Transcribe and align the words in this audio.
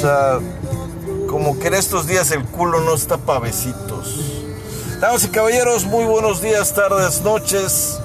sea, 0.00 0.38
como 1.28 1.58
que 1.58 1.68
en 1.68 1.74
estos 1.74 2.06
días 2.06 2.30
el 2.30 2.44
culo 2.44 2.80
no 2.80 2.94
está 2.94 3.18
pavecitos. 3.18 4.44
Damas 5.00 5.24
y 5.24 5.28
caballeros, 5.28 5.84
muy 5.86 6.04
buenos 6.04 6.40
días, 6.40 6.74
tardes, 6.74 7.22
noches. 7.22 7.98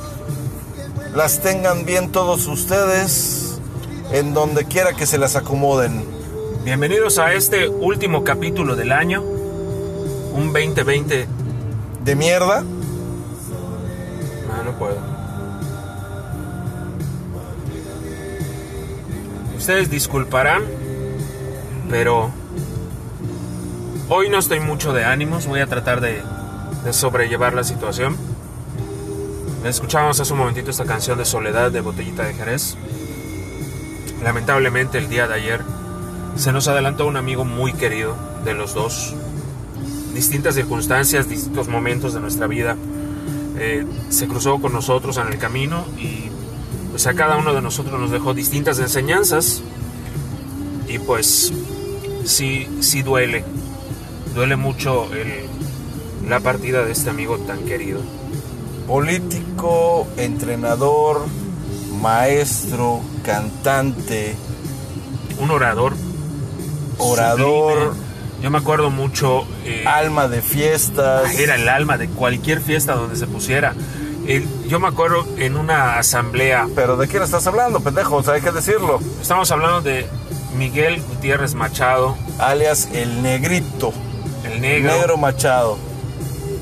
Las 1.14 1.40
tengan 1.40 1.86
bien 1.86 2.12
todos 2.12 2.48
ustedes, 2.48 3.60
en 4.12 4.34
donde 4.34 4.66
quiera 4.66 4.94
que 4.94 5.06
se 5.06 5.18
las 5.18 5.36
acomoden. 5.36 6.04
Bienvenidos 6.64 7.20
a 7.20 7.34
este 7.34 7.68
último 7.68 8.24
capítulo 8.24 8.76
del 8.76 8.92
año, 8.92 9.22
un 9.22 10.52
2020. 10.54 11.28
De 12.04 12.16
mierda, 12.16 12.64
Ah, 14.52 14.62
no 14.64 14.72
puedo. 14.78 14.98
Ustedes 19.58 19.90
disculparán, 19.90 20.64
pero 21.90 22.32
hoy 24.10 24.30
no 24.30 24.38
estoy 24.38 24.60
mucho 24.60 24.94
de 24.94 25.06
ánimos. 25.06 25.48
Voy 25.48 25.60
a 25.60 25.68
tratar 25.68 26.02
de, 26.02 26.22
sobrellevar 26.92 27.54
la 27.54 27.64
situación. 27.64 28.18
Escuchábamos 29.64 30.20
hace 30.20 30.34
un 30.34 30.40
momentito 30.40 30.72
esta 30.72 30.86
canción 30.86 31.18
de 31.18 31.26
Soledad 31.26 31.72
de 31.72 31.82
Botellita 31.82 32.24
de 32.24 32.34
Jerez. 32.34 32.76
Lamentablemente 34.24 34.98
el 34.98 35.10
día 35.10 35.28
de 35.28 35.36
ayer 35.36 35.62
se 36.36 36.52
nos 36.52 36.68
adelantó 36.68 37.06
un 37.06 37.18
amigo 37.18 37.46
muy 37.46 37.74
querido 37.74 38.16
de 38.44 38.54
los 38.54 38.74
dos. 38.74 39.16
Distintas 40.14 40.56
circunstancias, 40.56 41.30
distintos 41.30 41.68
momentos 41.68 42.14
de 42.14 42.20
nuestra 42.20 42.48
vida. 42.48 42.76
eh, 43.60 43.86
se 44.10 44.28
cruzó 44.28 44.60
con 44.60 44.74
nosotros 44.74 45.18
en 45.18 45.28
el 45.28 45.38
camino 45.38 45.86
y 45.98 46.30
pues 46.90 47.08
a 47.08 47.14
cada 47.14 47.38
uno 47.38 47.54
de 47.54 47.62
nosotros 47.62 48.00
nos 48.00 48.12
dejó 48.12 48.34
distintas 48.34 48.80
enseñanzas 48.80 49.62
y 50.88 51.00
pues 51.00 51.52
sí, 52.26 52.68
sí 52.82 53.02
duele. 53.04 53.44
Duele 54.36 54.56
mucho 54.56 55.14
el- 55.14 55.48
la 56.30 56.40
partida 56.40 56.84
de 56.84 56.92
este 56.92 57.10
amigo 57.10 57.38
tan 57.40 57.60
querido. 57.66 58.00
político, 58.88 60.06
entrenador, 60.18 61.26
maestro, 62.02 63.00
cantante, 63.24 64.36
Un 65.40 65.50
orador. 65.52 65.94
Orador. 67.00 67.74
sublime. 67.94 68.04
Yo 68.42 68.52
me 68.52 68.58
acuerdo 68.58 68.90
mucho. 68.92 69.46
eh, 69.66 69.84
alma 69.88 70.28
de 70.28 70.42
fiestas. 70.42 71.34
era 71.40 71.56
el 71.56 71.68
alma 71.70 71.98
de 71.98 72.08
cualquier 72.10 72.60
fiesta 72.62 72.94
donde 72.96 73.16
se 73.16 73.26
pusiera. 73.26 73.74
Eh, 74.28 74.46
yo 74.68 74.80
me 74.80 74.88
acuerdo 74.88 75.26
en 75.38 75.56
una 75.58 75.98
asamblea, 75.98 76.68
Pero 76.76 76.96
¿de 76.98 77.08
quién 77.08 77.24
estás 77.24 77.48
hablando, 77.48 77.80
pendejo? 77.80 78.18
O 78.18 78.24
sea, 78.24 78.34
hay 78.36 78.42
que 78.42 78.52
decirlo. 78.52 79.00
estamos 79.22 79.50
hablando 79.52 79.82
de 79.82 80.06
Miguel 80.56 81.02
Gutiérrez 81.02 81.56
Machado, 81.56 82.18
Alias 82.40 82.90
el 82.94 83.22
negrito, 83.22 83.94
el 84.46 84.62
negro, 84.62 84.94
negro 84.94 85.18
Machado. 85.18 85.78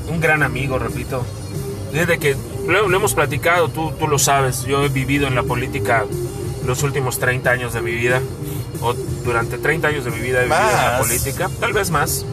un 0.08 0.20
gran 0.20 0.42
amigo, 0.42 0.78
repito. 0.78 1.24
Desde 1.92 2.18
que 2.18 2.36
lo, 2.66 2.88
lo 2.88 2.96
hemos 2.96 3.14
platicado, 3.14 3.68
tú, 3.68 3.92
tú 3.98 4.08
lo 4.08 4.18
sabes, 4.18 4.62
yo 4.64 4.84
he 4.84 4.88
vivido 4.88 5.26
en 5.26 5.34
la 5.34 5.42
política 5.42 6.04
los 6.66 6.82
últimos 6.82 7.18
30 7.18 7.50
años 7.50 7.72
de 7.72 7.82
mi 7.82 7.92
vida, 7.92 8.20
o 8.80 8.94
durante 9.24 9.58
30 9.58 9.88
años 9.88 10.04
de 10.04 10.10
mi 10.10 10.20
vida 10.20 10.40
he 10.40 10.44
vivido 10.44 10.60
en 10.60 10.76
la 10.76 10.98
política, 10.98 11.50
tal 11.60 11.72
vez 11.72 11.90
más. 11.90 12.24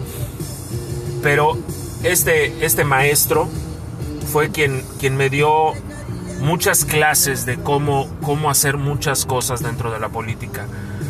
Pero 1.21 1.57
este, 2.03 2.65
este 2.65 2.83
maestro 2.83 3.47
fue 4.31 4.51
quien, 4.51 4.83
quien 4.99 5.17
me 5.17 5.29
dio 5.29 5.73
muchas 6.39 6.85
clases 6.85 7.45
de 7.45 7.57
cómo, 7.57 8.09
cómo 8.21 8.49
hacer 8.49 8.77
muchas 8.77 9.25
cosas 9.25 9.61
dentro 9.61 9.91
de 9.91 9.99
la 9.99 10.09
política. 10.09 10.65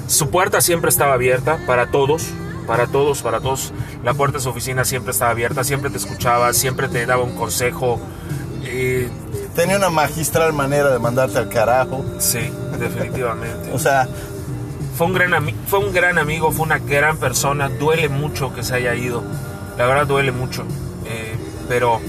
Su 0.09 0.30
puerta 0.30 0.59
siempre 0.59 0.90
estaba 0.90 1.14
abierta 1.14 1.59
para 1.68 1.92
todos, 1.92 2.25
para 2.68 2.88
todos, 2.88 3.22
para 3.22 3.40
todos. 3.40 3.72
La 4.03 4.14
puerta 4.16 4.38
de 4.40 4.44
su 4.44 4.50
oficina 4.50 4.84
siempre 4.84 5.12
estaba 5.12 5.31
abierta, 5.31 5.64
siempre 5.64 5.90
te 5.92 5.97
escuchaba, 5.97 6.52
siempre 6.53 6.90
te 6.90 7.06
daba 7.06 7.24
un 7.24 7.36
consejo. 7.36 8.00
Eh, 8.64 9.09
Tenía 9.56 9.78
una 9.78 9.90
magistral 9.90 10.53
manera 10.53 10.90
de 10.90 11.00
mandarte 11.00 11.38
al 11.38 11.50
carajo. 11.50 12.03
sí, 12.20 12.52
definitivamente. 12.80 13.72
O 13.74 13.80
sea, 13.80 14.08
Fue 14.97 15.08
un, 15.08 15.14
gran 15.14 15.31
fue 15.68 15.80
un 15.80 15.94
gran 15.94 16.18
amigo, 16.18 16.52
fue 16.52 16.66
una 16.66 16.80
gran 16.80 17.18
persona. 17.18 17.70
Duele 17.70 18.09
mucho 18.09 18.53
que 18.53 18.64
se 18.64 18.74
haya 18.76 18.96
ido. 18.96 19.24
La 19.78 19.86
verdad 19.86 20.08
duele 20.08 20.31
mucho. 20.31 20.64
Eh, 21.06 21.36
pero 21.70 22.02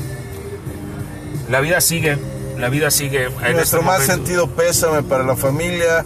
la 1.51 1.61
vida 1.61 1.81
sigue. 1.81 2.17
La 2.59 2.69
vida 2.69 2.91
sigue. 2.91 3.25
En 3.27 3.53
nuestro 3.57 3.81
este 3.81 3.91
más 3.91 4.03
sentido 4.05 4.49
pésame 4.49 5.03
para 5.03 5.23
la 5.25 5.37
familia. 5.37 6.05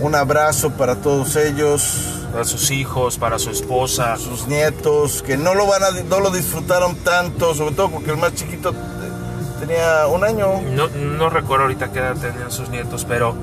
Un 0.00 0.14
abrazo 0.14 0.70
para 0.70 0.96
todos 0.96 1.34
ellos, 1.36 2.14
Para 2.32 2.44
sus 2.44 2.70
hijos, 2.70 3.18
para 3.18 3.38
su 3.38 3.50
esposa. 3.50 4.16
sus 4.16 4.46
nietos, 4.46 5.22
que 5.22 5.36
no 5.36 5.54
lo 5.54 5.66
van 5.66 5.82
a, 5.82 5.90
no 5.90 6.20
lo 6.20 6.30
disfrutaron 6.30 6.94
tanto, 6.96 7.54
sobre 7.54 7.74
todo 7.74 7.90
porque 7.90 8.10
el 8.10 8.16
más 8.16 8.34
chiquito 8.34 8.72
te- 8.72 9.66
tenía 9.66 10.06
un 10.06 10.22
año. 10.24 10.60
No, 10.62 10.88
no 10.88 11.30
recuerdo 11.30 11.64
ahorita 11.64 11.90
qué 11.92 11.98
edad 12.00 12.16
tenían 12.16 12.50
sus 12.52 12.68
nietos, 12.68 13.04
pero, 13.08 13.34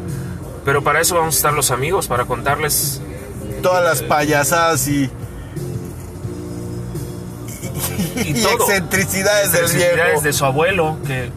pero 0.63 0.83
para 0.83 1.01
eso 1.01 1.15
vamos 1.15 1.35
a 1.35 1.37
estar 1.37 1.53
los 1.53 1.71
amigos, 1.71 2.07
para 2.07 2.25
contarles. 2.25 3.01
Todas 3.61 3.83
las 3.83 4.01
payasadas 4.03 4.87
y, 4.87 5.09
Y, 8.15 8.29
y 8.39 8.43
todo. 8.43 8.53
excentricidades 8.53 9.51
del 9.51 9.61
Excentricidades 9.63 10.05
viejo. 10.11 10.21
de 10.21 10.33
su 10.33 10.45
abuelo, 10.45 10.97
que, 11.05 11.31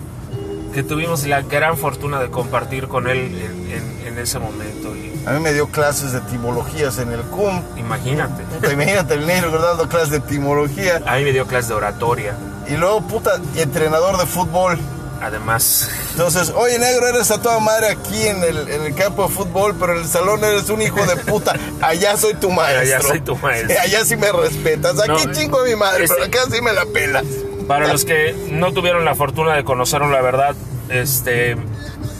que 0.73 0.83
tuvimos 0.83 1.25
la 1.27 1.43
gran 1.43 1.77
fortuna 1.77 2.21
de 2.21 2.29
compartir 2.31 2.89
con 2.89 3.09
él 3.09 3.19
en, 3.19 3.71
en- 3.73 4.07
en 4.07 4.19
ese 4.19 4.39
momento. 4.39 4.95
Y 4.97 5.13
A 5.27 5.33
mí 5.33 5.41
me 5.41 5.53
dio 5.53 5.69
clases 5.69 6.13
de 6.13 6.19
etimologías 6.19 6.99
en 6.99 7.13
el 7.13 7.21
CUM. 7.23 7.63
imagínate. 7.77 8.43
Puta, 8.45 8.73
imagínate 8.73 9.15
el 9.15 9.27
negro 9.27 9.61
dando 9.61 9.89
clases 9.89 10.11
de 10.11 10.17
etimología. 10.19 11.03
A 11.07 11.17
mí 11.17 11.25
me 11.25 11.33
dio 11.33 11.47
clase 11.47 11.69
de 11.69 11.75
oratoria, 11.75 12.35
Y 12.69 12.77
luego, 12.77 13.01
puta, 13.03 13.41
entrenador 13.57 14.17
de 14.19 14.27
fútbol. 14.27 14.79
además. 15.21 15.89
Entonces, 16.13 16.51
oye, 16.55 16.79
negro, 16.79 17.09
eres 17.09 17.31
a 17.31 17.41
toda 17.43 17.59
madre 17.61 17.89
aquí 17.89 18.27
en 18.29 18.43
el, 18.45 18.69
en 18.69 18.83
el 18.83 18.95
campo 18.95 19.27
de 19.29 19.35
fútbol, 19.35 19.75
pero 19.79 19.95
en 19.95 20.03
el 20.03 20.09
salón 20.09 20.43
eres 20.45 20.69
un 20.71 20.81
hijo 20.83 21.05
de 21.07 21.17
puta. 21.17 21.55
Allá 21.81 22.17
soy 22.17 22.35
tu 22.35 22.51
maestro. 22.59 22.81
Allá 22.81 23.01
soy 23.03 23.21
tu 23.21 23.37
maestro. 23.37 23.77
Allá 23.81 24.05
sí 24.05 24.17
me 24.17 24.31
respetas. 24.33 24.99
Aquí 25.01 25.27
No, 25.27 25.33
chingo 25.33 25.61
a 25.61 25.65
mi 25.65 25.75
madre, 25.77 26.05
ese- 26.05 26.15
pero 26.15 26.27
acá 26.27 26.39
sí 26.55 26.61
me 26.63 26.73
la 26.73 26.85
pelas. 26.87 27.25
Para 27.69 27.87
los 27.87 28.05
que 28.05 28.35
no 28.51 28.73
tuvieron 28.73 29.05
la 29.05 29.15
fortuna 29.15 29.55
de 29.55 29.63
conocerlo, 29.63 30.11
la 30.11 30.23
verdad, 30.23 30.57
este, 30.89 31.57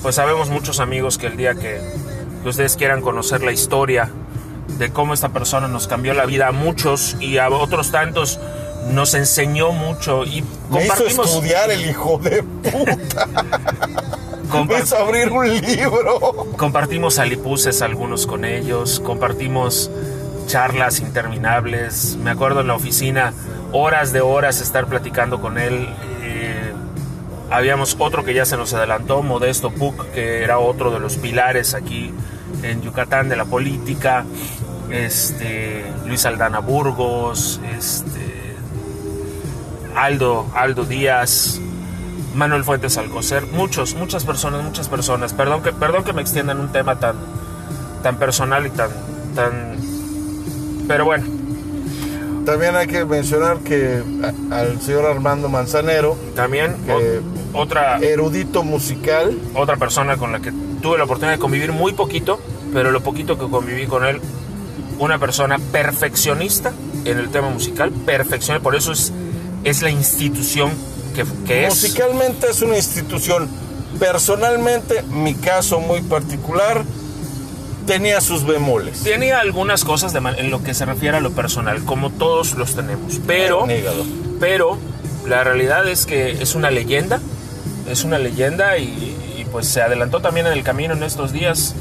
pues 0.03 0.15
sabemos 0.15 0.51
muchos 0.51 0.79
amigos 0.79 1.17
que 1.17 1.27
el 1.27 1.37
día 1.37 1.55
que, 1.55 1.81
que 2.43 2.49
ustedes 2.49 2.77
quieran 2.77 3.01
conocer 3.01 3.43
la 3.43 3.51
historia 3.51 4.11
de 4.79 4.91
cómo 4.91 5.15
esta 5.15 5.31
persona 5.31 5.67
nos 5.67 5.89
cambió 5.89 6.13
la 6.15 6.27
vida 6.27 6.49
a 6.49 6.53
muchos 6.53 7.17
y 7.19 7.39
a 7.39 7.49
otros 7.49 7.91
tantos 7.91 8.39
nos 8.93 9.15
enseñó 9.15 9.73
mucho 9.73 10.25
y 10.25 10.43
Me 10.71 10.85
hizo 10.85 10.95
compartimos, 10.95 11.27
estudiar 11.27 11.71
el 11.71 11.89
hijo 11.89 12.19
de 12.19 12.43
puta. 12.43 13.27
Me 14.67 14.79
hizo 14.79 14.97
abrir 14.97 15.31
un 15.31 15.61
libro. 15.61 16.47
compartimos 16.57 17.19
alipuses 17.19 17.83
algunos 17.83 18.27
con 18.27 18.45
ellos, 18.45 19.01
compartimos 19.01 19.91
charlas 20.47 21.01
interminables. 21.01 22.17
Me 22.17 22.31
acuerdo 22.31 22.61
en 22.61 22.69
la 22.69 22.75
oficina 22.75 23.35
horas 23.73 24.13
de 24.13 24.21
horas 24.21 24.61
estar 24.61 24.87
platicando 24.87 25.41
con 25.41 25.59
él. 25.59 25.89
Eh, 26.23 26.73
habíamos 27.51 27.97
otro 27.99 28.25
que 28.25 28.35
ya 28.35 28.45
se 28.45 28.57
nos 28.57 28.75
adelantó, 28.75 29.23
Modesto 29.23 29.71
Puc, 29.71 30.11
que 30.13 30.43
era 30.43 30.59
otro 30.59 30.91
de 30.91 31.01
los 31.01 31.17
pilares 31.17 31.75
aquí 31.75 32.13
en 32.63 32.83
Yucatán 32.83 33.29
de 33.29 33.37
la 33.37 33.45
política. 33.45 34.25
Este, 34.91 35.85
Luis 36.07 36.25
Aldana 36.25 36.61
Burgos, 36.61 37.61
este, 37.77 38.57
Aldo, 39.95 40.47
Aldo 40.55 40.85
Díaz, 40.85 41.61
Manuel 42.35 42.65
Fuentes 42.65 42.97
Alcocer, 42.97 43.47
muchos, 43.49 43.95
muchas 43.95 44.25
personas, 44.25 44.63
muchas 44.63 44.89
personas. 44.89 45.35
Perdón 45.35 45.63
que, 45.63 45.73
perdón 45.73 46.05
que 46.05 46.15
me 46.15 46.23
extienda 46.23 46.53
en 46.53 46.61
un 46.61 46.73
tema 46.73 46.99
tan, 46.99 47.17
tan 48.03 48.17
personal 48.17 48.67
y 48.67 48.71
tan, 48.71 48.91
tan, 49.35 49.77
pero 50.87 51.05
bueno, 51.05 51.27
También 52.49 52.77
hay 52.77 52.87
que 52.87 53.05
mencionar 53.05 53.59
que 53.59 54.03
a- 54.51 54.59
al 54.61 54.81
señor 54.81 55.05
Armando 55.05 55.51
Manzanero, 55.51 56.17
también 56.35 56.77
Que- 56.87 57.21
o- 57.53 57.61
otra, 57.61 57.99
erudito 57.99 58.63
musical, 58.65 59.39
otra 59.55 59.77
persona 59.77 60.17
con 60.17 60.33
la 60.33 60.41
que 60.41 60.51
tuve 60.81 60.97
la 60.97 61.05
oportunidad 61.05 61.35
de 61.35 61.39
convivir 61.41 61.73
muy 61.73 61.93
poquito, 61.93 62.41
pero 62.73 62.91
lo 62.91 63.03
poquito 63.03 63.39
que 63.39 63.47
conviví 63.51 63.87
con 63.87 64.07
él, 64.07 64.23
una 64.99 65.19
persona 65.19 65.59
perfeccionista 65.59 66.73
en 67.05 67.19
el 67.19 67.29
tema 67.29 67.51
musical, 67.51 67.91
perfeccionista, 67.91 68.63
por 68.63 68.77
eso 68.77 68.93
es, 68.93 69.13
es 69.65 69.83
la 69.83 69.91
institución 69.91 70.71
que, 71.15 71.25
que 71.47 71.67
es. 71.67 71.75
musicalmente 71.75 72.47
es 72.51 72.63
una 72.63 72.77
institución. 72.77 73.47
Personalmente, 73.99 75.03
mi 75.11 75.35
caso 75.35 75.81
muy 75.81 76.01
particular, 76.01 76.83
tenía 77.89 78.21
sus 78.21 78.45
bemoles. 78.45 79.03
Tenía 79.03 79.41
algunas 79.41 79.85
cosas 79.85 80.13
de 80.13 80.19
en 80.19 80.51
lo 80.51 80.63
que 80.63 80.75
se 80.75 80.85
refiere 80.85 81.17
a 81.17 81.21
lo 81.21 81.33
personal, 81.33 81.83
como 81.85 82.11
todos 82.11 82.55
los 82.55 82.75
tenemos. 82.77 83.21
Pero, 83.27 83.67
Nígado. 83.67 84.05
pero 84.39 84.79
la 85.27 85.43
realidad 85.43 85.89
es 85.89 86.07
que 86.07 86.31
es 86.31 86.55
una 86.55 86.71
leyenda, 86.71 87.21
es 87.91 88.05
una 88.05 88.19
leyenda 88.19 88.77
y, 88.79 88.85
y, 89.39 89.47
pues 89.51 89.67
se 89.67 89.81
adelantó 89.81 90.21
también 90.21 90.47
en 90.47 90.53
el 90.53 90.63
camino 90.63 90.95
en 90.95 91.03
estos 91.03 91.33
días. 91.33 91.75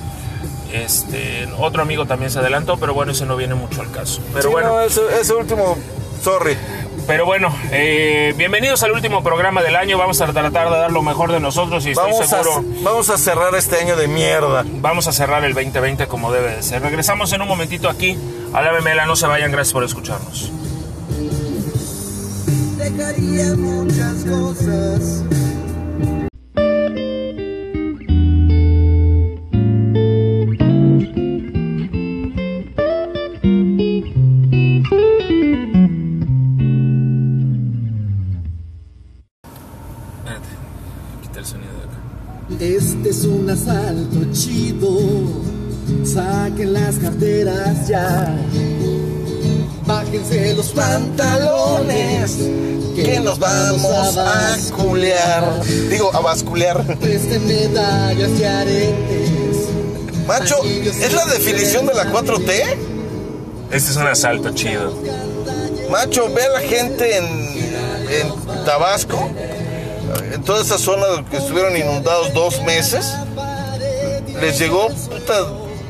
Este, 0.71 1.47
otro 1.57 1.81
amigo 1.81 2.05
también 2.05 2.31
se 2.31 2.39
adelantó, 2.39 2.77
pero 2.77 2.93
bueno, 2.93 3.11
ese 3.11 3.25
no 3.25 3.35
viene 3.35 3.55
mucho 3.55 3.81
al 3.81 3.91
caso. 3.91 4.21
Pero 4.33 4.43
Sí, 4.43 4.49
bueno, 4.49 4.69
no, 4.69 4.81
ese, 4.81 5.01
ese 5.19 5.33
último, 5.33 5.77
sorry. 6.23 6.57
Pero 7.05 7.25
bueno, 7.25 7.53
eh, 7.71 8.33
bienvenidos 8.37 8.83
al 8.83 8.91
último 8.91 9.23
programa 9.23 9.61
del 9.61 9.75
año. 9.75 9.97
Vamos 9.97 10.19
a 10.21 10.27
tratar 10.27 10.69
de 10.69 10.77
dar 10.77 10.91
lo 10.91 11.01
mejor 11.01 11.31
de 11.31 11.39
nosotros 11.39 11.85
y 11.85 11.91
estoy 11.91 12.11
Vamos 12.11 12.33
a, 12.33 12.43
seguro. 12.43 12.63
vamos 12.83 13.09
a 13.09 13.17
cerrar 13.17 13.53
este 13.55 13.77
año 13.77 13.95
de 13.95 14.07
mierda. 14.07 14.65
Vamos 14.65 15.07
a 15.07 15.11
cerrar 15.11 15.43
el 15.45 15.53
2020 15.53 16.07
como 16.07 16.31
debe 16.31 16.55
de 16.55 16.63
ser. 16.63 16.81
Regresamos 16.81 17.31
en 17.33 17.41
un 17.41 17.47
momentito 17.47 17.89
aquí 17.89 18.17
a 18.53 18.61
la 18.61 18.71
memela. 18.71 19.05
No 19.05 19.15
se 19.15 19.27
vayan, 19.27 19.51
gracias 19.51 19.73
por 19.73 19.83
escucharnos. 19.83 20.51
Dejaría 22.77 23.53
muchas 23.55 24.23
cosas. 24.25 25.23
Pantalones. 50.97 52.37
Que 52.95 53.19
nos 53.19 53.37
vamos 53.37 54.17
a 54.17 54.57
culear. 54.75 55.63
Digo, 55.89 56.09
a 56.13 56.19
basculear. 56.19 56.83
Presten 56.97 57.45
medallas 57.47 58.31
y 58.39 58.43
aretes. 58.43 59.57
Macho, 60.27 60.55
¿es 60.63 61.13
la 61.13 61.25
definición 61.25 61.85
de 61.85 61.93
la 61.93 62.11
4T? 62.11 62.49
Este 63.71 63.91
es 63.91 63.95
un 63.97 64.07
asalto 64.07 64.49
chido. 64.53 64.93
Macho, 65.91 66.33
ve 66.33 66.43
a 66.43 66.49
la 66.49 66.59
gente 66.61 67.17
en, 67.17 67.25
en 67.25 68.65
Tabasco, 68.65 69.29
en 70.33 70.41
toda 70.43 70.63
esa 70.63 70.77
zona 70.77 71.05
que 71.29 71.37
estuvieron 71.37 71.77
inundados 71.77 72.33
dos 72.33 72.61
meses. 72.63 73.13
Les 74.41 74.59
llegó 74.59 74.87
puta, 74.87 75.47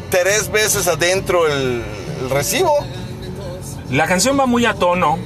tres 0.09 0.51
veces 0.51 0.87
adentro 0.87 1.47
el, 1.47 1.83
el 2.21 2.29
recibo. 2.29 2.77
La 3.89 4.05
canción 4.05 4.37
va 4.39 4.45
muy 4.45 4.65
a 4.65 4.73
tono 4.73 5.17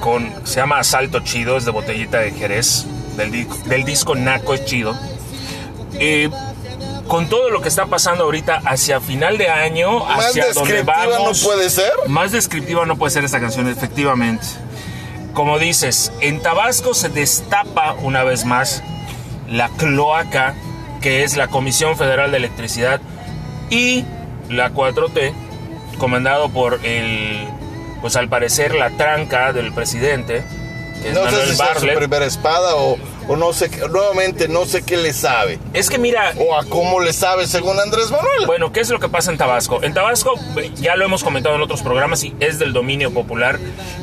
con 0.00 0.32
se 0.44 0.56
llama 0.60 0.78
Asalto 0.78 1.20
Chido, 1.20 1.56
es 1.56 1.64
de 1.64 1.70
botellita 1.70 2.18
de 2.18 2.32
Jerez, 2.32 2.86
del, 3.16 3.30
disco, 3.30 3.56
del 3.66 3.84
disco 3.84 4.14
Naco 4.14 4.54
es 4.54 4.64
chido. 4.64 4.96
Eh, 5.98 6.30
con 7.08 7.28
todo 7.28 7.50
lo 7.50 7.62
que 7.62 7.68
está 7.68 7.86
pasando 7.86 8.24
ahorita 8.24 8.60
hacia 8.66 9.00
final 9.00 9.38
de 9.38 9.48
año, 9.48 10.00
Más 10.00 10.26
hacia 10.26 10.52
donde 10.52 10.74
descriptiva 10.74 11.04
no 11.06 11.10
vamos. 11.10 11.42
puede 11.42 11.70
ser. 11.70 11.92
Más 12.06 12.32
descriptiva 12.32 12.84
no 12.84 12.96
puede 12.96 13.10
ser 13.10 13.24
esta 13.24 13.40
canción, 13.40 13.66
efectivamente. 13.68 14.46
Como 15.32 15.58
dices, 15.58 16.12
en 16.20 16.40
Tabasco 16.40 16.92
se 16.94 17.08
destapa 17.08 17.94
una 17.94 18.22
vez 18.22 18.44
más 18.44 18.82
la 19.48 19.70
cloaca 19.70 20.54
que 21.00 21.24
es 21.24 21.36
la 21.36 21.48
Comisión 21.48 21.96
Federal 21.96 22.30
de 22.30 22.36
Electricidad 22.36 23.00
y 23.70 24.04
la 24.50 24.72
4T, 24.72 25.32
comandado 25.98 26.50
por 26.50 26.84
el, 26.84 27.48
pues 28.00 28.16
al 28.16 28.28
parecer 28.28 28.74
la 28.74 28.90
tranca 28.90 29.52
del 29.52 29.72
presidente, 29.72 30.42
que 31.02 31.08
es 31.10 31.14
No 31.14 31.20
sé 31.20 31.26
Manuel 31.26 31.48
si 31.50 31.56
sea 31.56 31.66
su 31.66 31.72
Bartlett. 31.72 31.96
primera 31.98 32.24
espada 32.26 32.74
o, 32.76 32.96
o 33.28 33.36
no 33.36 33.52
sé, 33.52 33.70
qué- 33.70 33.86
nuevamente 33.88 34.48
no 34.48 34.64
sé 34.66 34.82
qué 34.82 34.96
le 34.96 35.12
sabe. 35.12 35.58
Es 35.74 35.88
que 35.90 35.98
mira, 35.98 36.32
O 36.38 36.56
a 36.56 36.64
cómo 36.64 37.00
le 37.00 37.12
sabe 37.12 37.46
según 37.46 37.78
Andrés 37.78 38.10
Manuel. 38.10 38.46
Bueno, 38.46 38.72
¿qué 38.72 38.80
es 38.80 38.90
lo 38.90 38.98
que 38.98 39.08
pasa 39.08 39.30
en 39.30 39.38
Tabasco? 39.38 39.80
En 39.82 39.94
Tabasco, 39.94 40.34
ya 40.76 40.96
lo 40.96 41.04
hemos 41.04 41.22
comentado 41.22 41.54
en 41.54 41.62
otros 41.62 41.82
programas 41.82 42.24
y 42.24 42.34
es 42.40 42.58
del 42.58 42.72
dominio 42.72 43.12
popular, 43.12 43.58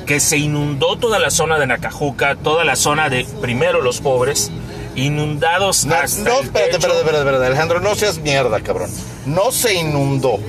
que 0.06 0.20
se 0.22 0.38
inundó 0.38 0.98
toda 0.98 1.20
la 1.20 1.32
zona 1.32 1.60
de 1.60 1.68
Nacajuca, 1.68 2.36
toda 2.36 2.64
la 2.64 2.76
zona 2.78 3.10
de, 3.10 3.26
primero, 3.42 3.82
los 3.82 4.00
pobres, 4.00 4.52
inundados 4.96 5.86
No, 5.86 5.96
hasta 5.96 6.22
no, 6.30 6.40
el 6.40 6.46
espérate, 6.46 6.72
espérate, 6.78 7.00
espérate, 7.00 7.18
espérate, 7.20 7.46
Alejandro, 7.48 7.80
no 7.82 7.96
seas 7.96 8.18
mierda, 8.20 8.62
cabrón. 8.62 8.90
No 9.26 9.52
se 9.52 9.74
inundó. 9.74 10.40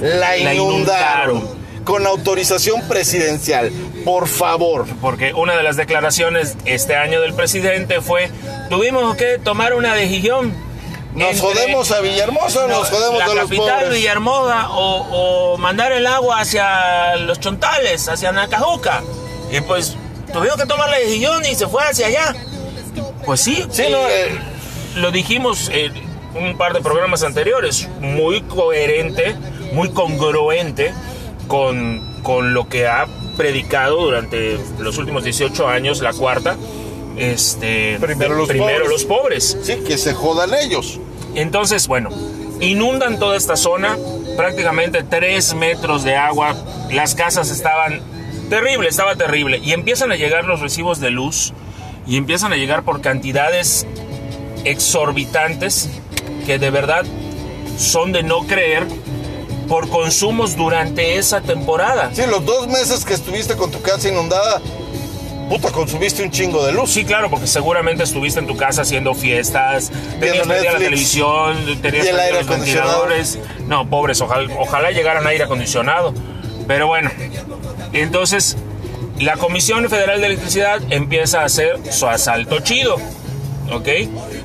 La 0.00 0.36
La 0.38 0.54
inundaron. 0.54 1.63
Con 1.84 2.06
autorización 2.06 2.86
presidencial. 2.88 3.70
Por 4.04 4.26
favor. 4.28 4.86
Porque 5.00 5.34
una 5.34 5.54
de 5.56 5.62
las 5.62 5.76
declaraciones 5.76 6.56
este 6.64 6.96
año 6.96 7.20
del 7.20 7.34
presidente 7.34 8.00
fue, 8.00 8.30
tuvimos 8.70 9.16
que 9.16 9.38
tomar 9.38 9.74
una 9.74 9.94
decisión. 9.94 10.52
¿Nos 11.14 11.28
entre- 11.36 11.40
jodemos 11.42 11.90
a 11.92 12.00
Villahermosa 12.00 12.64
o 12.64 12.68
nos 12.68 12.90
jodemos 12.90 13.18
la 13.18 13.24
a 13.26 13.28
los 13.28 13.44
capital 13.44 13.80
pobres? 13.84 13.90
Villahermosa 13.98 14.70
o, 14.70 15.52
o 15.52 15.58
mandar 15.58 15.92
el 15.92 16.06
agua 16.06 16.40
hacia 16.40 17.16
los 17.16 17.38
chontales, 17.38 18.08
hacia 18.08 18.32
Nacajuca. 18.32 19.02
Y 19.52 19.60
pues 19.60 19.94
tuvimos 20.32 20.56
que 20.56 20.66
tomar 20.66 20.90
la 20.90 20.98
decisión 20.98 21.44
y 21.44 21.54
se 21.54 21.68
fue 21.68 21.84
hacia 21.84 22.06
allá. 22.08 22.34
Pues 23.24 23.40
sí, 23.40 23.64
Sí, 23.70 23.82
eh, 23.82 23.90
no, 23.90 24.08
eh, 24.08 24.38
lo 24.96 25.10
dijimos 25.12 25.70
en 25.72 25.92
un 26.34 26.56
par 26.58 26.72
de 26.74 26.80
programas 26.80 27.22
anteriores, 27.22 27.88
muy 28.00 28.42
coherente, 28.42 29.36
muy 29.72 29.90
congruente 29.90 30.92
con, 31.46 32.02
con 32.22 32.54
lo 32.54 32.68
que 32.68 32.86
ha 32.86 33.06
predicado 33.36 34.00
durante 34.02 34.58
los 34.78 34.98
últimos 34.98 35.24
18 35.24 35.68
años 35.68 36.00
la 36.00 36.12
cuarta. 36.12 36.56
Este, 37.16 37.98
Primero 38.00 38.34
los 38.34 38.48
primero 38.48 38.84
pobres. 38.84 38.88
los 38.90 39.04
pobres. 39.04 39.58
sí, 39.62 39.76
que 39.86 39.98
se 39.98 40.14
jodan 40.14 40.50
ellos. 40.54 40.98
Entonces, 41.34 41.86
bueno, 41.88 42.10
inundan 42.60 43.18
toda 43.18 43.36
esta 43.36 43.56
zona, 43.56 43.96
prácticamente 44.36 45.02
3 45.02 45.54
metros 45.54 46.02
de 46.02 46.16
agua, 46.16 46.56
las 46.92 47.14
casas 47.14 47.50
estaban 47.50 48.00
terrible, 48.50 48.88
estaba 48.88 49.16
terrible, 49.16 49.58
y 49.58 49.72
empiezan 49.72 50.12
a 50.12 50.16
llegar 50.16 50.44
los 50.44 50.60
recibos 50.60 51.00
de 51.00 51.10
luz, 51.10 51.52
y 52.06 52.16
empiezan 52.16 52.52
a 52.52 52.56
llegar 52.56 52.82
por 52.82 53.00
cantidades 53.00 53.86
exorbitantes 54.64 55.88
que 56.46 56.58
de 56.58 56.70
verdad 56.70 57.04
son 57.78 58.12
de 58.12 58.22
no 58.22 58.40
creer 58.40 58.86
por 59.64 59.88
consumos 59.88 60.56
durante 60.56 61.16
esa 61.16 61.40
temporada. 61.40 62.10
Sí, 62.12 62.22
los 62.28 62.44
dos 62.44 62.68
meses 62.68 63.04
que 63.04 63.14
estuviste 63.14 63.56
con 63.56 63.70
tu 63.70 63.80
casa 63.82 64.08
inundada, 64.08 64.60
puta, 65.48 65.70
consumiste 65.70 66.22
un 66.22 66.30
chingo 66.30 66.64
de 66.64 66.72
luz. 66.72 66.90
Sí, 66.90 67.04
claro, 67.04 67.30
porque 67.30 67.46
seguramente 67.46 68.04
estuviste 68.04 68.40
en 68.40 68.46
tu 68.46 68.56
casa 68.56 68.82
haciendo 68.82 69.14
fiestas, 69.14 69.90
tenías 70.20 70.46
prendida 70.46 70.72
la 70.72 70.78
televisión, 70.78 71.78
tenías 71.80 72.06
Y 72.06 72.08
el 72.08 72.20
aire 72.20 72.38
los 72.38 72.46
acondicionado. 72.46 73.06
No, 73.66 73.88
pobres, 73.88 74.20
ojalá, 74.20 74.52
ojalá 74.58 74.90
llegaran 74.90 75.26
aire 75.26 75.44
acondicionado. 75.44 76.14
Pero 76.66 76.86
bueno, 76.86 77.10
entonces 77.92 78.56
la 79.18 79.36
Comisión 79.36 79.88
Federal 79.88 80.20
de 80.20 80.26
Electricidad 80.26 80.80
empieza 80.90 81.42
a 81.42 81.44
hacer 81.44 81.78
su 81.92 82.06
asalto 82.06 82.60
chido, 82.60 82.96
¿ok? 83.72 83.88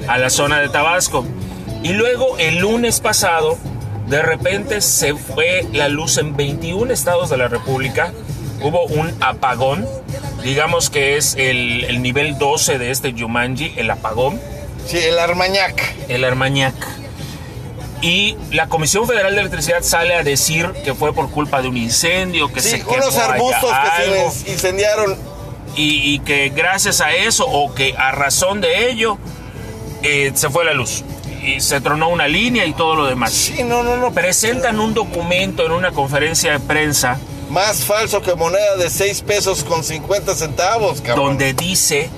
A 0.08 0.18
la 0.18 0.30
zona 0.30 0.60
de 0.60 0.70
Tabasco. 0.70 1.26
Y 1.82 1.94
luego 1.94 2.38
el 2.38 2.60
lunes 2.60 3.00
pasado, 3.00 3.58
de 4.10 4.22
repente 4.22 4.82
se 4.82 5.16
fue 5.16 5.66
la 5.72 5.88
luz 5.88 6.18
en 6.18 6.36
21 6.36 6.92
estados 6.92 7.30
de 7.30 7.38
la 7.38 7.48
República. 7.48 8.12
Hubo 8.62 8.84
un 8.86 9.14
apagón, 9.22 9.88
digamos 10.44 10.90
que 10.90 11.16
es 11.18 11.36
el, 11.36 11.86
el 11.86 12.02
nivel 12.02 12.38
12 12.38 12.78
de 12.78 12.92
este 12.92 13.14
Yumanji, 13.14 13.74
el 13.78 13.90
apagón, 13.92 14.40
Sí, 14.88 14.98
el 14.98 15.20
Armañac. 15.20 15.82
el 16.08 16.24
Armañac. 16.24 16.74
Y 18.02 18.38
la 18.52 18.68
Comisión 18.68 19.06
Federal 19.08 19.36
de 19.36 19.42
Electricidad 19.42 19.82
sale 19.84 20.16
a 20.16 20.24
decir 20.24 20.68
que 20.86 20.94
fue 20.96 21.14
por 21.14 21.30
culpa 21.30 21.62
de 21.62 21.68
un 21.68 21.78
incendio, 21.78 22.52
que 22.52 22.62
se 22.62 22.80
quemó 22.80 22.94
unos 22.94 23.16
arbustos 23.18 23.70
que 23.70 24.04
se 24.04 24.10
algo, 24.10 24.34
incendiaron. 24.48 25.18
y, 25.76 26.14
y 26.16 26.20
que 26.20 26.50
gracias 26.50 27.02
a 27.02 27.14
eso 27.14 27.46
o 27.46 27.74
que 27.76 27.94
a 27.98 28.12
razón 28.12 28.62
de 28.62 28.90
ello 28.90 29.18
eh, 30.02 30.32
se 30.34 30.50
fue 30.50 30.64
la 30.66 30.74
luz 30.74 31.04
y 31.44 31.60
se 31.62 31.82
tronó 31.82 32.10
una 32.10 32.28
línea 32.28 32.66
y 32.66 32.74
todo 32.74 32.96
lo 32.96 33.06
demás. 33.06 33.32
Sí, 33.34 33.64
no, 33.64 33.84
no, 33.84 33.98
no. 33.98 34.12
Presentan 34.12 34.80
un 34.80 34.94
documento 34.94 35.66
en 35.66 35.72
una 35.72 35.92
conferencia 35.92 36.52
de 36.54 36.60
prensa 36.60 37.20
Más 37.50 37.84
falso 37.84 38.22
que 38.22 38.36
moneda 38.36 38.76
de 38.78 38.90
6 38.90 39.22
pesos 39.22 39.64
con 39.64 39.84
50 39.84 40.36
centavos, 40.36 41.02
cabrón. 41.02 41.28
donde 41.30 41.54
dice 41.54 42.10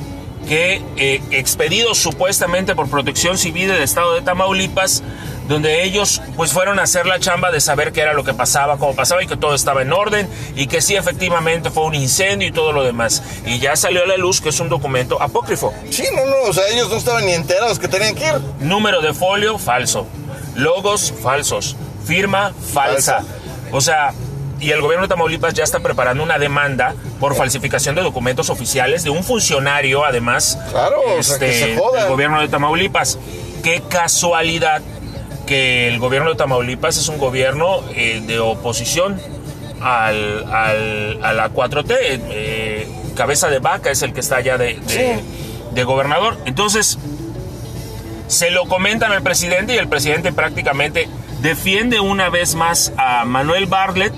que 0.48 0.82
eh, 0.98 1.22
expedidos 1.32 1.98
supuestamente 2.00 2.76
por 2.76 2.90
Protección 2.90 3.38
Civil 3.38 3.68
del 3.68 3.84
Estado 3.84 4.16
de 4.16 4.22
Tamaulipas, 4.22 5.04
donde 5.52 5.84
ellos 5.84 6.22
pues 6.36 6.54
fueron 6.54 6.80
a 6.80 6.84
hacer 6.84 7.06
la 7.06 7.20
chamba 7.20 7.52
de 7.52 7.60
saber 7.62 7.92
qué 7.92 8.02
era 8.02 8.14
lo 8.14 8.24
que 8.24 8.34
pasaba, 8.34 8.78
cómo 8.78 8.96
pasaba 8.96 9.22
y 9.22 9.28
que 9.28 9.36
todo 9.38 9.54
estaba 9.54 9.82
en 9.82 9.92
orden 9.94 10.28
y 10.56 10.68
que 10.68 10.82
sí 10.82 10.96
efectivamente 10.96 11.70
fue 11.70 11.84
un 11.84 11.94
incendio 11.96 12.48
y 12.48 12.52
todo 12.52 12.72
lo 12.72 12.84
demás. 12.84 13.22
Y 13.46 13.60
ya 13.60 13.76
salió 13.76 14.04
a 14.04 14.08
la 14.08 14.18
luz 14.18 14.40
que 14.42 14.50
es 14.50 14.60
un 14.60 14.70
documento 14.70 15.22
apócrifo. 15.22 15.74
Sí, 15.90 16.06
no, 16.16 16.26
no, 16.26 16.50
o 16.50 16.54
sea, 16.54 16.68
ellos 16.70 16.90
no 16.90 16.96
estaban 16.98 17.26
ni 17.26 17.34
enterados 17.34 17.78
que 17.80 17.88
tenían 17.88 18.16
que 18.16 18.26
ir. 18.28 18.34
Número 18.62 19.02
de 19.02 19.14
folio 19.14 19.58
falso. 19.60 20.08
Logos 20.56 21.14
falsos. 21.22 21.76
firma 22.06 22.54
falsa. 22.74 23.18
Falsa. 23.20 23.26
O 23.72 23.82
sea, 23.82 24.14
y 24.60 24.72
el 24.72 24.82
gobierno 24.82 25.06
de 25.06 25.10
Tamaulipas 25.10 25.54
ya 25.54 25.64
está 25.64 25.80
preparando 25.80 26.24
una 26.24 26.38
demanda 26.38 26.94
por 27.20 27.36
falsificación 27.36 27.96
de 27.96 28.02
documentos 28.04 28.50
oficiales 28.50 29.04
de 29.04 29.10
un 29.10 29.24
funcionario, 29.24 30.06
además, 30.06 30.58
Claro, 30.72 31.02
o 31.18 31.24
sea, 31.24 31.40
que 31.40 31.52
se 31.54 31.76
jodan. 31.78 32.02
del 32.02 32.10
gobierno 32.12 32.40
de 32.42 32.48
Tamaulipas. 32.48 33.18
Qué 33.64 33.82
casualidad 33.90 34.82
que 35.52 35.90
el 35.90 36.00
gobierno 36.00 36.30
de 36.30 36.38
Tamaulipas 36.38 36.96
es 36.96 37.10
un 37.10 37.18
gobierno 37.18 37.82
eh, 37.94 38.24
de 38.26 38.40
oposición 38.40 39.20
al, 39.82 40.46
al- 40.50 41.20
a 41.22 41.34
la 41.34 41.50
4T. 41.52 41.88
eh, 42.00 42.88
cabeza 43.18 43.50
de 43.50 43.60
vaca 43.60 43.92
es 43.92 44.02
el 44.02 44.14
que 44.14 44.22
está 44.22 44.38
allá 44.38 44.58
de, 44.58 44.76
de- 44.76 45.20
de 45.74 45.84
gobernador. 45.84 46.38
Entonces, 46.46 46.98
se 48.28 48.50
lo 48.50 48.66
comentan 48.70 49.12
al 49.12 49.22
presidente 49.24 49.76
y 49.76 49.78
el 49.78 49.90
presidente 49.90 50.32
prácticamente 50.32 51.10
defiende 51.42 52.00
una 52.00 52.30
vez 52.30 52.56
más 52.56 52.94
a 52.98 53.26
Manuel 53.26 53.66
Bartlett 53.66 54.14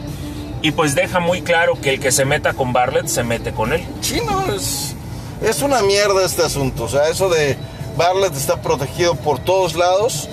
y 0.61 0.69
pues 0.71 0.93
deja 0.93 1.19
muy 1.19 1.41
claro 1.41 1.81
que 1.81 1.89
el 1.89 1.99
que 1.99 2.11
se 2.11 2.25
meta 2.25 2.53
con 2.53 2.73
Bartlett 2.73 3.07
se 3.07 3.23
mete 3.23 3.53
con 3.53 3.73
él. 3.73 3.83
Sí, 4.01 4.21
no, 4.23 4.53
es, 4.53 4.95
es 5.41 5.63
una 5.63 5.81
mierda 5.81 6.23
este 6.25 6.43
asunto. 6.43 6.83
O 6.83 6.89
sea, 6.89 7.09
eso 7.09 7.27
de 7.29 7.57
Bartlett 7.97 8.35
está 8.35 8.61
protegido 8.61 9.15
por 9.15 9.39
todos 9.39 9.73
lados. 9.75 10.29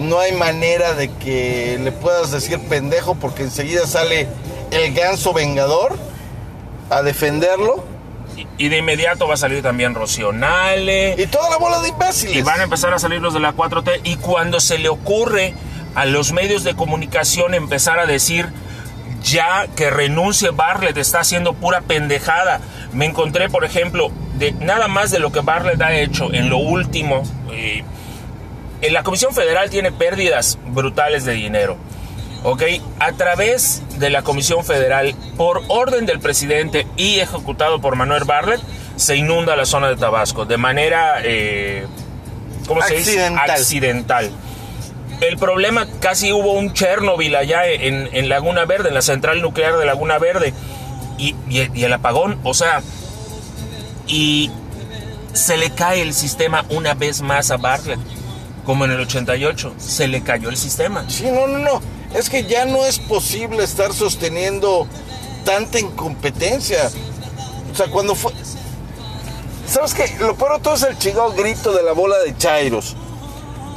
No 0.00 0.18
hay 0.18 0.32
manera 0.32 0.94
de 0.94 1.10
que 1.10 1.78
le 1.80 1.92
puedas 1.92 2.30
decir 2.30 2.58
pendejo 2.68 3.14
porque 3.14 3.42
enseguida 3.42 3.86
sale 3.86 4.28
el 4.70 4.94
ganso 4.94 5.32
vengador 5.32 5.96
a 6.88 7.02
defenderlo. 7.02 7.84
Y, 8.56 8.68
de 8.68 8.78
inmediato 8.78 9.28
va 9.28 9.34
a 9.34 9.36
salir 9.36 9.62
también 9.62 9.94
Rocío 9.94 10.32
Nale. 10.32 11.14
Y 11.18 11.26
toda 11.26 11.50
la 11.50 11.58
bola 11.58 11.80
de 11.80 11.90
imbéciles. 11.90 12.36
Y 12.36 12.42
van 12.42 12.60
a 12.60 12.62
empezar 12.62 12.94
a 12.94 12.98
salir 12.98 13.20
los 13.20 13.34
de 13.34 13.40
la 13.40 13.54
4T. 13.54 14.00
Y 14.04 14.16
cuando 14.16 14.60
se 14.60 14.78
le 14.78 14.88
ocurre 14.88 15.54
a 15.94 16.06
los 16.06 16.32
medios 16.32 16.64
de 16.64 16.74
comunicación 16.74 17.54
empezar 17.54 17.98
a 17.98 18.06
decir 18.06 18.48
ya 19.22 19.66
que 19.76 19.90
renuncie 19.90 20.50
Bartlett, 20.50 20.96
está 20.96 21.20
haciendo 21.20 21.52
pura 21.52 21.82
pendejada. 21.82 22.60
Me 22.94 23.04
encontré, 23.04 23.50
por 23.50 23.64
ejemplo, 23.64 24.10
de 24.38 24.52
nada 24.52 24.88
más 24.88 25.10
de 25.10 25.18
lo 25.18 25.32
que 25.32 25.40
Bartlett 25.40 25.82
ha 25.82 25.92
hecho 25.92 26.32
en 26.32 26.48
lo 26.48 26.56
último. 26.56 27.22
eh, 27.52 27.84
la 28.88 29.02
Comisión 29.02 29.34
Federal 29.34 29.68
tiene 29.70 29.92
pérdidas 29.92 30.58
brutales 30.66 31.24
de 31.24 31.32
dinero. 31.32 31.76
¿Ok? 32.42 32.62
A 32.98 33.12
través 33.12 33.82
de 33.98 34.08
la 34.08 34.22
Comisión 34.22 34.64
Federal, 34.64 35.14
por 35.36 35.62
orden 35.68 36.06
del 36.06 36.20
presidente 36.20 36.86
y 36.96 37.18
ejecutado 37.18 37.82
por 37.82 37.96
Manuel 37.96 38.24
Bartlett, 38.24 38.60
se 38.96 39.16
inunda 39.16 39.56
la 39.56 39.66
zona 39.66 39.88
de 39.88 39.96
Tabasco 39.96 40.46
de 40.46 40.56
manera, 40.56 41.16
eh, 41.22 41.86
¿cómo 42.66 42.80
se 42.82 42.94
dice? 42.94 43.10
Accidental. 43.24 43.50
Accidental. 43.50 44.30
El 45.20 45.36
problema, 45.36 45.86
casi 46.00 46.32
hubo 46.32 46.52
un 46.52 46.72
Chernobyl 46.72 47.36
allá 47.36 47.66
en, 47.66 48.08
en 48.10 48.28
Laguna 48.30 48.64
Verde, 48.64 48.88
en 48.88 48.94
la 48.94 49.02
central 49.02 49.42
nuclear 49.42 49.76
de 49.76 49.84
Laguna 49.84 50.18
Verde, 50.18 50.54
y, 51.18 51.34
y- 51.50 51.70
y 51.74 51.84
el 51.84 51.92
apagón, 51.92 52.38
o 52.42 52.54
sea, 52.54 52.80
y 54.06 54.50
se 55.34 55.58
le 55.58 55.70
cae 55.70 56.00
el 56.00 56.14
sistema 56.14 56.64
una 56.70 56.94
vez 56.94 57.20
más 57.20 57.50
a 57.50 57.58
Bartlett, 57.58 58.00
como 58.70 58.84
en 58.84 58.92
el 58.92 59.00
88, 59.00 59.74
se 59.78 60.06
le 60.06 60.22
cayó 60.22 60.48
el 60.48 60.56
sistema. 60.56 61.04
Sí, 61.08 61.24
no, 61.24 61.48
no, 61.48 61.58
no. 61.58 61.82
Es 62.14 62.30
que 62.30 62.44
ya 62.44 62.66
no 62.66 62.86
es 62.86 63.00
posible 63.00 63.64
estar 63.64 63.92
sosteniendo 63.92 64.86
tanta 65.44 65.80
incompetencia. 65.80 66.88
O 67.72 67.76
sea, 67.76 67.88
cuando 67.88 68.14
fue... 68.14 68.32
¿Sabes 69.66 69.92
qué? 69.92 70.14
Lo 70.20 70.36
peor 70.36 70.58
de 70.58 70.60
todo 70.60 70.74
es 70.74 70.84
el 70.84 70.96
chingado 70.98 71.32
grito 71.32 71.72
de 71.72 71.82
la 71.82 71.90
bola 71.94 72.16
de 72.20 72.36
Chairos. 72.38 72.94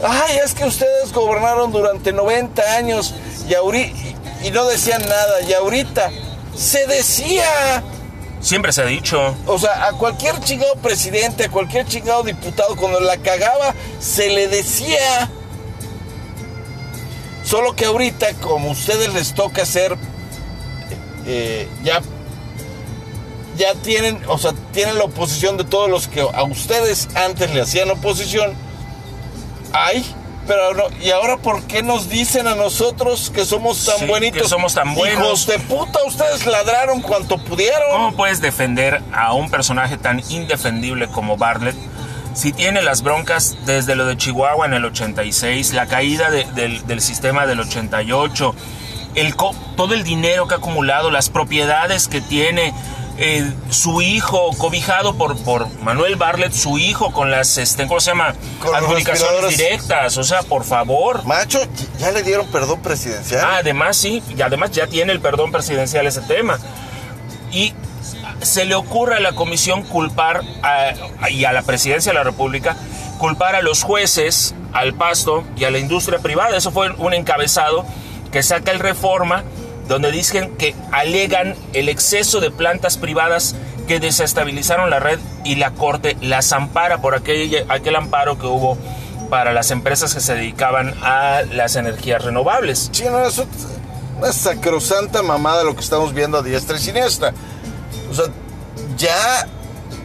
Ay, 0.07 0.37
es 0.45 0.53
que 0.53 0.63
ustedes 0.65 1.11
gobernaron 1.11 1.71
durante 1.71 2.13
90 2.13 2.61
años 2.75 3.15
y, 3.49 3.53
ahori- 3.53 3.91
y 4.43 4.51
no 4.51 4.63
decían 4.67 5.01
nada. 5.01 5.41
Y 5.41 5.53
ahorita 5.53 6.11
se 6.55 6.85
decía... 6.85 7.83
Siempre 8.43 8.73
se 8.73 8.81
ha 8.81 8.85
dicho. 8.85 9.35
O 9.47 9.57
sea, 9.57 9.87
a 9.87 9.93
cualquier 9.93 10.37
chingado 10.41 10.75
presidente, 10.75 11.45
a 11.45 11.49
cualquier 11.49 11.87
chingado 11.87 12.23
diputado, 12.23 12.75
cuando 12.75 12.99
la 12.99 13.17
cagaba, 13.17 13.73
se 13.99 14.29
le 14.29 14.49
decía. 14.49 15.31
Solo 17.45 17.73
que 17.75 17.85
ahorita, 17.85 18.33
como 18.35 18.69
a 18.69 18.71
ustedes 18.73 19.13
les 19.13 19.33
toca 19.33 19.63
hacer, 19.63 19.97
eh, 21.25 21.69
ya, 21.83 22.01
ya 23.57 23.75
tienen, 23.75 24.21
o 24.27 24.37
sea, 24.37 24.53
tienen 24.73 24.97
la 24.97 25.05
oposición 25.05 25.55
de 25.55 25.63
todos 25.63 25.89
los 25.89 26.09
que 26.09 26.21
a 26.21 26.43
ustedes 26.43 27.07
antes 27.15 27.53
le 27.53 27.61
hacían 27.61 27.89
oposición. 27.91 28.53
Ay, 29.71 30.05
pero 30.47 30.73
no, 30.73 30.83
¿y 31.01 31.11
ahora 31.11 31.37
por 31.37 31.63
qué 31.63 31.83
nos 31.83 32.09
dicen 32.09 32.47
a 32.47 32.55
nosotros 32.55 33.31
que 33.33 33.45
somos 33.45 33.85
tan 33.85 33.97
Sí, 33.99 34.05
buenitos? 34.05 34.41
que 34.41 34.47
somos 34.47 34.73
tan 34.73 34.93
buenos. 34.95 35.19
Hijos 35.23 35.47
de 35.47 35.59
puta, 35.59 35.99
ustedes 36.05 36.45
ladraron 36.45 37.01
cuanto 37.01 37.37
pudieron. 37.37 37.91
¿Cómo 37.91 38.13
puedes 38.13 38.41
defender 38.41 39.01
a 39.13 39.33
un 39.33 39.49
personaje 39.49 39.97
tan 39.97 40.21
indefendible 40.29 41.07
como 41.07 41.37
Bartlett 41.37 41.75
si 42.33 42.51
tiene 42.51 42.81
las 42.81 43.03
broncas 43.03 43.55
desde 43.65 43.95
lo 43.95 44.05
de 44.05 44.17
Chihuahua 44.17 44.65
en 44.65 44.73
el 44.73 44.85
86, 44.85 45.73
la 45.73 45.85
caída 45.85 46.31
de- 46.31 46.45
del, 46.55 46.85
del 46.87 46.99
sistema 46.99 47.45
del 47.45 47.59
88, 47.59 48.55
el 49.15 49.35
co- 49.35 49.53
todo 49.77 49.93
el 49.93 50.03
dinero 50.03 50.47
que 50.47 50.55
ha 50.55 50.57
acumulado, 50.57 51.11
las 51.11 51.29
propiedades 51.29 52.07
que 52.07 52.21
tiene, 52.21 52.73
eh, 53.17 53.51
su 53.69 54.01
hijo 54.01 54.49
cobijado 54.57 55.15
por, 55.15 55.37
por 55.43 55.67
Manuel 55.81 56.15
Bartlett, 56.15 56.53
su 56.53 56.77
hijo 56.79 57.11
con 57.11 57.29
las, 57.29 57.57
este, 57.57 57.87
¿cómo 57.87 57.99
se 57.99 58.11
llama? 58.11 58.33
Con 58.61 58.75
Adjudicaciones 58.75 59.57
directas, 59.57 60.17
o 60.17 60.23
sea, 60.23 60.41
por 60.43 60.63
favor. 60.63 61.23
Macho, 61.25 61.59
ya 61.99 62.11
le 62.11 62.23
dieron 62.23 62.47
perdón 62.47 62.81
presidencial. 62.81 63.41
Ah, 63.45 63.57
además 63.57 63.97
sí, 63.97 64.23
y 64.35 64.41
además 64.41 64.71
ya 64.71 64.87
tiene 64.87 65.11
el 65.11 65.19
perdón 65.19 65.51
presidencial 65.51 66.07
ese 66.07 66.21
tema. 66.21 66.57
Y 67.51 67.73
se 68.41 68.65
le 68.65 68.75
ocurre 68.75 69.17
a 69.17 69.19
la 69.19 69.33
comisión 69.33 69.83
culpar 69.83 70.41
a- 70.63 71.29
y 71.29 71.45
a 71.45 71.53
la 71.53 71.61
presidencia 71.61 72.11
de 72.11 72.17
la 72.17 72.23
República 72.23 72.75
culpar 73.19 73.55
a 73.55 73.61
los 73.61 73.83
jueces, 73.83 74.53
al 74.73 74.95
pasto 74.95 75.43
y 75.55 75.63
a 75.65 75.71
la 75.71 75.77
industria 75.77 76.19
privada. 76.19 76.57
Eso 76.57 76.71
fue 76.71 76.89
un 76.97 77.13
encabezado 77.13 77.85
que 78.31 78.41
saca 78.43 78.71
el 78.71 78.79
Reforma, 78.79 79.43
donde 79.87 80.11
dicen 80.11 80.55
que 80.57 80.75
alegan 80.91 81.55
el 81.73 81.89
exceso 81.89 82.39
de 82.39 82.51
plantas 82.51 82.97
privadas 82.97 83.55
que 83.87 83.99
desestabilizaron 83.99 84.89
la 84.89 84.99
red 84.99 85.19
y 85.43 85.55
la 85.55 85.71
Corte 85.71 86.17
las 86.21 86.51
ampara 86.53 86.99
por 86.99 87.15
aquel, 87.15 87.65
aquel 87.69 87.95
amparo 87.95 88.37
que 88.37 88.47
hubo 88.47 88.77
para 89.29 89.53
las 89.53 89.71
empresas 89.71 90.13
que 90.13 90.21
se 90.21 90.35
dedicaban 90.35 90.93
a 91.01 91.41
las 91.51 91.75
energías 91.75 92.23
renovables. 92.23 92.89
Sí, 92.91 93.03
no, 93.05 93.25
es 93.25 93.41
una 94.17 94.31
sacrosanta 94.31 95.21
mamada 95.21 95.63
lo 95.63 95.75
que 95.75 95.81
estamos 95.81 96.13
viendo 96.13 96.37
a 96.37 96.43
diestra 96.43 96.77
y 96.77 96.79
siniestra. 96.79 97.33
O 98.09 98.13
sea, 98.13 98.25
ya, 98.97 99.47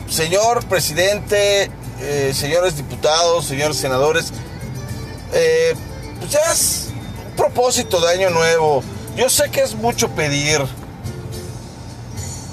señor 0.08 0.64
presidente, 0.66 1.70
eh, 2.00 2.32
señores 2.34 2.76
diputados, 2.76 3.44
señores 3.44 3.76
senadores, 3.76 4.32
eh, 5.32 5.74
pues 6.18 6.30
ya 6.30 6.52
es 6.52 6.88
un 7.28 7.36
propósito 7.36 8.00
de 8.00 8.12
año 8.12 8.30
nuevo. 8.30 8.82
Yo 9.18 9.28
sé 9.28 9.50
que 9.50 9.62
es 9.62 9.74
mucho 9.74 10.10
pedir. 10.10 10.60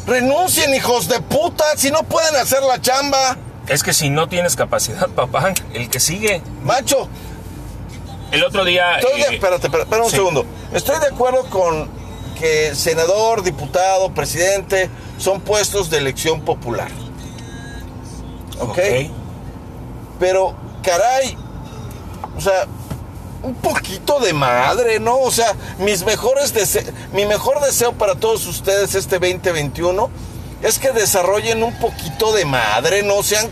Renuncien, 0.07 0.73
hijos 0.73 1.07
de 1.07 1.19
puta, 1.19 1.63
si 1.77 1.91
no 1.91 2.01
pueden 2.01 2.35
hacer 2.37 2.63
la 2.63 2.81
chamba. 2.81 3.37
Es 3.67 3.83
que 3.83 3.93
si 3.93 4.09
no 4.09 4.27
tienes 4.27 4.55
capacidad, 4.55 5.07
papá, 5.09 5.53
el 5.75 5.91
que 5.91 5.99
sigue. 5.99 6.41
Macho, 6.63 7.07
El 8.31 8.43
otro 8.43 8.65
día. 8.65 8.97
Estoy 8.97 9.21
de, 9.21 9.27
eh, 9.27 9.33
espérate, 9.35 9.67
espérate, 9.67 9.83
espera 9.83 10.03
un 10.03 10.09
sí. 10.09 10.15
segundo. 10.15 10.43
Estoy 10.73 10.99
de 10.99 11.05
acuerdo 11.05 11.47
con 11.51 11.87
que 12.39 12.73
senador, 12.73 13.43
diputado, 13.43 14.11
presidente 14.15 14.89
son 15.19 15.41
puestos 15.41 15.91
de 15.91 15.99
elección 15.99 16.41
popular. 16.41 16.89
¿Ok? 18.59 18.69
ok. 18.69 18.79
Pero, 20.19 20.55
caray, 20.81 21.37
o 22.35 22.41
sea, 22.41 22.65
un 23.45 23.53
poquito 23.55 24.19
de 24.19 24.33
madre, 24.33 24.99
¿no? 24.99 25.17
O 25.19 25.31
sea, 25.31 25.53
mis 25.79 26.03
mejores 26.03 26.53
dese- 26.53 26.91
mi 27.13 27.25
mejor 27.25 27.61
deseo 27.61 27.93
para 27.93 28.15
todos 28.15 28.45
ustedes 28.47 28.95
este 28.95 29.19
2021 29.19 30.09
es 30.61 30.79
que 30.79 30.91
desarrollen 30.91 31.61
un 31.63 31.77
poquito 31.79 32.33
de 32.33 32.45
madre, 32.45 33.03
no 33.03 33.21
sean, 33.23 33.47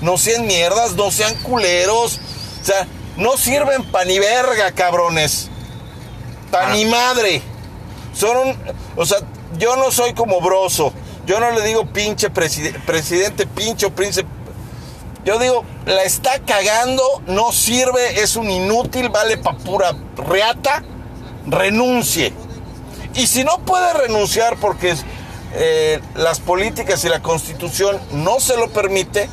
no 0.00 0.16
sean 0.18 0.46
mierdas, 0.46 0.92
no 0.94 1.10
sean 1.10 1.34
culeros. 1.42 2.18
O 2.62 2.64
sea, 2.64 2.86
no 3.16 3.36
sirven 3.36 3.84
pa' 3.90 4.04
ni 4.04 4.18
verga, 4.18 4.72
cabrones. 4.72 5.48
Pa' 6.50 6.68
Ah. 6.68 6.72
ni 6.72 6.86
madre. 6.86 7.42
Son 8.14 8.36
un, 8.36 8.56
o 8.96 9.04
sea, 9.04 9.18
yo 9.58 9.76
no 9.76 9.90
soy 9.90 10.14
como 10.14 10.40
Broso. 10.40 10.92
Yo 11.26 11.40
no 11.40 11.50
le 11.50 11.62
digo 11.62 11.86
pinche 11.86 12.30
preside- 12.30 12.72
presidente, 12.86 13.46
pinche 13.46 13.86
o 13.86 13.90
príncipe. 13.90 14.28
Yo 15.24 15.38
digo, 15.38 15.64
la 15.86 16.02
está 16.02 16.40
cagando, 16.40 17.02
no 17.26 17.50
sirve, 17.50 18.20
es 18.22 18.36
un 18.36 18.50
inútil, 18.50 19.08
vale 19.08 19.38
pa' 19.38 19.56
pura 19.56 19.94
reata, 20.16 20.82
renuncie. 21.46 22.32
Y 23.14 23.26
si 23.26 23.44
no 23.44 23.58
puede 23.64 23.92
renunciar 23.94 24.56
porque 24.58 24.94
eh, 25.54 26.00
las 26.14 26.40
políticas 26.40 27.04
y 27.04 27.08
la 27.08 27.22
constitución 27.22 27.98
no 28.12 28.40
se 28.40 28.56
lo 28.56 28.70
permite, 28.70 29.28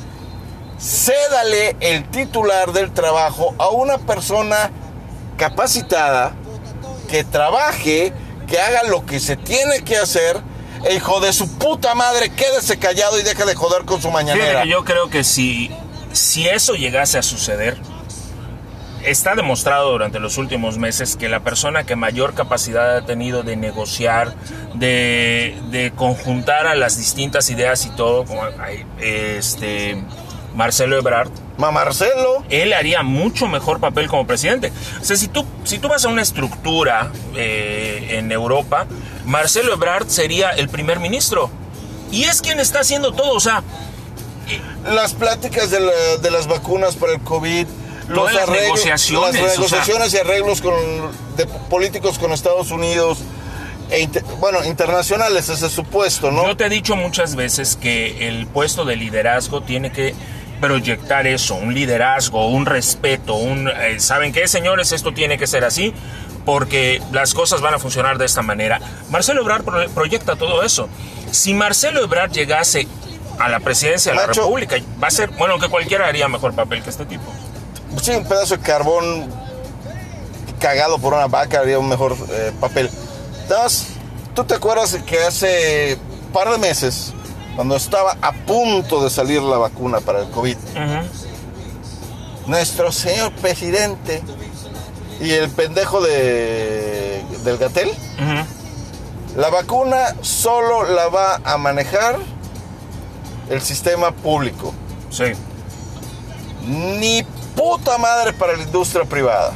cédale 0.80 1.76
el 1.80 2.10
titular 2.10 2.72
del 2.72 2.92
trabajo 2.92 3.54
a 3.58 3.70
una 3.70 3.98
persona 3.98 4.72
capacitada, 5.38 6.34
que 7.10 7.24
trabaje, 7.24 8.14
que 8.48 8.60
haga 8.60 8.84
lo 8.84 9.06
que 9.06 9.20
se 9.20 9.36
tiene 9.36 9.84
que 9.84 9.98
hacer. 9.98 10.40
E 10.84 10.96
hijo 10.96 11.20
de 11.20 11.32
su 11.34 11.58
puta 11.58 11.94
madre, 11.96 12.30
quédese 12.30 12.78
callado 12.78 13.20
y 13.20 13.24
deja 13.24 13.46
de 13.46 13.56
joder 13.56 13.86
con 13.86 14.02
su 14.02 14.10
mañanera. 14.10 14.64
que 14.64 14.70
yo 14.70 14.84
creo 14.84 15.10
que 15.10 15.24
si, 15.24 15.72
si 16.12 16.48
eso 16.48 16.74
llegase 16.74 17.18
a 17.18 17.22
suceder, 17.22 17.78
está 19.04 19.36
demostrado 19.36 19.92
durante 19.92 20.20
los 20.20 20.38
últimos 20.38 20.78
meses 20.78 21.16
que 21.16 21.30
la 21.30 21.42
persona 21.42 21.84
que 21.84 21.96
mayor 21.96 22.34
capacidad 22.34 22.98
ha 22.98 23.06
tenido 23.06 23.44
de 23.44 23.56
negociar, 23.56 24.34
de, 24.74 25.58
de 25.70 25.92
conjuntar 25.96 26.68
a 26.68 26.76
las 26.76 26.98
distintas 26.98 27.50
ideas 27.50 27.86
y 27.86 27.90
todo, 27.92 28.26
este 29.00 30.04
Marcelo 30.56 30.98
Ebrard, 30.98 31.30
Ma 31.58 31.72
Marcelo, 31.72 32.44
él 32.50 32.74
haría 32.74 33.04
mucho 33.04 33.48
mejor 33.48 33.80
papel 33.80 34.08
como 34.08 34.26
presidente. 34.28 34.72
O 35.00 35.04
sea, 35.06 35.16
si 35.16 35.28
tú, 35.28 35.46
si 35.64 35.78
tú 35.80 35.88
vas 35.90 36.04
a 36.06 36.10
una 36.10 36.22
estructura 36.22 37.12
eh, 37.36 38.18
en 38.18 38.32
Europa, 38.32 38.88
Marcelo 39.26 39.74
Ebrard 39.74 40.08
sería 40.08 40.50
el 40.50 40.70
primer 40.70 41.00
ministro. 41.00 41.50
Y 42.12 42.24
es 42.24 42.42
quien 42.42 42.60
está 42.60 42.80
haciendo 42.82 43.12
todo. 43.14 43.34
O 43.34 43.40
sea, 43.40 43.64
las 44.86 45.14
pláticas 45.14 45.70
de, 45.72 45.80
la- 45.80 46.18
de 46.22 46.32
las 46.32 46.48
vacunas 46.48 46.96
para 46.96 47.14
el 47.14 47.22
COVID, 47.22 47.68
los 48.10 48.34
las 48.34 48.44
arreglos, 48.44 48.64
negociaciones, 48.64 49.34
las 49.36 49.44
o 49.44 49.46
sea. 49.46 49.56
negociaciones 49.58 50.14
y 50.14 50.18
arreglos 50.18 50.62
con, 50.62 50.74
de 51.38 51.46
políticos 51.70 52.18
con 52.20 52.32
Estados 52.34 52.72
Unidos, 52.72 53.20
e 53.90 54.02
inter- 54.02 54.24
bueno, 54.40 54.64
internacionales, 54.66 55.48
ese 55.50 55.68
es 55.68 55.72
su 55.72 55.84
puesto, 55.86 56.32
¿no? 56.32 56.48
Yo 56.48 56.58
te 56.58 56.66
he 56.66 56.70
dicho 56.70 56.96
muchas 56.96 57.36
veces 57.36 57.78
que 57.78 58.28
el 58.28 58.48
puesto 58.48 58.84
de 58.84 58.96
liderazgo 58.96 59.62
tiene 59.62 59.92
que 59.92 60.14
proyectar 60.62 61.28
eso, 61.28 61.56
un 61.56 61.74
liderazgo, 61.74 62.48
un 62.48 62.66
respeto, 62.66 63.34
un 63.36 63.68
eh, 63.68 64.00
¿saben 64.00 64.32
qué, 64.32 64.48
señores? 64.48 64.92
Esto 64.94 65.14
tiene 65.14 65.38
que 65.38 65.48
ser 65.48 65.66
así 65.66 65.94
porque 66.46 67.02
las 67.12 67.34
cosas 67.34 67.60
van 67.62 67.74
a 67.74 67.80
funcionar 67.80 68.18
de 68.18 68.26
esta 68.26 68.42
manera. 68.42 68.80
Marcelo 69.10 69.42
Ebrard 69.42 69.64
pro- 69.64 69.90
proyecta 69.90 70.36
todo 70.38 70.64
eso. 70.64 70.88
Si 71.32 71.54
Marcelo 71.54 72.02
Ebrard 72.04 72.32
llegase 72.32 72.88
a 73.40 73.50
la 73.50 73.60
presidencia 73.60 74.12
de 74.12 74.18
la. 74.18 74.28
República, 74.28 74.76
va 75.04 75.08
a 75.08 75.12
ser, 75.12 75.30
bueno, 75.32 75.60
que 75.60 75.68
cualquiera 75.68 76.08
haría 76.08 76.28
mejor 76.28 76.54
papel 76.54 76.82
que 76.84 76.90
este 76.92 77.06
tipo. 77.06 77.24
Sí, 78.02 78.12
un 78.12 78.26
pedazo 78.26 78.56
de 78.58 78.64
carbón 78.64 79.30
cagado 80.60 81.00
por 81.00 81.14
una 81.14 81.28
vaca 81.28 81.60
haría 81.60 81.80
un 81.80 81.90
mejor 81.90 82.16
eh, 82.32 82.52
papel. 82.60 82.90
¿tú 84.34 84.44
te 84.46 84.54
acuerdas 84.54 84.98
que 85.06 85.20
hace 85.24 85.98
un 86.28 86.32
par 86.32 86.50
de 86.50 86.58
meses, 86.58 87.14
cuando 87.56 87.76
estaba 87.76 88.18
a 88.22 88.32
punto 88.32 89.04
de 89.04 89.10
salir 89.10 89.42
la 89.42 89.58
vacuna 89.58 90.00
para 90.00 90.22
el 90.22 90.30
COVID, 90.30 90.58
nuestro 92.48 92.92
señor 92.92 93.32
presidente 93.34 94.22
y 95.20 95.32
el 95.32 95.50
pendejo 95.50 96.02
de, 96.02 97.24
del 97.44 97.58
Gatel, 97.58 97.92
la 99.36 99.50
vacuna 99.50 100.16
solo 100.22 100.84
la 100.84 101.08
va 101.08 101.42
a 101.44 101.58
manejar 101.58 102.18
el 103.50 103.62
sistema 103.62 104.12
público. 104.12 104.74
Sí. 105.10 105.34
Ni 106.66 107.24
puta 107.56 107.98
madre 107.98 108.34
para 108.34 108.56
la 108.56 108.64
industria 108.64 109.06
privada. 109.06 109.54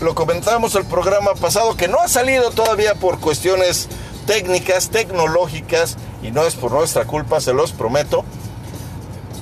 Lo 0.00 0.14
comentamos 0.14 0.74
el 0.74 0.84
programa 0.84 1.34
pasado 1.34 1.76
que 1.76 1.88
no 1.88 1.98
ha 2.00 2.08
salido 2.08 2.50
todavía 2.50 2.94
por 2.94 3.20
cuestiones 3.20 3.88
técnicas, 4.26 4.90
tecnológicas, 4.90 5.96
y 6.22 6.30
no 6.30 6.44
es 6.44 6.54
por 6.54 6.72
nuestra 6.72 7.04
culpa, 7.04 7.40
se 7.40 7.52
los 7.52 7.72
prometo, 7.72 8.24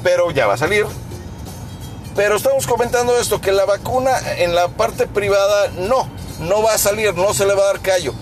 pero 0.02 0.30
ya 0.30 0.46
va 0.46 0.54
a 0.54 0.58
salir. 0.58 0.86
Pero 2.16 2.36
estamos 2.36 2.66
comentando 2.66 3.16
esto, 3.18 3.40
que 3.40 3.52
la 3.52 3.64
vacuna 3.64 4.10
en 4.38 4.54
la 4.54 4.68
parte 4.68 5.06
privada 5.06 5.68
no, 5.78 6.08
no 6.40 6.62
va 6.62 6.74
a 6.74 6.78
salir, 6.78 7.14
no 7.14 7.34
se 7.34 7.46
le 7.46 7.54
va 7.54 7.62
a 7.62 7.66
dar 7.66 7.80
callo. 7.80 8.14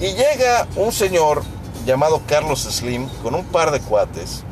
Y 0.00 0.12
llega 0.12 0.66
un 0.76 0.92
señor 0.92 1.42
llamado 1.84 2.22
Carlos 2.26 2.60
Slim 2.60 3.08
con 3.22 3.34
un 3.34 3.44
par 3.44 3.70
de 3.70 3.80
cuates 3.80 4.44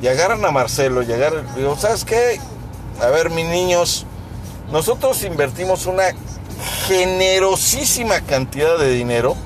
y 0.00 0.08
agarran 0.08 0.44
a 0.44 0.50
Marcelo 0.50 1.02
y 1.02 1.12
agarran, 1.12 1.46
digo, 1.54 1.76
¿sabes 1.78 2.04
qué? 2.04 2.40
A 3.00 3.06
ver, 3.06 3.30
mis 3.30 3.46
niños, 3.46 4.04
nosotros 4.70 5.22
invertimos 5.22 5.86
una 5.86 6.04
generosísima 6.86 8.20
cantidad 8.22 8.78
de 8.78 8.90
dinero 8.90 9.36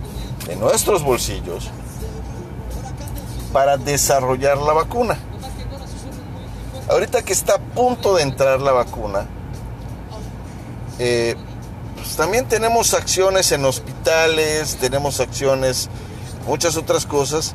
de 0.47 0.57
nuestros 0.57 1.03
bolsillos 1.03 1.71
para 3.53 3.77
desarrollar 3.77 4.59
la 4.59 4.73
vacuna. 4.73 5.19
Ahorita 6.89 7.23
que 7.23 7.33
está 7.33 7.55
a 7.55 7.59
punto 7.59 8.15
de 8.15 8.23
entrar 8.23 8.61
la 8.61 8.73
vacuna, 8.73 9.27
eh, 10.99 11.35
pues 11.97 12.17
también 12.17 12.47
tenemos 12.47 12.95
acciones 12.95 13.51
en 13.53 13.65
hospitales, 13.65 14.77
tenemos 14.77 15.19
acciones, 15.21 15.89
muchas 16.47 16.77
otras 16.77 17.07
cosas, 17.07 17.55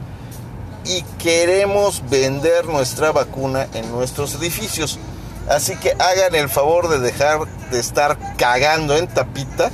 y 0.83 1.03
queremos 1.19 2.03
vender 2.09 2.65
nuestra 2.65 3.11
vacuna 3.11 3.67
en 3.73 3.89
nuestros 3.91 4.35
edificios. 4.35 4.99
Así 5.47 5.75
que 5.77 5.91
hagan 5.93 6.35
el 6.35 6.49
favor 6.49 6.89
de 6.89 6.99
dejar 6.99 7.47
de 7.71 7.79
estar 7.79 8.35
cagando 8.35 8.97
en 8.97 9.07
tapita 9.07 9.71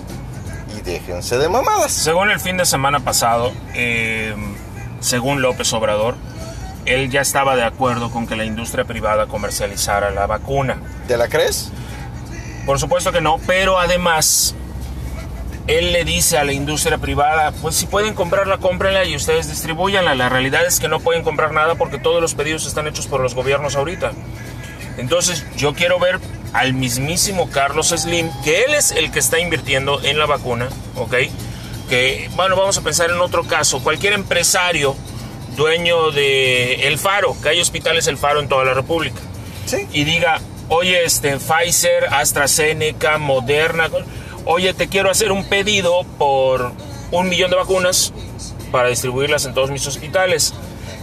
déjense 0.88 1.38
de 1.38 1.50
mamadas. 1.50 1.92
Según 1.92 2.32
el 2.32 2.40
fin 2.40 2.58
de 2.58 2.66
semana 2.66 3.02
pasado, 3.02 3.52
eh, 3.76 4.34
según 5.02 5.42
López 5.42 5.72
Obrador, 5.74 6.16
él 6.86 7.12
ya 7.12 7.20
estaba 7.20 7.58
de 7.58 7.64
acuerdo 7.64 8.10
con 8.10 8.26
que 8.26 8.38
la 8.38 8.46
industria 8.46 8.86
privada 8.86 9.28
comercializara 9.28 10.12
la 10.12 10.26
vacuna. 10.28 10.82
¿Te 11.08 11.18
la 11.18 11.28
crees? 11.28 11.72
Por 12.66 12.80
supuesto 12.80 13.12
que 13.12 13.20
no, 13.20 13.38
pero 13.46 13.80
además 13.80 14.56
él 15.68 15.92
le 15.92 16.06
dice 16.06 16.38
a 16.38 16.46
la 16.46 16.54
industria 16.54 16.98
privada, 16.98 17.52
pues 17.62 17.76
si 17.76 17.86
pueden 17.88 18.14
comprarla, 18.14 18.58
cómprenla 18.58 19.04
y 19.04 19.18
ustedes 19.18 19.50
distribuyanla. 19.50 20.16
La 20.16 20.30
realidad 20.30 20.66
es 20.66 20.80
que 20.80 20.88
no 20.88 21.02
pueden 21.02 21.24
comprar 21.24 21.52
nada 21.52 21.76
porque 21.76 21.98
todos 21.98 22.22
los 22.22 22.34
pedidos 22.34 22.66
están 22.66 22.88
hechos 22.88 23.08
por 23.08 23.20
los 23.20 23.36
gobiernos 23.36 23.76
ahorita. 23.76 24.14
Entonces 24.98 25.46
yo 25.58 25.74
quiero 25.74 26.00
ver 26.00 26.22
al 26.54 26.74
mismísimo 26.74 27.50
Carlos 27.50 27.90
Slim, 27.90 28.30
que 28.44 28.64
él 28.64 28.74
es 28.74 28.92
el 28.92 29.12
que 29.12 29.20
está 29.20 29.40
invirtiendo 29.40 30.02
en 30.04 30.18
la 30.18 30.26
vacuna, 30.26 30.68
¿ok? 30.96 31.14
Que, 31.90 32.30
bueno, 32.36 32.56
vamos 32.56 32.78
a 32.78 32.82
pensar 32.82 33.10
en 33.10 33.20
otro 33.20 33.44
caso, 33.46 33.82
cualquier 33.84 34.14
empresario 34.14 34.96
dueño 35.56 36.12
de 36.12 36.88
El 36.88 36.98
Faro, 36.98 37.36
que 37.42 37.50
hay 37.50 37.62
hospitales 37.62 38.08
El 38.08 38.18
Faro 38.18 38.40
en 38.40 38.48
toda 38.48 38.64
la 38.66 38.74
República 38.74 39.20
Sí. 39.66 39.88
y 39.92 40.04
diga, 40.04 40.40
oye, 40.70 41.04
este, 41.06 41.38
Pfizer, 41.38 42.06
AstraZeneca, 42.14 43.18
Moderna, 43.18 43.90
oye, 44.46 44.74
te 44.74 44.88
quiero 44.88 45.10
hacer 45.10 45.32
un 45.32 45.46
pedido 45.46 46.04
por 46.18 46.72
un 47.12 47.30
millón 47.30 47.50
de 47.50 47.58
vacunas 47.58 48.14
para 48.72 48.90
distribuirlas 48.90 49.46
en 49.46 49.54
todos 49.54 49.72
mis 49.72 49.86
hospitales. 49.88 50.54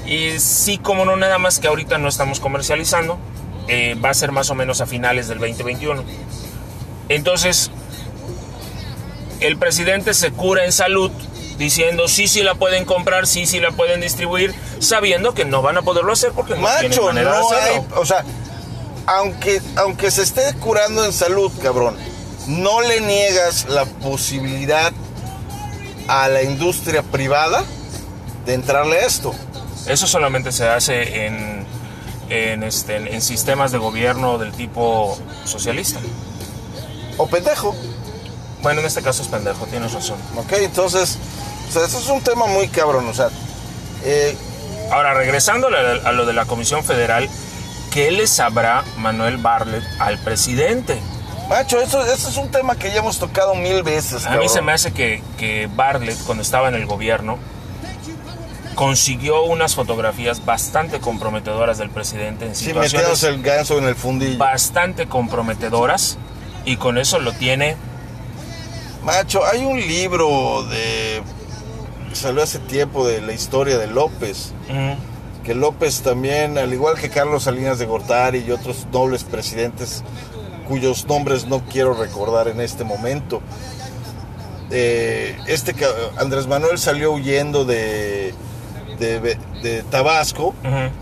Y 0.07 0.38
sí, 0.38 0.76
como 0.78 1.04
no, 1.04 1.16
nada 1.16 1.38
más 1.38 1.59
que 1.59 1.66
ahorita 1.66 1.96
no 1.98 2.09
estamos 2.09 2.40
comercializando, 2.40 3.18
eh, 3.68 3.96
va 4.03 4.11
a 4.11 4.14
ser 4.14 4.33
más 4.33 4.50
o 4.50 4.55
menos 4.55 4.81
a 4.81 4.87
finales 4.87 5.29
del 5.29 5.38
2021. 5.38 6.05
Entonces, 7.09 7.70
el 9.40 9.57
presidente 9.57 10.14
se 10.14 10.33
cura 10.33 10.64
en 10.64 10.72
salud 10.72 11.11
diciendo 11.59 12.09
sí, 12.09 12.27
sí 12.27 12.42
la 12.42 12.55
pueden 12.55 12.85
comprar, 12.85 13.27
sí, 13.27 13.46
sí 13.46 13.61
la 13.61 13.70
pueden 13.70 14.00
distribuir, 14.00 14.55
sabiendo 14.81 15.35
que 15.35 15.44
no 15.44 15.62
van 15.62 15.77
a 15.77 15.83
poderlo 15.83 16.12
hacer 16.12 16.33
porque 16.33 16.57
no 16.57 16.66
tienen 16.81 17.05
manera 17.05 17.33
de 17.33 17.38
no 17.40 17.50
hay, 17.50 17.59
hacerlo. 17.59 18.00
o 18.00 18.07
sea, 18.07 18.24
aunque, 19.07 19.61
aunque 19.77 20.11
se 20.11 20.22
esté 20.22 20.53
curando 20.55 21.05
en 21.05 21.12
salud, 21.12 21.53
cabrón, 21.62 21.96
no 22.46 22.81
le 22.83 23.00
niegas 23.00 23.66
la 23.68 23.85
posibilidad 23.85 24.92
a 26.09 26.29
la 26.29 26.42
industria 26.42 27.03
privada 27.03 27.64
de 28.46 28.55
entrarle 28.55 28.98
a 28.98 29.07
esto. 29.07 29.35
Eso 29.87 30.07
solamente 30.07 30.53
se 30.53 30.66
hace 30.66 31.27
en, 31.27 31.66
en, 32.28 32.62
este, 32.62 33.14
en 33.14 33.20
sistemas 33.22 33.72
de 33.72 33.78
gobierno 33.78 34.38
del 34.38 34.52
tipo 34.52 35.16
socialista. 35.44 36.00
O 37.16 37.26
pendejo, 37.26 37.74
Bueno, 38.62 38.80
en 38.80 38.87
este 38.87 39.02
caso 39.02 39.22
es 39.22 39.28
pendejo, 39.28 39.66
tienes 39.66 39.92
razón. 39.92 40.16
¿ok? 40.37 40.52
Entonces, 40.60 41.18
o 41.68 41.72
sea, 41.72 41.84
eso 41.84 41.98
es 41.98 42.08
un 42.08 42.22
tema 42.22 42.46
muy 42.46 42.68
cabrón, 42.68 43.08
o 43.08 43.14
sea, 43.14 43.28
eh, 44.04 44.37
Ahora, 44.90 45.14
regresando 45.14 45.68
a, 45.68 46.12
lo 46.12 46.26
de 46.26 46.32
la 46.34 46.44
Comisión 46.44 46.84
Federal, 46.84 47.28
¿qué 47.92 48.10
le 48.10 48.26
sabrá 48.26 48.84
Manuel 48.98 49.38
Bartlett 49.38 49.82
al 49.98 50.18
presidente? 50.18 50.98
macho, 51.48 51.80
eso, 51.80 52.02
eso 52.04 52.28
es 52.28 52.37
un 52.37 52.50
tema 52.50 52.76
que 52.76 52.90
ya 52.90 52.98
hemos 53.00 53.18
tocado 53.18 53.54
mil 53.54 53.82
veces, 53.82 54.24
A 54.24 54.30
mí 54.30 54.34
cabrón. 54.37 54.48
se 54.48 54.62
me 54.62 54.72
hace 54.72 54.92
que, 54.92 55.22
que 55.38 55.68
Bartlett, 55.74 56.18
cuando 56.24 56.42
estaba 56.42 56.68
en 56.68 56.74
el 56.74 56.87
gobierno, 56.87 57.38
consiguió 58.74 59.44
unas 59.44 59.74
fotografías 59.74 60.44
bastante 60.44 61.00
comprometedoras 61.00 61.78
del 61.78 61.90
presidente 61.90 62.46
en 62.46 62.54
Sí, 62.54 62.66
situaciones 62.66 63.22
el 63.22 63.42
ganso 63.42 63.78
en 63.78 63.84
el 63.84 63.94
fundillo. 63.94 64.38
bastante 64.38 65.06
comprometedoras 65.06 66.18
y 66.64 66.76
con 66.76 66.98
eso 66.98 67.18
lo 67.18 67.32
tiene 67.32 67.76
Macho, 69.04 69.44
hay 69.44 69.64
un 69.64 69.78
libro 69.78 70.64
de... 70.64 71.22
Salió 72.14 72.42
hace 72.42 72.58
tiempo 72.58 73.06
de 73.06 73.20
la 73.20 73.32
historia 73.32 73.76
de 73.76 73.87
López. 73.87 74.52
que 75.44 75.54
López 75.54 76.00
también, 76.00 76.56
al 76.56 76.72
igual 76.72 76.98
que 76.98 77.10
Carlos 77.10 77.42
Salinas 77.42 77.78
de 77.78 77.84
Gortari 77.84 78.38
y 78.38 78.50
otros 78.50 78.87
nobles 78.92 79.24
presidentes 79.24 80.02
cuyos 80.66 81.06
nombres 81.06 81.46
no 81.46 81.62
quiero 81.66 81.92
recordar 81.92 82.48
en 82.48 82.62
este 82.62 82.84
momento, 82.84 83.42
eh, 84.70 85.37
este 85.46 85.74
Andrés 86.16 86.46
Manuel 86.46 86.78
salió 86.78 87.12
huyendo 87.12 87.66
de, 87.66 88.32
de, 88.98 89.37
de 89.62 89.83
Tabasco 89.90 90.54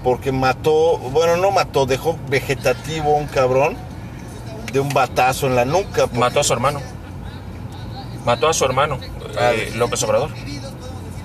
porque 0.02 0.33
mató, 0.33 0.98
bueno, 0.98 1.37
no 1.37 1.50
mató, 1.50 1.87
dejó 1.87 2.18
vegetativo 2.28 3.14
a 3.14 3.18
un 3.18 3.26
cabrón 3.26 3.76
de 4.72 4.81
un 4.81 4.88
batazo 4.88 5.46
en 5.46 5.57
la 5.57 5.64
nuca. 5.64 6.02
porque- 6.07 6.18
Mató 6.18 6.40
a 6.40 6.44
su 6.44 6.52
hermano. 6.52 6.81
Mató 8.24 8.48
a 8.48 8.52
su 8.52 8.64
hermano, 8.64 8.98
eh, 9.38 9.72
López 9.76 10.02
Obrador. 10.05 10.31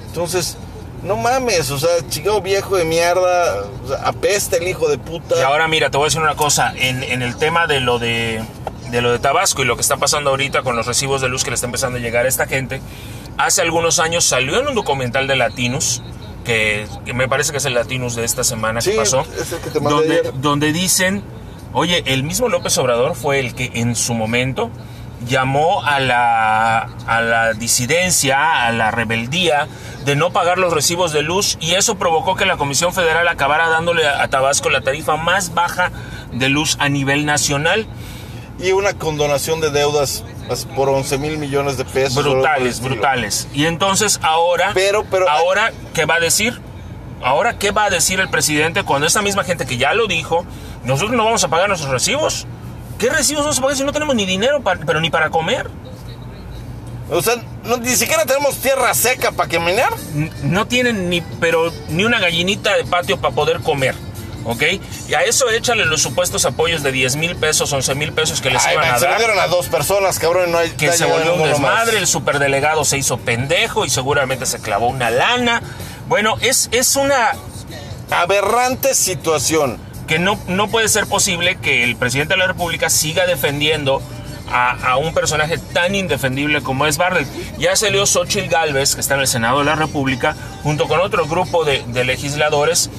Entonces, 0.07 0.57
no 1.03 1.15
mames, 1.15 1.69
o 1.69 1.77
sea, 1.77 1.89
chingado 2.09 2.41
viejo 2.41 2.75
de 2.75 2.85
mierda, 2.85 3.63
o 3.83 3.87
sea, 3.87 3.97
apesta 4.07 4.57
el 4.57 4.67
hijo 4.67 4.89
de 4.89 4.97
puta. 4.97 5.35
Y 5.37 5.41
ahora 5.43 5.67
mira, 5.67 5.89
te 5.91 5.97
voy 5.97 6.05
a 6.05 6.07
decir 6.07 6.21
una 6.21 6.35
cosa, 6.35 6.73
en, 6.75 7.03
en 7.03 7.21
el 7.21 7.35
tema 7.37 7.67
de 7.67 7.79
lo 7.81 7.99
de, 7.99 8.43
de 8.89 9.01
lo 9.01 9.11
de 9.11 9.19
Tabasco 9.19 9.61
y 9.61 9.65
lo 9.65 9.75
que 9.75 9.81
está 9.81 9.97
pasando 9.97 10.31
ahorita 10.31 10.63
con 10.63 10.75
los 10.75 10.87
recibos 10.87 11.21
de 11.21 11.29
luz 11.29 11.43
que 11.43 11.51
le 11.51 11.55
está 11.55 11.67
empezando 11.67 11.99
a 11.99 12.01
llegar 12.01 12.25
a 12.25 12.29
esta 12.29 12.47
gente, 12.47 12.81
hace 13.37 13.61
algunos 13.61 13.99
años 13.99 14.25
salió 14.25 14.59
en 14.59 14.67
un 14.67 14.73
documental 14.73 15.27
de 15.27 15.35
Latinus, 15.35 16.01
que, 16.47 16.87
que 17.05 17.13
me 17.13 17.27
parece 17.27 17.51
que 17.51 17.57
es 17.57 17.65
el 17.65 17.73
Latinus 17.75 18.15
de 18.15 18.23
esta 18.23 18.43
semana 18.43 18.79
Sí, 18.81 18.91
que 18.91 18.97
pasó, 18.97 19.25
es 19.39 19.51
el 19.51 19.59
que 19.59 19.69
te 19.69 19.79
mandé 19.81 19.99
donde, 19.99 20.19
ayer. 20.21 20.33
donde 20.41 20.71
dicen, 20.71 21.21
oye, 21.73 22.01
el 22.07 22.23
mismo 22.23 22.47
López 22.47 22.75
Obrador 22.77 23.15
fue 23.15 23.39
el 23.39 23.53
que 23.53 23.69
en 23.75 23.95
su 23.95 24.13
momento 24.13 24.71
llamó 25.27 25.83
a 25.83 25.99
la, 25.99 26.79
a 27.07 27.21
la 27.21 27.53
disidencia, 27.53 28.65
a 28.65 28.71
la 28.71 28.91
rebeldía 28.91 29.67
de 30.05 30.15
no 30.15 30.31
pagar 30.31 30.57
los 30.57 30.71
recibos 30.71 31.11
de 31.11 31.21
luz 31.21 31.57
y 31.59 31.73
eso 31.73 31.95
provocó 31.97 32.35
que 32.35 32.45
la 32.45 32.55
Comisión 32.55 32.93
Federal 32.93 33.27
acabara 33.27 33.67
dándole 33.67 34.07
a 34.07 34.25
Tabasco 34.29 34.69
la 34.69 34.81
tarifa 34.81 35.17
más 35.17 35.53
baja 35.53 35.91
de 36.31 36.49
luz 36.49 36.77
a 36.79 36.87
nivel 36.87 37.25
nacional. 37.25 37.87
Y 38.59 38.71
una 38.71 38.93
condonación 38.93 39.61
de 39.61 39.69
deudas 39.69 40.23
as- 40.49 40.65
por 40.65 40.89
11 40.89 41.17
mil 41.17 41.37
millones 41.37 41.77
de 41.77 41.85
pesos. 41.85 42.23
Brutales, 42.23 42.79
brutales. 42.81 43.47
Y 43.53 43.65
entonces 43.65 44.19
ahora, 44.23 44.71
Pero- 44.73 45.03
pero- 45.09 45.29
ahora, 45.29 45.71
¿qué 45.93 46.05
va 46.05 46.15
a 46.15 46.19
decir? 46.19 46.59
Ahora, 47.23 47.57
¿qué 47.57 47.71
va 47.71 47.85
a 47.85 47.89
decir 47.89 48.19
el 48.19 48.29
presidente 48.29 48.83
cuando 48.83 49.05
esta 49.07 49.21
misma 49.21 49.43
gente 49.43 49.65
que 49.65 49.77
ya 49.77 49.93
lo 49.93 50.07
dijo, 50.07 50.45
nosotros 50.83 51.15
no 51.15 51.25
vamos 51.25 51.43
a 51.43 51.47
pagar 51.49 51.67
nuestros 51.67 51.91
recibos? 51.91 52.45
¿Qué 52.99 53.09
recibos 53.09 53.43
vamos 53.43 53.57
a 53.59 53.61
pagar 53.61 53.77
si 53.77 53.83
no 53.83 53.91
tenemos 53.91 54.15
ni 54.15 54.25
dinero, 54.25 54.61
pero 54.85 55.01
ni 55.01 55.09
para 55.09 55.29
comer? 55.29 55.69
O 57.09 57.21
sea, 57.21 57.35
no- 57.63 57.77
ni 57.77 57.95
siquiera 57.95 58.25
tenemos 58.25 58.55
tierra 58.57 58.93
seca 58.93 59.31
para 59.31 59.49
caminar. 59.49 59.93
No 60.43 60.65
tienen 60.67 61.09
ni, 61.09 61.21
pero 61.21 61.71
ni 61.89 62.03
una 62.05 62.19
gallinita 62.19 62.75
de 62.75 62.83
patio 62.85 63.17
para 63.17 63.33
poder 63.33 63.61
comer. 63.61 63.95
¿Ok? 64.49 64.63
Y 65.09 65.13
a 65.13 65.21
eso 65.23 65.49
échale 65.49 65.85
los 65.85 66.01
supuestos 66.01 66.45
apoyos 66.45 66.81
de 66.81 66.91
10 66.93 67.17
mil 67.17 67.35
pesos, 67.35 67.71
11 67.73 67.95
mil 67.95 68.13
pesos 68.13 68.39
que 68.41 68.49
les 68.49 68.65
Ay, 68.65 68.73
iban 68.75 68.85
man, 68.87 68.95
a 68.95 68.99
se 68.99 69.05
dar. 69.05 69.17
dieron 69.17 69.37
a 69.39 69.47
dos 69.47 69.67
personas, 69.67 70.17
cabrón, 70.19 70.51
no 70.53 70.57
hay 70.57 70.69
que 70.71 70.91
se 70.93 71.03
volvió 71.05 71.33
un 71.35 71.41
más. 71.41 71.49
desmadre, 71.49 71.97
el 71.97 72.07
superdelegado 72.07 72.85
se 72.85 72.97
hizo 72.97 73.17
pendejo 73.17 73.83
y 73.85 73.89
seguramente 73.89 74.45
se 74.45 74.59
clavó 74.59 74.87
una 74.87 75.09
lana. 75.09 75.61
Bueno, 76.07 76.37
es, 76.41 76.69
es 76.71 76.95
una 76.95 77.33
Aberrante 78.09 78.93
situación. 78.95 79.79
que 80.07 80.17
no, 80.19 80.39
no 80.47 80.69
puede 80.69 80.87
ser 80.87 81.07
posible 81.07 81.57
que 81.57 81.83
el 81.83 81.97
presidente 81.97 82.35
de 82.35 82.37
la 82.39 82.47
República 82.47 82.89
siga 82.89 83.25
defendiendo 83.25 84.01
a, 84.49 84.91
a 84.91 84.95
un 84.95 85.13
personaje 85.13 85.57
tan 85.57 85.93
indefendible 85.93 86.61
como 86.61 86.85
es 86.85 86.97
Bartlett. 86.97 87.27
Ya 87.57 87.75
salió 87.75 88.05
Xochitl 88.05 88.47
Galvez, 88.47 88.95
que 88.95 89.01
está 89.01 89.15
en 89.15 89.19
el 89.19 89.27
Senado 89.27 89.59
de 89.59 89.65
la 89.65 89.75
República, 89.75 90.37
junto 90.63 90.87
con 90.87 91.01
otro 91.01 91.27
grupo 91.27 91.65
de, 91.65 91.83
de 91.87 92.05
legisladores, 92.05 92.89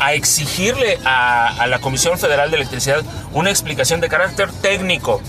a 0.00 0.14
exigirle 0.14 0.98
a, 1.04 1.48
a 1.62 1.66
la 1.66 1.78
Comisión 1.80 2.18
Federal 2.18 2.50
de 2.50 2.56
Electricidad 2.56 3.02
una 3.32 3.50
explicación 3.50 4.00
de 4.00 4.08
carácter 4.08 4.50
técnico. 4.52 5.20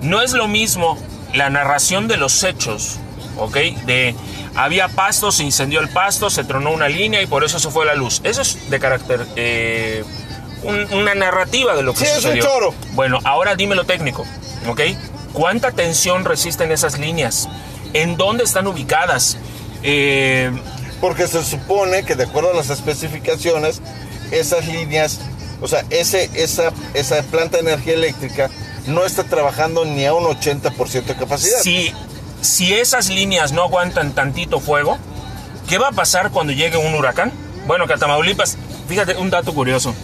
No 0.00 0.20
es 0.22 0.32
lo 0.32 0.48
mismo 0.48 0.98
la 1.34 1.48
narración 1.50 2.08
de 2.08 2.16
los 2.16 2.42
hechos, 2.44 2.98
¿ok? 3.38 3.56
De 3.86 4.14
había 4.54 4.88
pasto, 4.88 5.32
se 5.32 5.44
incendió 5.44 5.80
el 5.80 5.88
pasto, 5.88 6.28
se 6.28 6.44
tronó 6.44 6.70
una 6.72 6.88
línea 6.88 7.22
y 7.22 7.26
por 7.26 7.42
eso 7.44 7.58
se 7.58 7.70
fue 7.70 7.86
la 7.86 7.94
luz. 7.94 8.20
Eso 8.24 8.42
es 8.42 8.68
de 8.70 8.78
carácter, 8.78 9.26
eh, 9.36 10.04
un- 10.62 10.92
una 10.92 11.14
narrativa 11.14 11.74
de 11.74 11.82
lo 11.82 11.92
que 11.94 12.00
Sí, 12.00 12.04
es 12.06 12.16
un 12.16 12.22
sucedió. 12.22 12.44
choro. 12.44 12.74
Bueno, 12.92 13.18
ahora 13.24 13.54
dime 13.56 13.74
lo 13.74 13.84
técnico, 13.84 14.26
¿ok? 14.68 14.80
¿Cuánta 15.32 15.70
tensión 15.72 16.24
resisten 16.26 16.70
esas 16.70 16.98
líneas? 16.98 17.48
¿En 17.94 18.16
dónde 18.18 18.44
están 18.44 18.66
ubicadas? 18.66 19.38
Eh, 19.82 20.50
Porque 21.00 21.26
se 21.26 21.42
supone 21.42 22.04
que 22.04 22.14
de 22.14 22.24
acuerdo 22.24 22.52
a 22.52 22.54
las 22.54 22.70
especificaciones, 22.70 23.80
esas 24.32 24.66
líneas, 24.66 25.20
o 25.60 25.68
sea, 25.68 25.84
ese, 25.90 26.30
esa, 26.34 26.72
esa 26.94 27.22
planta 27.22 27.58
de 27.58 27.70
energía 27.70 27.94
eléctrica 27.94 28.50
no 28.86 29.04
está 29.04 29.24
trabajando 29.24 29.84
ni 29.84 30.04
a 30.06 30.14
un 30.14 30.24
80% 30.24 31.04
de 31.04 31.14
capacidad. 31.14 31.60
si, 31.60 31.92
si 32.40 32.74
esas 32.74 33.08
líneas 33.08 33.52
no 33.52 33.62
aguantan 33.62 34.12
tantito 34.14 34.58
fuego, 34.58 34.98
¿qué 35.68 35.78
va 35.78 35.88
a 35.88 35.92
pasar 35.92 36.30
cuando 36.30 36.52
llegue 36.52 36.76
un 36.76 36.94
huracán? 36.94 37.32
Bueno, 37.66 37.86
que 37.86 37.92
a 37.92 37.96
Tamaulipas, 37.96 38.56
fíjate, 38.88 39.16
un 39.16 39.30
dato 39.30 39.54
curioso. 39.54 39.94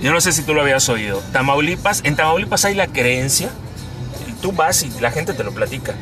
Yo 0.00 0.12
no 0.12 0.20
sé 0.20 0.32
si 0.32 0.42
tú 0.42 0.54
lo 0.54 0.62
habías 0.62 0.88
oído. 0.88 1.22
Tamaulipas, 1.32 2.00
en 2.04 2.16
Tamaulipas 2.16 2.64
hay 2.64 2.74
la 2.74 2.86
creencia, 2.86 3.50
y 4.28 4.32
tú 4.40 4.52
vas 4.52 4.82
y 4.82 4.90
la 5.00 5.10
gente 5.10 5.34
te 5.34 5.44
lo 5.44 5.52
platica, 5.52 5.94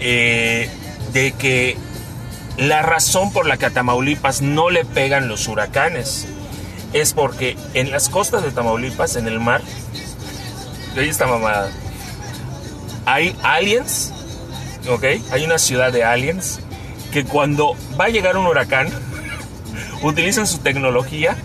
eh, 0.00 0.68
de 1.12 1.32
que 1.32 1.76
la 2.58 2.82
razón 2.82 3.32
por 3.32 3.46
la 3.46 3.56
que 3.56 3.66
a 3.66 3.70
Tamaulipas 3.70 4.42
no 4.42 4.70
le 4.70 4.84
pegan 4.84 5.28
los 5.28 5.48
huracanes 5.48 6.26
es 6.92 7.12
porque 7.12 7.56
en 7.74 7.90
las 7.90 8.08
costas 8.08 8.42
de 8.42 8.50
Tamaulipas, 8.50 9.16
en 9.16 9.28
el 9.28 9.40
mar, 9.40 9.62
ahí 10.96 11.08
está 11.08 11.26
mamada, 11.26 11.70
hay 13.04 13.36
aliens, 13.42 14.12
¿ok? 14.88 15.04
Hay 15.30 15.44
una 15.44 15.58
ciudad 15.58 15.92
de 15.92 16.04
aliens 16.04 16.60
que 17.12 17.24
cuando 17.24 17.76
va 17.98 18.06
a 18.06 18.08
llegar 18.08 18.36
un 18.36 18.46
huracán, 18.46 18.88
utilizan 20.02 20.46
su 20.46 20.58
tecnología 20.58 21.36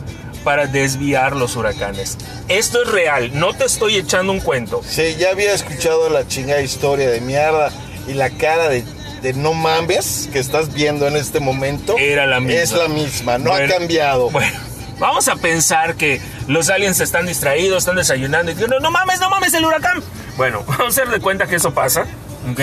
para 0.43 0.65
desviar 0.67 1.35
los 1.35 1.55
huracanes. 1.55 2.17
Esto 2.47 2.81
es 2.83 2.89
real, 2.89 3.31
no 3.33 3.53
te 3.53 3.65
estoy 3.65 3.95
echando 3.97 4.31
un 4.31 4.39
cuento. 4.39 4.81
Sí, 4.87 5.15
ya 5.17 5.29
había 5.29 5.53
escuchado 5.53 6.09
la 6.09 6.27
chingada 6.27 6.61
historia 6.61 7.09
de 7.09 7.21
mierda 7.21 7.71
y 8.07 8.13
la 8.13 8.29
cara 8.31 8.67
de, 8.67 8.83
de 9.21 9.33
no 9.33 9.53
mames 9.53 10.29
que 10.33 10.39
estás 10.39 10.73
viendo 10.73 11.07
en 11.07 11.15
este 11.15 11.39
momento. 11.39 11.95
Era 11.97 12.25
la 12.25 12.39
misma. 12.39 12.61
Es 12.61 12.71
la 12.73 12.87
misma, 12.87 13.37
no 13.37 13.51
Bueno, 13.51 13.73
ha 13.73 13.77
cambiado. 13.77 14.29
Bueno, 14.31 14.59
vamos 15.01 15.27
a 15.27 15.35
pensar 15.35 15.95
que 15.95 16.21
los 16.47 16.69
aliens 16.69 17.01
están 17.01 17.25
distraídos, 17.25 17.79
están 17.79 17.97
desayunando 17.97 18.51
y 18.51 18.55
dicen, 18.55 18.71
no, 18.81 18.89
mames, 18.91 19.19
no 19.19 19.29
mames 19.29 19.53
el 19.53 19.65
huracán. 19.65 20.01
Bueno, 20.37 20.63
vamos 20.67 20.85
a 20.85 20.87
hacer 20.87 21.09
de 21.09 21.19
cuenta 21.19 21.47
que 21.47 21.57
eso 21.57 21.73
pasa, 21.73 22.05
¿ok? 22.49 22.61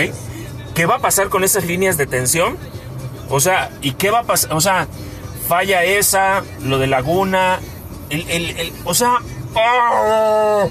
¿Qué 0.75 0.87
va 0.87 0.95
a 0.97 0.99
pasar 1.01 1.29
con 1.29 1.45
esas 1.45 1.65
líneas 1.65 1.99
de 1.99 2.07
tensión? 2.07 2.57
O 3.29 3.41
sea, 3.41 3.71
¿y 3.83 3.93
qué 3.93 4.11
va 4.11 4.21
a 4.21 4.23
pasar? 4.23 4.53
O 4.55 4.61
sea, 4.63 4.87
falla 5.49 5.85
esa, 5.85 6.43
lo 6.63 6.79
de 6.79 6.87
Laguna, 6.87 7.59
el, 8.09 8.27
el- 8.31 8.73
o 8.85 8.95
sea, 8.95 9.19
¡ah! 9.55 10.67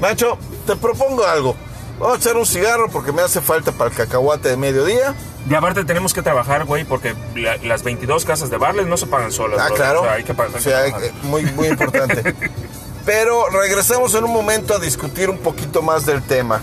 Macho, 0.00 0.38
te 0.66 0.76
propongo 0.76 1.24
algo. 1.26 1.56
Vamos 1.98 2.16
a 2.16 2.20
echar 2.20 2.36
un 2.36 2.46
cigarro 2.46 2.88
porque 2.90 3.12
me 3.12 3.22
hace 3.22 3.40
falta 3.40 3.72
para 3.72 3.90
el 3.90 3.96
cacahuate 3.96 4.50
de 4.50 4.56
mediodía. 4.56 5.14
Y 5.48 5.54
aparte 5.54 5.84
tenemos 5.84 6.12
que 6.14 6.22
trabajar, 6.22 6.64
güey, 6.64 6.84
porque 6.84 7.14
la- 7.34 7.56
las 7.58 7.82
22 7.82 8.24
casas 8.24 8.50
de 8.50 8.56
Barles 8.56 8.86
no 8.86 8.96
se 8.96 9.06
pagan 9.06 9.30
solas. 9.32 9.60
Ah, 9.62 9.68
claro. 9.74 10.00
O 10.00 10.04
sea, 10.04 10.12
hay 10.14 10.24
que 10.24 10.34
pagar. 10.34 10.56
O 10.56 10.60
sea, 10.60 10.78
hay 10.80 10.92
que- 10.92 11.12
muy, 11.22 11.44
muy 11.52 11.68
importante. 11.68 12.34
Pero 13.04 13.48
regresamos 13.50 14.14
en 14.14 14.24
un 14.24 14.32
momento 14.32 14.74
a 14.74 14.78
discutir 14.80 15.30
un 15.30 15.38
poquito 15.38 15.80
más 15.82 16.04
del 16.06 16.22
tema. 16.22 16.62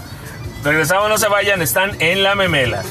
Regresamos, 0.63 1.08
no 1.10 1.17
se 1.17 1.28
vayan, 1.30 1.62
están 1.62 1.96
en 2.02 2.24
la 2.24 2.36
memela. 2.36 2.84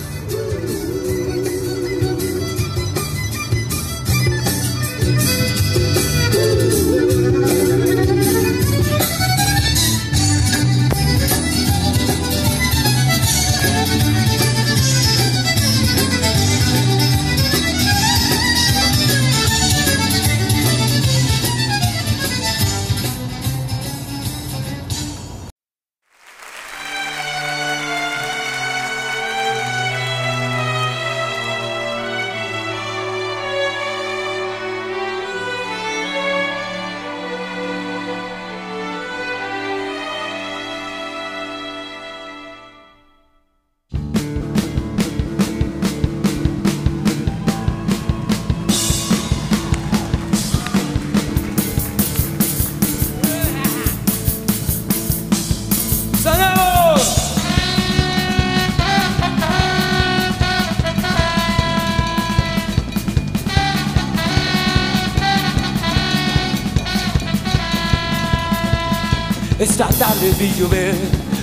Tarde 70.23 70.37
vi 70.39 70.53
llover, 70.57 70.95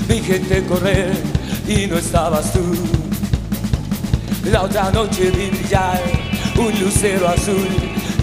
vi 0.08 0.20
gente 0.22 0.66
correr 0.66 1.12
y 1.68 1.86
no 1.88 1.98
estabas 1.98 2.54
tú. 2.54 2.64
La 4.50 4.62
otra 4.62 4.90
noche 4.90 5.32
vi 5.32 5.50
brillar 5.50 6.02
un 6.56 6.80
lucero 6.80 7.28
azul 7.28 7.68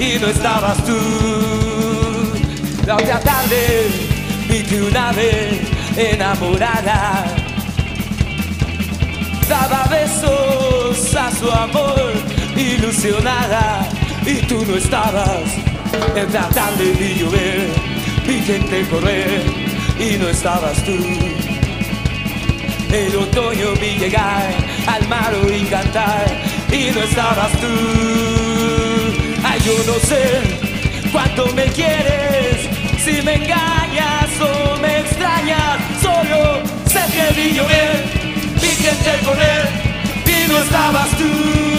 y 0.00 0.18
no 0.18 0.28
estabas 0.28 0.82
tú. 0.86 0.96
La 2.86 2.94
otra 2.94 3.20
tarde 3.20 3.86
vi 4.48 4.62
que 4.62 4.80
una 4.80 5.12
vez 5.12 5.60
enamorada 5.94 7.26
daba 9.46 9.84
besos 9.90 11.14
a 11.16 11.30
su 11.32 11.50
amor 11.50 12.14
ilusionada 12.56 13.86
y 14.24 14.36
tú 14.46 14.64
no 14.66 14.76
estabas. 14.76 15.42
La 16.32 16.48
tarde 16.48 16.92
vi 16.98 17.20
llover, 17.20 17.68
vi 18.26 18.40
gente 18.40 18.88
correr 18.88 19.65
y 19.98 20.18
no 20.18 20.28
estabas 20.28 20.82
tú. 20.85 20.96
El 22.92 23.16
otoño 23.16 23.72
vi 23.80 23.98
llegar 23.98 24.54
al 24.87 25.09
mar 25.09 25.32
y 25.48 25.64
cantar 25.64 26.26
y 26.70 26.90
no 26.90 27.02
estabas 27.02 27.52
tú. 27.52 27.66
Ay, 29.44 29.61
yo 29.64 29.74
no 29.87 29.98
sé 30.00 30.40
cuánto 31.12 31.46
me 31.54 31.64
quieres, 31.66 32.68
si 33.04 33.22
me 33.22 33.35
engañas 33.35 34.30
o 34.40 34.78
me 34.78 35.00
extrañas. 35.00 35.78
Solo 36.00 36.62
sé 36.87 37.00
que 37.12 37.40
vi 37.40 37.54
llover, 37.54 38.04
vi 38.61 38.68
gente 38.68 39.11
correr 39.24 39.68
y 40.26 40.48
no 40.50 40.59
estabas 40.59 41.09
tú. 41.18 41.75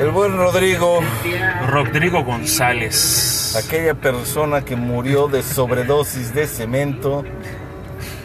El 0.00 0.12
buen 0.12 0.34
Rodrigo, 0.34 1.00
Rodrigo 1.68 2.24
González. 2.24 3.54
aquella 3.54 3.92
persona 3.92 4.64
que 4.64 4.74
murió 4.74 5.28
de 5.28 5.42
sobredosis 5.42 6.32
de 6.32 6.46
cemento. 6.46 7.22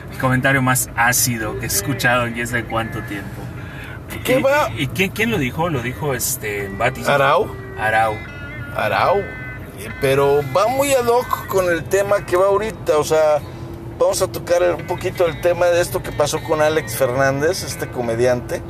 El 0.10 0.18
comentario 0.18 0.62
más 0.62 0.90
ácido 0.96 1.60
que 1.60 1.66
he 1.66 1.68
escuchado 1.68 2.28
en 2.28 2.36
desde 2.36 2.64
cuánto 2.64 3.02
tiempo. 3.04 3.42
¿Qué 4.24 4.40
¿Y, 4.40 4.42
va? 4.42 4.70
¿Y 4.78 4.88
quién, 4.88 5.10
quién 5.12 5.32
lo 5.32 5.38
dijo? 5.38 5.68
Lo 5.68 5.82
dijo 5.82 6.14
este 6.14 6.70
Batis. 6.70 7.10
Arau. 7.10 7.54
Arau. 7.78 8.16
Arau. 8.78 9.22
Pero 10.00 10.42
va 10.56 10.68
muy 10.68 10.94
ad 10.94 11.08
hoc 11.08 11.48
con 11.48 11.70
el 11.70 11.84
tema 11.84 12.26
que 12.26 12.38
va 12.38 12.46
ahorita. 12.46 12.98
O 12.98 13.04
sea, 13.04 13.40
vamos 14.00 14.22
a 14.22 14.28
tocar 14.28 14.64
un 14.76 14.88
poquito 14.88 15.26
el 15.26 15.42
tema 15.42 15.66
de 15.66 15.82
esto 15.82 16.02
que 16.02 16.14
pasó 16.14 16.42
con 16.42 16.62
Alex 16.62 16.96
Fernández, 16.96 17.64
este 17.64 17.90
comediante, 17.90 18.62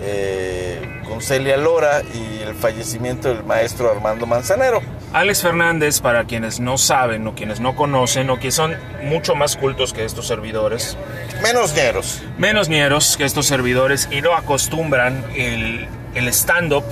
eh, 0.00 0.91
Celia 1.22 1.56
Lora 1.56 2.02
y 2.12 2.42
el 2.42 2.54
fallecimiento 2.54 3.28
del 3.32 3.44
maestro 3.44 3.90
Armando 3.90 4.26
Manzanero. 4.26 4.82
Alex 5.12 5.42
Fernández, 5.42 6.00
para 6.00 6.24
quienes 6.24 6.58
no 6.60 6.76
saben 6.78 7.26
o 7.26 7.34
quienes 7.34 7.60
no 7.60 7.76
conocen 7.76 8.28
o 8.30 8.38
que 8.38 8.50
son 8.50 8.76
mucho 9.04 9.34
más 9.34 9.56
cultos 9.56 9.92
que 9.92 10.04
estos 10.04 10.26
servidores, 10.26 10.96
Menos 11.42 11.74
ñeros. 11.74 12.22
menos 12.38 12.68
ñeros 12.68 13.16
que 13.16 13.24
estos 13.24 13.46
servidores 13.46 14.08
y 14.10 14.20
no 14.22 14.34
acostumbran 14.34 15.24
el, 15.36 15.86
el 16.14 16.28
stand-up. 16.28 16.84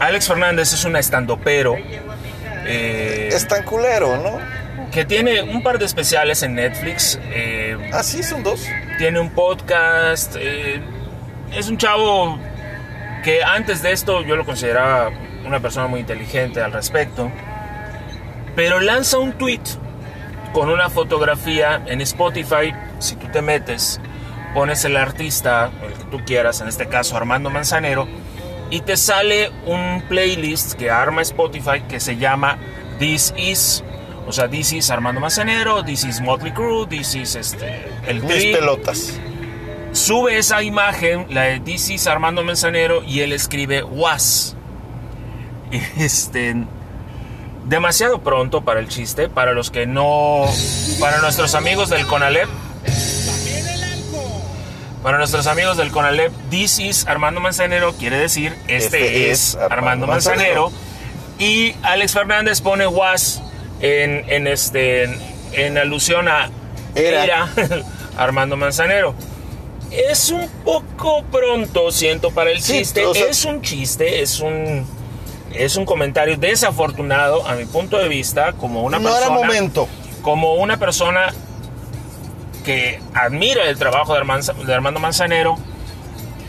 Alex 0.00 0.28
Fernández 0.28 0.72
es 0.72 0.84
un 0.84 0.96
stand-upero 0.96 1.76
eh, 2.66 3.28
Es 3.32 3.46
tan 3.46 3.62
culero, 3.64 4.16
¿no? 4.16 4.38
que 4.90 5.04
tiene 5.04 5.40
un 5.42 5.62
par 5.62 5.78
de 5.78 5.84
especiales 5.84 6.42
en 6.42 6.54
Netflix. 6.56 7.18
eh, 7.32 7.76
Ah, 7.92 8.02
sí, 8.02 8.22
son 8.22 8.42
dos. 8.42 8.66
tiene 8.98 9.20
un 9.20 9.30
podcast. 9.30 10.34
eh, 10.38 10.80
es 11.56 11.68
un 11.68 11.78
chavo 11.78 12.38
que 13.22 13.42
antes 13.42 13.82
de 13.82 13.92
esto 13.92 14.22
yo 14.22 14.36
lo 14.36 14.44
consideraba 14.44 15.10
una 15.44 15.60
persona 15.60 15.86
muy 15.86 16.00
inteligente 16.00 16.62
al 16.62 16.72
respecto. 16.72 17.30
Pero 18.56 18.80
lanza 18.80 19.18
un 19.18 19.32
tweet 19.32 19.62
con 20.52 20.68
una 20.68 20.90
fotografía 20.90 21.82
en 21.86 22.00
Spotify. 22.00 22.72
Si 22.98 23.16
tú 23.16 23.28
te 23.32 23.42
metes, 23.42 24.00
pones 24.54 24.84
el 24.84 24.96
artista, 24.96 25.70
el 25.82 25.92
que 25.92 26.04
tú 26.04 26.24
quieras, 26.24 26.60
en 26.60 26.68
este 26.68 26.86
caso 26.88 27.16
Armando 27.16 27.50
Manzanero, 27.50 28.08
y 28.70 28.80
te 28.80 28.96
sale 28.96 29.50
un 29.66 30.02
playlist 30.08 30.74
que 30.74 30.90
arma 30.90 31.22
Spotify 31.22 31.82
que 31.88 32.00
se 32.00 32.16
llama 32.16 32.58
This 32.98 33.34
Is. 33.36 33.84
O 34.26 34.32
sea, 34.32 34.48
This 34.48 34.72
Is 34.72 34.90
Armando 34.90 35.20
Manzanero, 35.20 35.82
This 35.84 36.04
Is 36.04 36.20
Motley 36.20 36.52
Crue, 36.52 36.86
This 36.86 37.16
Is 37.16 37.34
este, 37.34 37.88
el 38.06 38.22
Mis 38.22 38.32
Tri 38.32 38.52
pelotas. 38.52 39.18
Sube 39.92 40.38
esa 40.38 40.62
imagen, 40.62 41.26
la 41.30 41.42
de 41.42 41.60
DC 41.60 41.94
es 41.94 42.06
Armando 42.06 42.42
Manzanero, 42.42 43.02
y 43.02 43.20
él 43.20 43.32
escribe 43.32 43.82
Was. 43.82 44.56
Este. 45.98 46.54
Demasiado 47.66 48.20
pronto 48.22 48.62
para 48.62 48.80
el 48.80 48.88
chiste, 48.88 49.28
para 49.28 49.52
los 49.52 49.70
que 49.70 49.86
no. 49.86 50.46
Para 50.98 51.18
nuestros 51.18 51.54
amigos 51.54 51.90
del 51.90 52.06
Conalep. 52.06 52.48
Para 55.02 55.16
nuestros 55.18 55.46
amigos 55.46 55.76
del 55.76 55.90
Conalep, 55.90 56.32
This 56.50 56.78
is 56.78 57.06
Armando 57.06 57.40
Manzanero 57.40 57.94
quiere 57.94 58.18
decir 58.18 58.54
este, 58.68 59.30
es, 59.30 59.56
Armando 59.56 60.06
Manzanero. 60.06 60.72
Y 61.38 61.74
Alex 61.82 62.12
Fernández 62.12 62.60
pone 62.60 62.86
Was 62.86 63.40
en, 63.80 64.24
en 64.28 64.46
este, 64.46 65.04
en 65.52 65.78
alusión 65.78 66.28
a 66.28 66.50
Era. 66.94 67.24
era 67.24 67.48
Armando 68.18 68.56
Manzanero. 68.58 69.14
Es 69.90 70.30
un 70.30 70.48
poco 70.64 71.22
pronto, 71.32 71.90
siento, 71.90 72.30
para 72.30 72.50
el 72.50 72.62
Sí, 72.62 72.78
chiste. 72.78 73.04
o 73.04 73.12
sea- 73.14 73.26
es 73.28 73.44
un 73.44 73.60
chiste, 73.60 74.22
es 74.22 74.40
un, 74.40 74.86
es 75.52 75.76
un 75.76 75.84
comentario 75.84 76.36
desafortunado 76.36 77.46
a 77.46 77.54
mi 77.54 77.64
punto 77.64 77.96
de 77.98 78.08
vista, 78.08 78.52
como 78.52 78.82
una 78.84 78.98
no 78.98 79.08
persona. 79.10 79.26
era 79.26 79.34
momento. 79.34 79.88
Como 80.22 80.54
una 80.54 80.76
persona 80.78 81.32
que 82.64 83.00
admira 83.14 83.64
el 83.68 83.78
trabajo 83.78 84.14
de 84.14 84.20
Armando 84.74 85.00
Manzanero. 85.00 85.56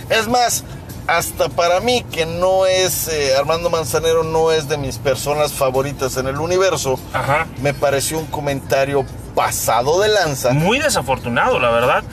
Es 0.09 0.27
más, 0.27 0.63
hasta 1.07 1.47
para 1.49 1.79
mí, 1.79 2.03
que 2.11 2.25
no 2.25 2.65
es. 2.65 3.07
eh, 3.07 3.35
Armando 3.37 3.69
Manzanero 3.69 4.23
no 4.23 4.51
es 4.51 4.67
de 4.67 4.77
mis 4.77 4.97
personas 4.97 5.53
favoritas 5.53 6.17
en 6.17 6.27
el 6.27 6.37
universo, 6.37 6.99
Ajá. 7.13 7.47
me 7.61 7.73
pareció 7.73 8.19
un 8.19 8.25
comentario 8.27 9.05
pasado 9.35 10.01
de 10.01 10.09
lanza. 10.09 10.51
Muy 10.51 10.79
desafortunado, 10.79 11.57
la 11.59 11.69
verdad. 11.71 12.03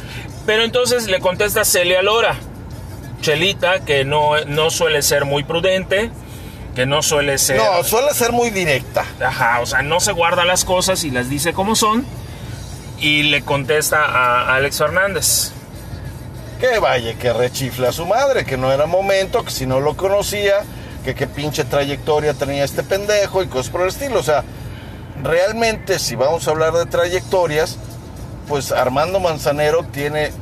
Pero 0.49 0.65
entonces 0.65 1.09
le 1.09 1.21
contesta 1.21 1.63
Celia 1.67 2.01
Lora, 2.01 2.35
Chelita, 3.21 3.81
que 3.81 4.07
no, 4.07 4.43
no 4.47 4.71
suele 4.71 5.03
ser 5.03 5.27
muy 5.27 5.45
prudente, 5.45 6.11
que 6.75 6.87
no 6.87 7.03
suele 7.03 7.37
ser... 7.37 7.59
No, 7.59 7.85
suele 7.85 8.15
ser 8.15 8.33
muy 8.33 8.49
directa. 8.49 9.05
Ajá, 9.23 9.61
o 9.61 9.67
sea, 9.67 9.83
no 9.83 10.01
se 10.01 10.13
guarda 10.13 10.47
las 10.47 10.65
cosas 10.65 11.05
y 11.05 11.11
las 11.11 11.29
dice 11.29 11.53
como 11.53 11.77
son. 11.77 12.07
Y 12.99 13.25
le 13.25 13.43
contesta 13.43 14.07
a 14.07 14.55
Alex 14.55 14.79
Fernández. 14.79 15.53
Que 16.59 16.79
vaya, 16.79 17.13
que 17.19 17.31
rechifle 17.35 17.87
a 17.87 17.93
su 17.93 18.07
madre, 18.07 18.47
que 18.47 18.57
no 18.57 18.73
era 18.73 18.87
momento, 18.87 19.45
que 19.45 19.51
si 19.51 19.67
no 19.67 19.81
lo 19.81 19.99
conocía, 19.99 20.65
que 21.05 21.15
qué 21.15 21.27
pinche 21.27 21.65
trayectoria 21.65 22.33
tenía 22.33 22.65
este 22.65 22.83
pendejo 22.83 23.43
y 23.43 23.49
cosas 23.49 23.71
por 23.71 23.83
el 23.83 23.89
estilo. 23.89 24.19
O 24.19 24.23
sea, 24.23 24.45
realmente 25.23 25.99
si 25.99 26.15
vamos 26.15 26.49
a 26.49 26.53
hablar 26.53 26.73
de 26.73 26.87
trayectorias, 26.87 27.77
pues 28.49 28.73
Armando 28.73 29.21
Manzanero 29.21 29.85
tiene 29.85 30.33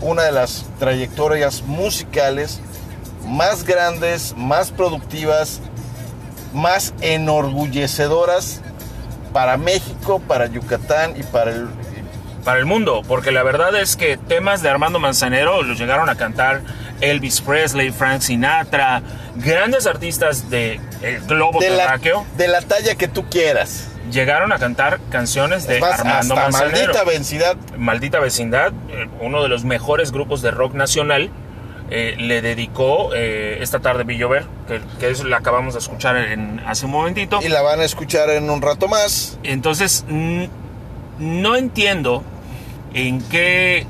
una 0.00 0.22
de 0.22 0.32
las 0.32 0.64
trayectorias 0.78 1.62
musicales 1.62 2.60
más 3.26 3.64
grandes, 3.64 4.34
más 4.36 4.70
productivas, 4.70 5.60
más 6.54 6.94
enorgullecedoras 7.00 8.60
para 9.32 9.56
México, 9.56 10.20
para 10.26 10.46
Yucatán 10.46 11.14
y 11.18 11.22
para 11.22 11.50
el... 11.52 11.68
Para 12.44 12.58
el 12.58 12.64
mundo, 12.64 13.02
porque 13.06 13.32
la 13.32 13.42
verdad 13.42 13.78
es 13.78 13.96
que 13.96 14.16
temas 14.16 14.62
de 14.62 14.70
Armando 14.70 14.98
Manzanero 14.98 15.62
los 15.62 15.78
llegaron 15.78 16.08
a 16.08 16.14
cantar 16.14 16.62
Elvis 17.02 17.42
Presley, 17.42 17.90
Frank 17.90 18.22
Sinatra, 18.22 19.02
grandes 19.36 19.86
artistas 19.86 20.48
de 20.48 20.80
el 21.02 21.20
globo 21.26 21.60
De 21.60 21.68
la, 21.68 21.98
de 22.38 22.48
la 22.48 22.62
talla 22.62 22.94
que 22.94 23.08
tú 23.08 23.28
quieras. 23.28 23.89
Llegaron 24.10 24.52
a 24.52 24.58
cantar 24.58 25.00
canciones 25.10 25.66
de 25.66 25.80
más, 25.80 26.00
Armando 26.00 26.34
hasta 26.34 26.50
Manzanero. 26.50 26.86
maldita 26.86 27.04
vencidad. 27.04 27.56
Maldita 27.76 28.20
Vecindad, 28.20 28.72
eh, 28.90 29.08
uno 29.20 29.42
de 29.42 29.48
los 29.48 29.64
mejores 29.64 30.12
grupos 30.12 30.42
de 30.42 30.50
rock 30.50 30.74
nacional, 30.74 31.30
eh, 31.90 32.14
le 32.18 32.40
dedicó 32.40 33.14
eh, 33.14 33.58
esta 33.60 33.80
tarde 33.80 34.04
Villover, 34.04 34.44
que, 34.68 34.80
que 35.00 35.10
es 35.10 35.24
la 35.24 35.38
acabamos 35.38 35.74
de 35.74 35.80
escuchar 35.80 36.16
en, 36.16 36.60
hace 36.66 36.86
un 36.86 36.92
momentito. 36.92 37.40
Y 37.42 37.48
la 37.48 37.62
van 37.62 37.80
a 37.80 37.84
escuchar 37.84 38.30
en 38.30 38.48
un 38.48 38.62
rato 38.62 38.86
más. 38.86 39.38
Entonces, 39.42 40.04
no 41.18 41.56
entiendo 41.56 42.22
en 42.94 43.20
qué... 43.22 43.86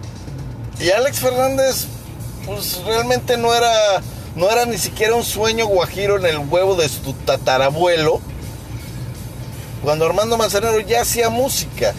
Y 0.78 0.90
Alex 0.90 1.20
Fernández, 1.20 1.88
pues 2.46 2.82
realmente 2.86 3.36
no 3.36 3.54
era, 3.54 4.00
no 4.34 4.50
era 4.50 4.64
ni 4.64 4.78
siquiera 4.78 5.14
un 5.14 5.24
sueño 5.24 5.66
guajiro 5.66 6.16
en 6.16 6.24
el 6.24 6.38
huevo 6.38 6.76
de 6.76 6.88
su 6.88 7.12
tatarabuelo. 7.12 8.22
Cuando 9.82 10.06
Armando 10.06 10.36
Manzanero 10.36 10.80
ya 10.80 11.02
hacía 11.02 11.30
música. 11.30 11.94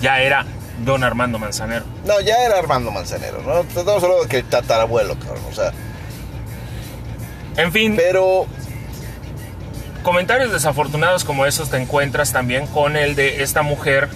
Ya 0.00 0.20
era 0.20 0.46
Don 0.84 1.04
Armando 1.04 1.38
Manzanero. 1.38 1.84
No, 2.06 2.20
ya 2.20 2.44
era 2.44 2.58
Armando 2.58 2.90
Manzanero, 2.90 3.42
¿no? 3.42 3.60
Estamos 3.60 4.02
hablando 4.02 4.22
de 4.22 4.28
que 4.28 4.38
el 4.38 4.44
tatarabuelo, 4.44 5.18
cabrón. 5.18 5.44
O 5.50 5.54
sea, 5.54 5.72
En 7.56 7.72
fin, 7.72 7.94
pero 7.96 8.46
comentarios 10.02 10.50
desafortunados 10.52 11.24
como 11.24 11.44
esos 11.44 11.68
te 11.68 11.76
encuentras 11.76 12.32
también 12.32 12.66
con 12.66 12.96
el 12.96 13.14
de 13.14 13.42
esta 13.42 13.62
mujer, 13.62 14.08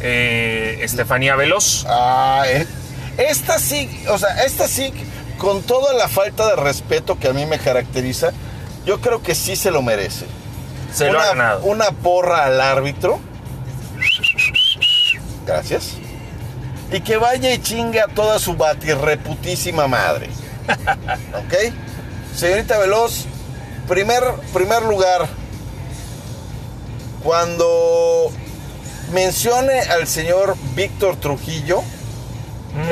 eh, 0.00 0.78
Estefanía 0.82 1.36
Veloz. 1.36 1.84
Ah, 1.88 2.42
eh, 2.46 2.66
esta 3.18 3.58
sí, 3.58 3.88
o 4.08 4.18
sea, 4.18 4.44
esta 4.44 4.66
sí, 4.66 4.92
con 5.38 5.62
toda 5.62 5.92
la 5.94 6.08
falta 6.08 6.48
de 6.48 6.56
respeto 6.56 7.18
que 7.18 7.28
a 7.28 7.32
mí 7.32 7.46
me 7.46 7.58
caracteriza, 7.58 8.32
yo 8.84 9.00
creo 9.00 9.22
que 9.22 9.34
sí 9.34 9.54
se 9.54 9.70
lo 9.70 9.82
merece. 9.82 10.26
Se 10.96 11.04
lo 11.10 11.18
una, 11.18 11.20
ha 11.20 11.26
ganado. 11.26 11.64
Una 11.64 11.90
porra 11.90 12.44
al 12.44 12.58
árbitro. 12.58 13.20
Gracias. 15.44 15.92
Y 16.90 17.00
que 17.00 17.18
vaya 17.18 17.52
y 17.52 17.58
chingue 17.60 18.00
a 18.00 18.08
toda 18.08 18.38
su 18.38 18.56
batirreputísima 18.56 19.86
madre. 19.88 20.30
¿Ok? 21.34 21.74
Señorita 22.34 22.78
Veloz, 22.78 23.26
primer, 23.86 24.22
primer 24.54 24.84
lugar, 24.84 25.28
cuando 27.22 28.32
mencione 29.12 29.80
al 29.80 30.06
señor 30.06 30.56
Víctor 30.74 31.16
Trujillo, 31.16 31.82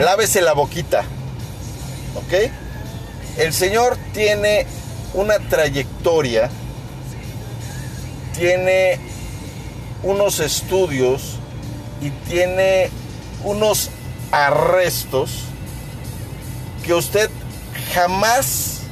lávese 0.03 0.43
la 0.43 0.53
boquita. 0.53 1.05
¿Ok? 2.17 2.51
El 3.39 3.55
señor 3.55 3.97
tiene 4.13 4.67
una 5.15 5.39
trayectoria, 5.39 6.51
tiene 8.37 8.99
unos 10.03 10.41
estudios 10.41 11.37
y 12.01 12.11
tiene 12.29 12.91
unos 13.43 13.91
arrestos 14.31 15.31
que 16.85 16.93
usted 16.95 17.31
jamás, 17.95 18.83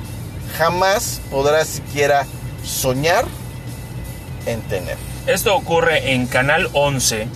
jamás 0.56 1.20
podrá 1.30 1.64
siquiera 1.64 2.26
soñar 2.64 3.26
en 4.46 4.60
tener. 4.62 4.96
Esto 5.26 5.54
ocurre 5.54 6.12
en 6.12 6.26
Canal 6.26 6.68
11, 6.72 7.28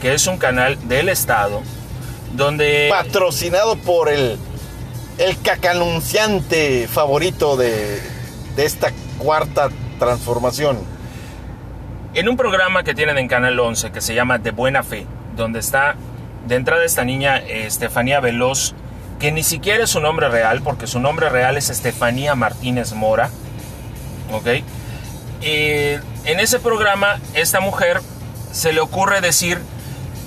que 0.00 0.14
es 0.14 0.26
un 0.26 0.38
canal 0.38 0.76
del 0.88 1.08
Estado, 1.08 1.62
donde... 2.32 2.88
Patrocinado 2.90 3.76
por 3.76 4.08
el, 4.08 4.38
el 5.18 5.40
cacanunciante 5.40 6.88
favorito 6.88 7.56
de, 7.56 8.00
de 8.56 8.64
esta 8.64 8.92
cuarta 9.18 9.70
transformación. 9.98 10.91
En 12.14 12.28
un 12.28 12.36
programa 12.36 12.82
que 12.82 12.94
tienen 12.94 13.16
en 13.16 13.26
Canal 13.26 13.58
11 13.58 13.90
que 13.90 14.02
se 14.02 14.14
llama 14.14 14.36
De 14.36 14.50
Buena 14.50 14.82
Fe, 14.82 15.06
donde 15.34 15.60
está 15.60 15.94
de 16.46 16.56
entrada 16.56 16.84
esta 16.84 17.04
niña 17.04 17.38
eh, 17.38 17.64
Estefanía 17.66 18.20
Veloz, 18.20 18.74
que 19.18 19.32
ni 19.32 19.42
siquiera 19.42 19.84
es 19.84 19.90
su 19.90 20.00
nombre 20.00 20.28
real, 20.28 20.60
porque 20.60 20.86
su 20.86 21.00
nombre 21.00 21.30
real 21.30 21.56
es 21.56 21.70
Estefanía 21.70 22.34
Martínez 22.34 22.92
Mora, 22.92 23.30
¿ok? 24.30 24.46
Eh, 25.40 26.00
en 26.26 26.40
ese 26.40 26.58
programa, 26.58 27.18
esta 27.32 27.60
mujer 27.60 28.02
se 28.52 28.74
le 28.74 28.80
ocurre 28.80 29.22
decir 29.22 29.58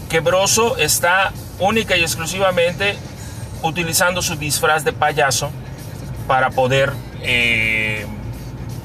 que 0.09 0.21
Broso 0.21 0.77
está 0.77 1.33
única 1.59 1.95
y 1.97 2.01
exclusivamente 2.01 2.95
utilizando 3.61 4.23
su 4.23 4.37
disfraz 4.37 4.83
de 4.83 4.91
payaso 4.91 5.51
para 6.25 6.49
poder, 6.49 6.93
eh, 7.21 8.07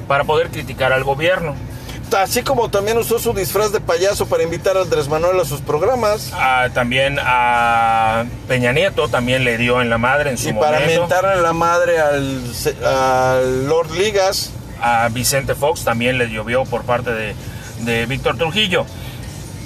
para 0.07 0.24
poder 0.24 0.51
criticar 0.51 0.92
al 0.92 1.03
gobierno. 1.03 1.69
Así 2.16 2.42
como 2.42 2.70
también 2.70 2.98
usó 2.98 3.18
su 3.18 3.32
disfraz 3.32 3.72
de 3.72 3.80
payaso 3.80 4.26
para 4.26 4.42
invitar 4.42 4.76
a 4.76 4.82
Andrés 4.82 5.08
Manuel 5.08 5.38
a 5.40 5.44
sus 5.44 5.61
programas. 5.61 6.30
Ah, 6.34 6.68
también 6.74 7.18
a 7.20 8.24
Peña 8.48 8.72
Nieto 8.72 9.08
también 9.08 9.44
le 9.44 9.56
dio 9.58 9.80
en 9.80 9.90
la 9.90 9.98
madre 9.98 10.30
en 10.30 10.38
su 10.38 10.48
Y 10.48 10.52
para 10.52 10.80
momento. 10.80 11.02
mentarle 11.02 11.40
la 11.40 11.52
madre 11.52 11.98
al, 12.00 13.68
Lord 13.68 13.90
Ligas. 13.92 14.52
A 14.82 15.08
Vicente 15.11 15.54
Fox 15.54 15.84
también 15.84 16.16
le 16.16 16.30
llovió 16.30 16.64
por 16.64 16.84
parte 16.84 17.12
de, 17.12 17.34
de 17.80 18.06
Víctor 18.06 18.38
Trujillo. 18.38 18.86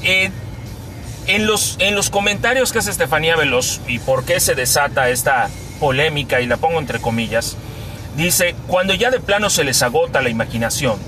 Eh, 0.03 0.31
en, 1.29 1.47
los, 1.47 1.77
en 1.79 1.95
los 1.95 2.11
comentarios 2.11 2.73
que 2.73 2.81
hace 2.81 2.91
Estefanía 2.91 3.37
Veloz 3.37 3.81
y 3.87 4.01
por 4.01 4.25
qué 4.25 4.41
se 4.41 4.55
desata 4.55 5.09
esta 5.09 5.49
polémica, 5.81 6.41
y 6.41 6.47
la 6.47 6.57
pongo 6.57 6.79
entre 6.81 7.01
comillas, 7.01 7.57
dice, 8.17 8.55
cuando 8.67 8.93
ya 8.95 9.11
de 9.11 9.21
plano 9.21 9.51
se 9.51 9.65
les 9.65 9.83
agota 9.83 10.21
la 10.21 10.31
imaginación, 10.31 10.99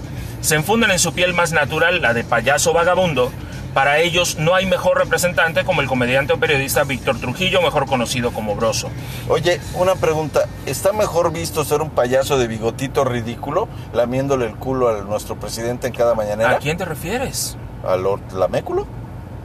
se 0.46 0.54
enfunden 0.54 0.92
en 0.92 1.00
su 1.00 1.12
piel 1.12 1.34
más 1.34 1.52
natural, 1.52 2.00
la 2.00 2.14
de 2.14 2.22
payaso 2.22 2.72
vagabundo, 2.72 3.32
para 3.74 3.98
ellos 3.98 4.38
no 4.38 4.54
hay 4.54 4.64
mejor 4.64 4.96
representante 4.96 5.64
como 5.64 5.80
el 5.80 5.88
comediante 5.88 6.32
o 6.32 6.38
periodista 6.38 6.84
Víctor 6.84 7.18
Trujillo, 7.18 7.60
mejor 7.60 7.86
conocido 7.86 8.30
como 8.30 8.54
Broso. 8.54 8.88
Oye, 9.28 9.60
una 9.74 9.96
pregunta. 9.96 10.44
¿Está 10.64 10.92
mejor 10.92 11.32
visto 11.32 11.64
ser 11.64 11.82
un 11.82 11.90
payaso 11.90 12.38
de 12.38 12.46
bigotito 12.46 13.04
ridículo 13.04 13.68
lamiéndole 13.92 14.46
el 14.46 14.54
culo 14.54 14.88
a 14.88 15.02
nuestro 15.02 15.34
presidente 15.34 15.88
en 15.88 15.92
cada 15.92 16.14
mañanera? 16.14 16.52
¿A 16.52 16.58
quién 16.58 16.76
te 16.76 16.84
refieres? 16.84 17.58
¿A 17.84 17.96
Lord 17.96 18.32
Laméculo? 18.32 18.86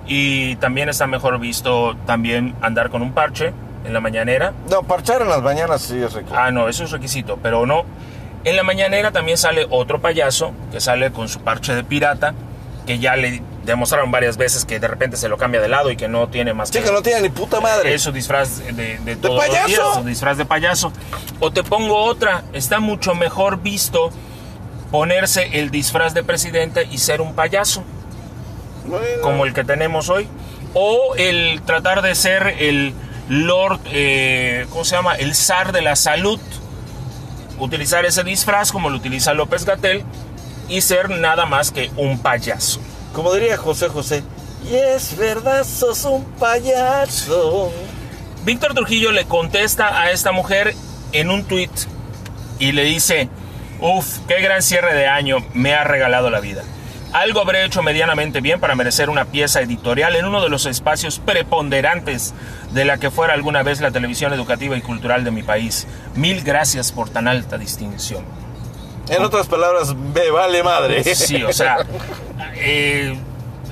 Y 0.05 0.55
también 0.57 0.87
está 0.87 1.07
mejor 1.07 1.39
visto 1.39 1.95
también 2.05 2.55
andar 2.61 2.91
con 2.91 3.01
un 3.01 3.13
parche 3.13 3.53
en 3.85 3.91
la 3.91 4.01
mañanera. 4.01 4.53
No, 4.69 4.83
parchar 4.83 5.23
en 5.23 5.29
las 5.29 5.41
mañanas 5.41 5.81
sí 5.81 5.99
es 5.99 6.13
rico. 6.13 6.31
Ah, 6.35 6.51
no, 6.51 6.69
eso 6.69 6.83
es 6.83 6.91
requisito, 6.91 7.39
pero 7.41 7.65
no. 7.65 7.85
En 8.43 8.55
la 8.55 8.63
mañanera 8.63 9.11
también 9.11 9.37
sale 9.37 9.67
otro 9.69 10.01
payaso 10.01 10.51
que 10.71 10.81
sale 10.81 11.11
con 11.11 11.29
su 11.29 11.41
parche 11.41 11.75
de 11.75 11.83
pirata, 11.83 12.33
que 12.87 12.97
ya 12.99 13.15
le 13.15 13.41
demostraron 13.65 14.09
varias 14.09 14.37
veces 14.37 14.65
que 14.65 14.79
de 14.79 14.87
repente 14.87 15.15
se 15.17 15.29
lo 15.29 15.37
cambia 15.37 15.61
de 15.61 15.67
lado 15.67 15.91
y 15.91 15.95
que 15.95 16.07
no 16.07 16.27
tiene 16.29 16.53
más 16.55 16.69
Sí, 16.69 16.79
que 16.79 16.91
no 16.91 17.03
tiene 17.03 17.21
ni 17.21 17.29
puta 17.29 17.59
madre. 17.61 17.93
es 17.93 18.01
su 18.01 18.11
disfraz 18.11 18.57
de, 18.75 18.97
de, 18.97 19.15
todos 19.15 19.35
los 19.35 19.45
payaso? 19.45 19.67
días, 19.67 19.93
su 19.95 20.03
disfraz 20.03 20.37
de 20.37 20.45
payaso. 20.45 20.91
O 21.39 21.51
te 21.51 21.63
pongo 21.63 21.97
otra, 22.03 22.43
está 22.53 22.79
mucho 22.79 23.13
mejor 23.13 23.61
visto 23.61 24.09
ponerse 24.89 25.59
el 25.59 25.69
disfraz 25.69 26.13
de 26.15 26.23
presidente 26.23 26.87
y 26.89 26.97
ser 26.97 27.21
un 27.21 27.35
payaso, 27.35 27.83
Bueno, 28.85 29.05
como 29.21 29.45
el 29.45 29.53
que 29.53 29.63
tenemos 29.63 30.09
hoy. 30.09 30.27
O 30.73 31.13
el 31.17 31.61
tratar 31.61 32.01
de 32.01 32.15
ser 32.15 32.55
el 32.59 32.93
Lord, 33.29 33.79
eh, 33.91 34.65
¿cómo 34.71 34.83
se 34.85 34.95
llama? 34.95 35.13
El 35.15 35.35
zar 35.35 35.71
de 35.71 35.81
la 35.81 35.95
salud. 35.95 36.39
Utilizar 37.61 38.05
ese 38.05 38.23
disfraz 38.23 38.71
como 38.71 38.89
lo 38.89 38.97
utiliza 38.97 39.33
López 39.33 39.63
Gatel 39.63 40.03
y 40.67 40.81
ser 40.81 41.09
nada 41.09 41.45
más 41.45 41.71
que 41.71 41.91
un 41.95 42.19
payaso. 42.19 42.81
Como 43.13 43.33
diría 43.33 43.55
José 43.55 43.87
José, 43.87 44.23
y 44.69 44.75
es 44.75 45.17
verdad, 45.17 45.63
sos 45.63 46.05
un 46.05 46.23
payaso. 46.23 47.71
Víctor 48.45 48.73
Trujillo 48.73 49.11
le 49.11 49.25
contesta 49.25 50.01
a 50.01 50.11
esta 50.11 50.31
mujer 50.31 50.75
en 51.11 51.29
un 51.29 51.43
tuit 51.43 51.71
y 52.59 52.71
le 52.71 52.83
dice, 52.83 53.29
uff, 53.79 54.19
qué 54.27 54.41
gran 54.41 54.61
cierre 54.61 54.95
de 54.95 55.07
año 55.07 55.37
me 55.53 55.73
ha 55.73 55.83
regalado 55.83 56.29
la 56.29 56.39
vida. 56.39 56.63
Algo 57.13 57.41
habré 57.41 57.65
hecho 57.65 57.81
medianamente 57.83 58.39
bien 58.39 58.59
para 58.59 58.75
merecer 58.75 59.09
una 59.09 59.25
pieza 59.25 59.61
editorial 59.61 60.15
en 60.15 60.25
uno 60.25 60.41
de 60.41 60.49
los 60.49 60.65
espacios 60.65 61.19
preponderantes 61.19 62.33
de 62.71 62.85
la 62.85 62.97
que 62.97 63.11
fuera 63.11 63.33
alguna 63.33 63.63
vez 63.63 63.81
la 63.81 63.91
televisión 63.91 64.33
educativa 64.33 64.77
y 64.77 64.81
cultural 64.81 65.23
de 65.25 65.31
mi 65.31 65.43
país. 65.43 65.87
Mil 66.15 66.41
gracias 66.41 66.91
por 66.91 67.09
tan 67.09 67.27
alta 67.27 67.57
distinción. 67.57 68.23
En 69.09 69.23
otras 69.23 69.47
palabras, 69.47 69.93
me 69.93 70.29
vale 70.31 70.63
madre. 70.63 71.03
Sí, 71.15 71.43
o 71.43 71.51
sea, 71.51 71.85
eh, 72.55 73.17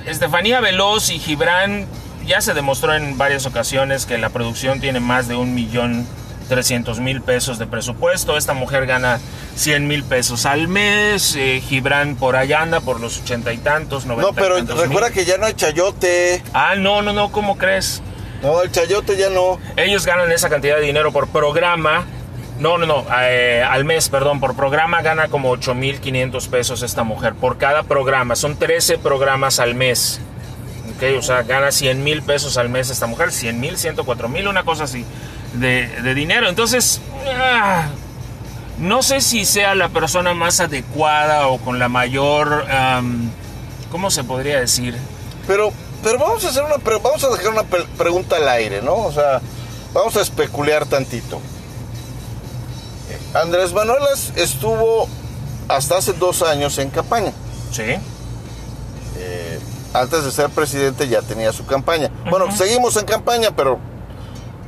Estefanía 0.04 0.60
Veloz 0.60 1.10
y 1.10 1.18
Gibran 1.18 1.86
ya 2.26 2.42
se 2.42 2.52
demostró 2.52 2.94
en 2.94 3.16
varias 3.16 3.46
ocasiones 3.46 4.04
que 4.04 4.18
la 4.18 4.28
producción 4.28 4.80
tiene 4.80 5.00
más 5.00 5.28
de 5.28 5.36
un 5.36 5.54
millón 5.54 6.06
trescientos 6.50 7.00
mil 7.00 7.22
pesos 7.22 7.58
de 7.58 7.66
presupuesto. 7.66 8.36
Esta 8.36 8.52
mujer 8.52 8.84
gana 8.84 9.18
100 9.56 9.86
mil 9.86 10.04
pesos 10.04 10.44
al 10.44 10.68
mes. 10.68 11.34
eh, 11.36 11.62
Gibran 11.66 12.16
por 12.16 12.36
allá 12.36 12.60
anda 12.60 12.80
por 12.80 13.00
los 13.00 13.20
ochenta 13.20 13.52
y 13.54 13.58
tantos, 13.58 14.04
noventa 14.04 14.30
No, 14.32 14.34
pero 14.36 14.56
y 14.58 14.62
tantos 14.62 14.80
recuerda 14.80 15.08
mil. 15.08 15.14
que 15.14 15.24
ya 15.24 15.38
no 15.38 15.46
hay 15.46 15.54
chayote. 15.54 16.42
Ah, 16.52 16.74
no, 16.76 17.00
no, 17.02 17.12
no, 17.14 17.30
¿cómo 17.32 17.56
crees? 17.56 18.02
No, 18.42 18.60
el 18.62 18.70
chayote 18.72 19.16
ya 19.16 19.30
no. 19.30 19.58
Ellos 19.76 20.04
ganan 20.04 20.30
esa 20.32 20.48
cantidad 20.50 20.76
de 20.76 20.82
dinero 20.82 21.12
por 21.12 21.28
programa. 21.28 22.04
No, 22.58 22.76
no, 22.76 22.84
no, 22.84 23.06
eh, 23.22 23.64
al 23.66 23.84
mes, 23.86 24.10
perdón, 24.10 24.38
por 24.40 24.54
programa 24.56 25.00
gana 25.00 25.28
como 25.28 25.50
8.500 25.56 26.48
pesos 26.48 26.82
esta 26.82 27.04
mujer, 27.04 27.32
por 27.34 27.56
cada 27.56 27.84
programa, 27.84 28.36
son 28.36 28.56
13 28.56 28.98
programas 28.98 29.60
al 29.60 29.74
mes. 29.74 30.20
Ok, 30.96 31.04
o 31.18 31.22
sea, 31.22 31.42
gana 31.44 31.72
100 31.72 32.04
mil 32.04 32.22
pesos 32.22 32.58
al 32.58 32.68
mes 32.68 32.90
esta 32.90 33.06
mujer, 33.06 33.30
100 33.32 33.58
mil, 33.60 33.78
104 33.78 34.28
mil, 34.28 34.46
una 34.48 34.64
cosa 34.64 34.84
así 34.84 35.06
de, 35.54 35.88
de 36.02 36.14
dinero. 36.14 36.48
Entonces, 36.48 37.00
ah, 37.38 37.88
no 38.78 39.02
sé 39.02 39.20
si 39.20 39.44
sea 39.44 39.74
la 39.74 39.88
persona 39.88 40.34
más 40.34 40.60
adecuada 40.60 41.48
o 41.48 41.58
con 41.58 41.78
la 41.78 41.88
mayor, 41.88 42.64
¿cómo 43.90 44.10
se 44.10 44.24
podría 44.24 44.60
decir? 44.60 44.96
Pero, 45.46 45.72
pero 46.02 46.18
vamos 46.18 46.44
a 46.44 46.48
hacer 46.48 46.62
una 46.62 46.76
vamos 46.76 47.24
a 47.24 47.28
dejar 47.28 47.48
una 47.52 47.64
pre- 47.64 47.84
pregunta 47.98 48.36
al 48.36 48.48
aire, 48.48 48.80
¿no? 48.82 48.94
O 48.94 49.12
sea, 49.12 49.40
vamos 49.92 50.16
a 50.16 50.20
especular 50.22 50.86
tantito. 50.86 51.40
Andrés 53.34 53.72
Manuelas 53.72 54.32
estuvo 54.36 55.08
hasta 55.68 55.98
hace 55.98 56.12
dos 56.14 56.42
años 56.42 56.78
en 56.78 56.90
campaña. 56.90 57.32
Sí, 57.72 57.82
Antes 59.92 60.24
de 60.24 60.30
ser 60.30 60.50
presidente 60.50 61.08
ya 61.08 61.20
tenía 61.20 61.52
su 61.52 61.66
campaña. 61.66 62.10
Bueno, 62.30 62.50
seguimos 62.56 62.96
en 62.96 63.04
campaña, 63.06 63.50
pero 63.54 63.78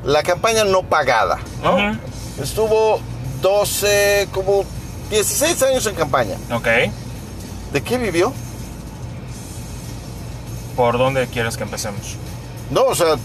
la 0.04 0.22
campaña 0.22 0.64
no 0.64 0.82
pagada, 0.82 1.38
¿no? 1.62 1.98
Estuvo 2.42 3.00
12, 3.40 4.28
como 4.32 4.64
16 5.10 5.62
años 5.62 5.86
en 5.86 5.94
campaña. 5.94 6.36
ok. 6.52 6.66
¿De 7.72 7.82
qué 7.82 7.98
vivió? 7.98 8.32
¿Por 10.76 10.98
dónde 10.98 11.26
quieres 11.26 11.56
que 11.56 11.62
empecemos? 11.64 12.16
No, 12.70 12.84
o 12.84 12.94
sea, 12.94 13.16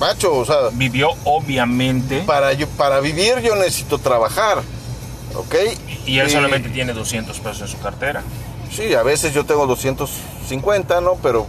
macho, 0.00 0.34
o 0.34 0.44
sea, 0.44 0.56
Vivió 0.72 1.10
obviamente 1.24 2.20
para, 2.20 2.52
yo, 2.54 2.66
para 2.68 3.00
vivir 3.00 3.40
yo 3.40 3.54
necesito 3.56 3.98
trabajar, 3.98 4.58
¿ok? 5.34 5.54
y 6.06 6.18
él 6.18 6.28
Y- 6.28 6.30
solamente 6.30 6.68
tiene 6.70 6.92
200 6.92 7.38
pesos 7.40 7.62
en 7.62 7.68
su 7.68 7.78
cartera. 7.78 8.22
Sí, 8.74 8.94
a 8.94 9.02
veces 9.02 9.32
yo 9.34 9.44
tengo 9.44 9.66
250, 9.66 11.00
¿no? 11.00 11.14
Pero 11.22 11.46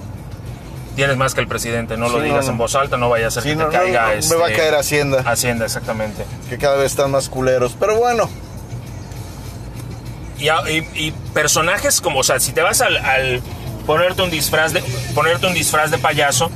Tienes 0.97 1.15
más 1.15 1.33
que 1.33 1.39
el 1.41 1.47
presidente, 1.47 1.95
no 1.95 2.09
lo 2.09 2.19
digas 2.19 2.41
no, 2.41 2.45
no. 2.47 2.51
en 2.53 2.57
voz 2.57 2.75
alta, 2.75 2.97
no 2.97 3.07
vaya 3.07 3.27
a 3.27 3.31
ser 3.31 3.43
Sí, 3.43 3.49
que 3.49 3.55
no, 3.55 3.67
te 3.69 3.77
caiga. 3.77 4.01
no, 4.01 4.07
me 4.09 4.15
este, 4.17 4.35
va 4.35 4.47
a 4.47 4.51
caer 4.51 4.75
Hacienda. 4.75 5.19
Hacienda, 5.25 5.63
exactamente. 5.65 6.25
que 6.49 6.57
cada 6.57 6.75
vez 6.75 6.87
están 6.91 7.11
más 7.11 7.29
culeros. 7.29 7.77
Pero 7.79 7.95
bueno, 7.97 8.29
Y, 10.39 10.49
a- 10.49 10.69
y- 10.69 10.87
y 10.93 11.11
personajes 11.33 11.99
como, 12.01 12.19
o 12.19 12.23
sea, 12.23 12.39
si 12.39 12.51
te 12.51 12.61
vas 12.61 12.81
al, 12.81 12.97
al 12.97 13.41
ponerte 13.87 14.21
un 14.21 14.29
disfraz 14.29 14.73
de 14.73 14.83
ponerte 15.15 15.47
un 15.47 15.53
disfraz 15.53 15.89
de 15.91 15.97
payaso, 15.97 16.51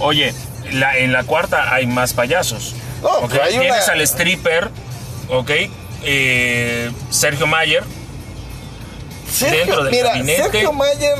oye, 0.00 0.34
la, 0.72 0.96
en 0.98 1.12
la 1.12 1.22
cuarta 1.24 1.72
hay 1.74 1.86
más 1.86 2.14
payasos. 2.14 2.74
No, 3.02 3.08
¿ok? 3.18 3.30
pero 3.30 3.44
hay 3.44 3.50
Tienes 3.58 3.84
una- 3.84 3.92
al 3.94 4.00
stripper, 4.00 4.70
¿ok? 5.28 5.50
Eh, 6.04 6.90
Sergio 7.10 7.46
Mayer. 7.46 7.84
Sergio, 9.30 9.58
Dentro 9.58 9.84
del 9.84 9.92
mira, 9.94 10.08
gabinete. 10.10 10.42
Sergio 10.42 10.72
Mayer, 10.72 11.16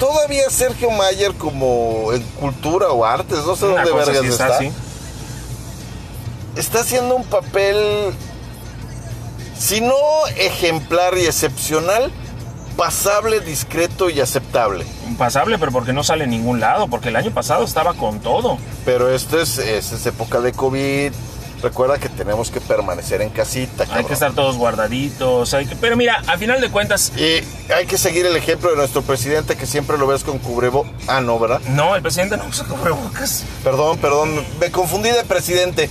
todavía 0.00 0.50
Sergio 0.50 0.90
Mayer 0.90 1.34
como 1.34 2.12
en 2.12 2.22
cultura 2.40 2.88
o 2.88 3.04
artes, 3.04 3.38
no 3.46 3.54
sé 3.54 3.66
una 3.66 3.84
dónde 3.84 3.92
vergas 3.92 4.24
está, 4.24 4.46
está 4.46 4.56
así. 4.56 4.72
está 6.56 6.80
haciendo 6.80 7.14
un 7.14 7.24
papel, 7.24 8.12
si 9.56 9.80
no 9.80 9.94
ejemplar 10.36 11.16
y 11.18 11.26
excepcional, 11.26 12.10
pasable, 12.76 13.40
discreto 13.40 14.08
y 14.10 14.20
aceptable. 14.20 14.86
Pasable, 15.18 15.58
pero 15.58 15.70
porque 15.70 15.92
no 15.92 16.02
sale 16.02 16.24
en 16.24 16.30
ningún 16.30 16.60
lado, 16.60 16.88
porque 16.88 17.10
el 17.10 17.16
año 17.16 17.30
pasado 17.30 17.62
estaba 17.62 17.94
con 17.94 18.20
todo. 18.20 18.56
Pero 18.86 19.14
esto 19.14 19.38
es, 19.38 19.58
es, 19.58 19.92
es 19.92 20.06
época 20.06 20.40
de 20.40 20.52
COVID. 20.52 21.12
Recuerda 21.62 21.98
que 21.98 22.08
tenemos 22.08 22.50
que 22.50 22.60
permanecer 22.60 23.20
en 23.22 23.30
casita. 23.30 23.82
Hay 23.82 23.88
cabrón. 23.88 24.06
que 24.06 24.12
estar 24.14 24.32
todos 24.32 24.56
guardaditos. 24.56 25.52
hay 25.54 25.66
que- 25.66 25.76
Pero 25.76 25.96
mira, 25.96 26.22
a 26.26 26.38
final 26.38 26.60
de 26.60 26.70
cuentas, 26.70 27.12
Y 27.16 27.42
hay 27.72 27.86
que 27.86 27.98
seguir 27.98 28.24
el 28.26 28.36
ejemplo 28.36 28.70
de 28.70 28.76
nuestro 28.76 29.02
presidente 29.02 29.56
que 29.56 29.66
siempre 29.66 29.98
lo 29.98 30.06
ves 30.06 30.24
con 30.24 30.38
cubrebo. 30.38 30.86
Ah, 31.06 31.20
no, 31.20 31.38
¿verdad? 31.38 31.60
no, 31.68 31.94
el 31.96 32.02
presidente 32.02 32.36
no 32.36 32.46
usa 32.46 32.64
cubrebocas. 32.66 33.44
Perdón, 33.62 33.98
perdón. 33.98 34.44
Me 34.58 34.70
confundí 34.70 35.10
de 35.10 35.22
presidente. 35.24 35.90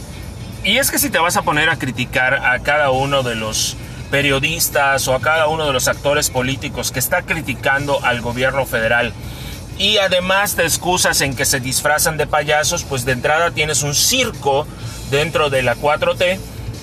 Y 0.64 0.78
es 0.78 0.92
que 0.92 0.98
si 1.00 1.10
te 1.10 1.20
vas 1.20 1.38
a 1.38 1.44
poner 1.44 1.70
a 1.70 1.78
criticar 1.78 2.34
a 2.34 2.60
cada 2.60 2.90
uno 2.92 3.24
de 3.24 3.36
los 3.36 3.78
periodistas 4.12 5.08
o 5.08 5.14
a 5.14 5.22
cada 5.22 5.48
uno 5.48 5.66
de 5.68 5.72
los 5.74 5.88
actores 5.88 6.30
políticos 6.30 6.92
que 6.92 7.00
está 7.00 7.22
criticando 7.22 8.04
al 8.04 8.22
gobierno 8.22 8.66
federal 8.66 9.14
y 9.78 9.98
además 9.98 10.56
te 10.56 10.64
excusas 10.64 11.22
en 11.22 11.36
que 11.36 11.46
se 11.46 11.60
disfrazan 11.62 12.18
de 12.18 12.28
payasos, 12.28 12.84
pues 12.84 13.06
de 13.06 13.14
entrada 13.14 13.52
tienes 13.52 13.82
un 13.84 13.96
circo 13.96 14.68
dentro 15.12 15.50
de 15.50 15.62
la 15.64 15.76
4T, 15.76 16.38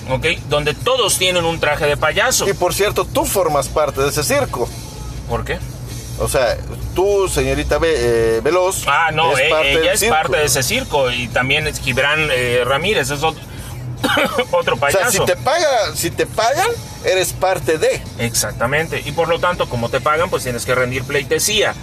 ¿ok? 0.09 0.25
Donde 0.49 0.73
todos 0.73 1.17
tienen 1.17 1.45
un 1.45 1.59
traje 1.59 1.85
de 1.85 1.97
payaso. 1.97 2.47
Y 2.47 2.53
por 2.53 2.73
cierto, 2.73 3.05
tú 3.05 3.25
formas 3.25 3.67
parte 3.67 4.01
de 4.01 4.09
ese 4.09 4.23
circo. 4.23 4.67
¿Por 5.29 5.43
qué? 5.45 5.59
O 6.19 6.27
sea, 6.27 6.57
tú, 6.95 7.27
señorita 7.27 7.77
Ve- 7.77 8.37
eh, 8.37 8.41
Veloz. 8.43 8.83
Ah, 8.87 9.11
no, 9.13 9.37
es 9.37 9.45
eh, 9.45 9.49
parte 9.51 9.73
ella 9.73 9.93
es 9.93 9.99
circo. 9.99 10.15
parte 10.15 10.37
de 10.37 10.45
ese 10.45 10.63
circo 10.63 11.11
y 11.11 11.27
también 11.27 11.67
es 11.67 11.79
Gibran 11.79 12.29
eh, 12.31 12.63
Ramírez, 12.65 13.11
es 13.11 13.21
otro, 13.21 13.41
otro 14.51 14.75
O 14.75 14.79
payaso. 14.79 14.99
sea, 14.99 15.11
si 15.11 15.19
te, 15.25 15.35
paga, 15.35 15.67
si 15.95 16.09
te 16.09 16.25
pagan, 16.25 16.69
eres 17.05 17.33
parte 17.33 17.77
de. 17.77 18.01
Exactamente. 18.17 19.01
Y 19.05 19.11
por 19.11 19.27
lo 19.27 19.39
tanto, 19.39 19.69
como 19.69 19.89
te 19.89 20.01
pagan, 20.01 20.29
pues 20.29 20.43
tienes 20.43 20.65
que 20.65 20.73
rendir 20.73 21.03
pleitesía. 21.03 21.75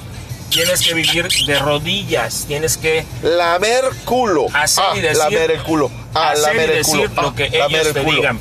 Tienes 0.50 0.80
que 0.82 0.94
vivir 0.94 1.28
de 1.46 1.58
rodillas. 1.58 2.44
Tienes 2.46 2.76
que 2.76 3.04
Lamer 3.22 3.84
culo. 4.04 4.46
hacer 4.52 4.84
ah, 4.86 4.96
y 4.96 5.00
decir. 5.00 5.18
lamer 5.18 5.50
el 5.50 5.62
culo. 5.62 5.90
Ah, 6.14 6.30
hacer 6.30 6.38
y 6.38 6.46
lamer 6.46 6.70
el 6.70 6.76
decir 6.78 7.08
culo. 7.10 7.22
lo 7.22 7.28
Ah, 7.28 7.34
que 7.34 7.50
lamer 7.50 7.74
ellos 7.80 7.86
el 7.88 7.94
te 7.94 8.02
culo. 8.02 8.16
digan. 8.16 8.38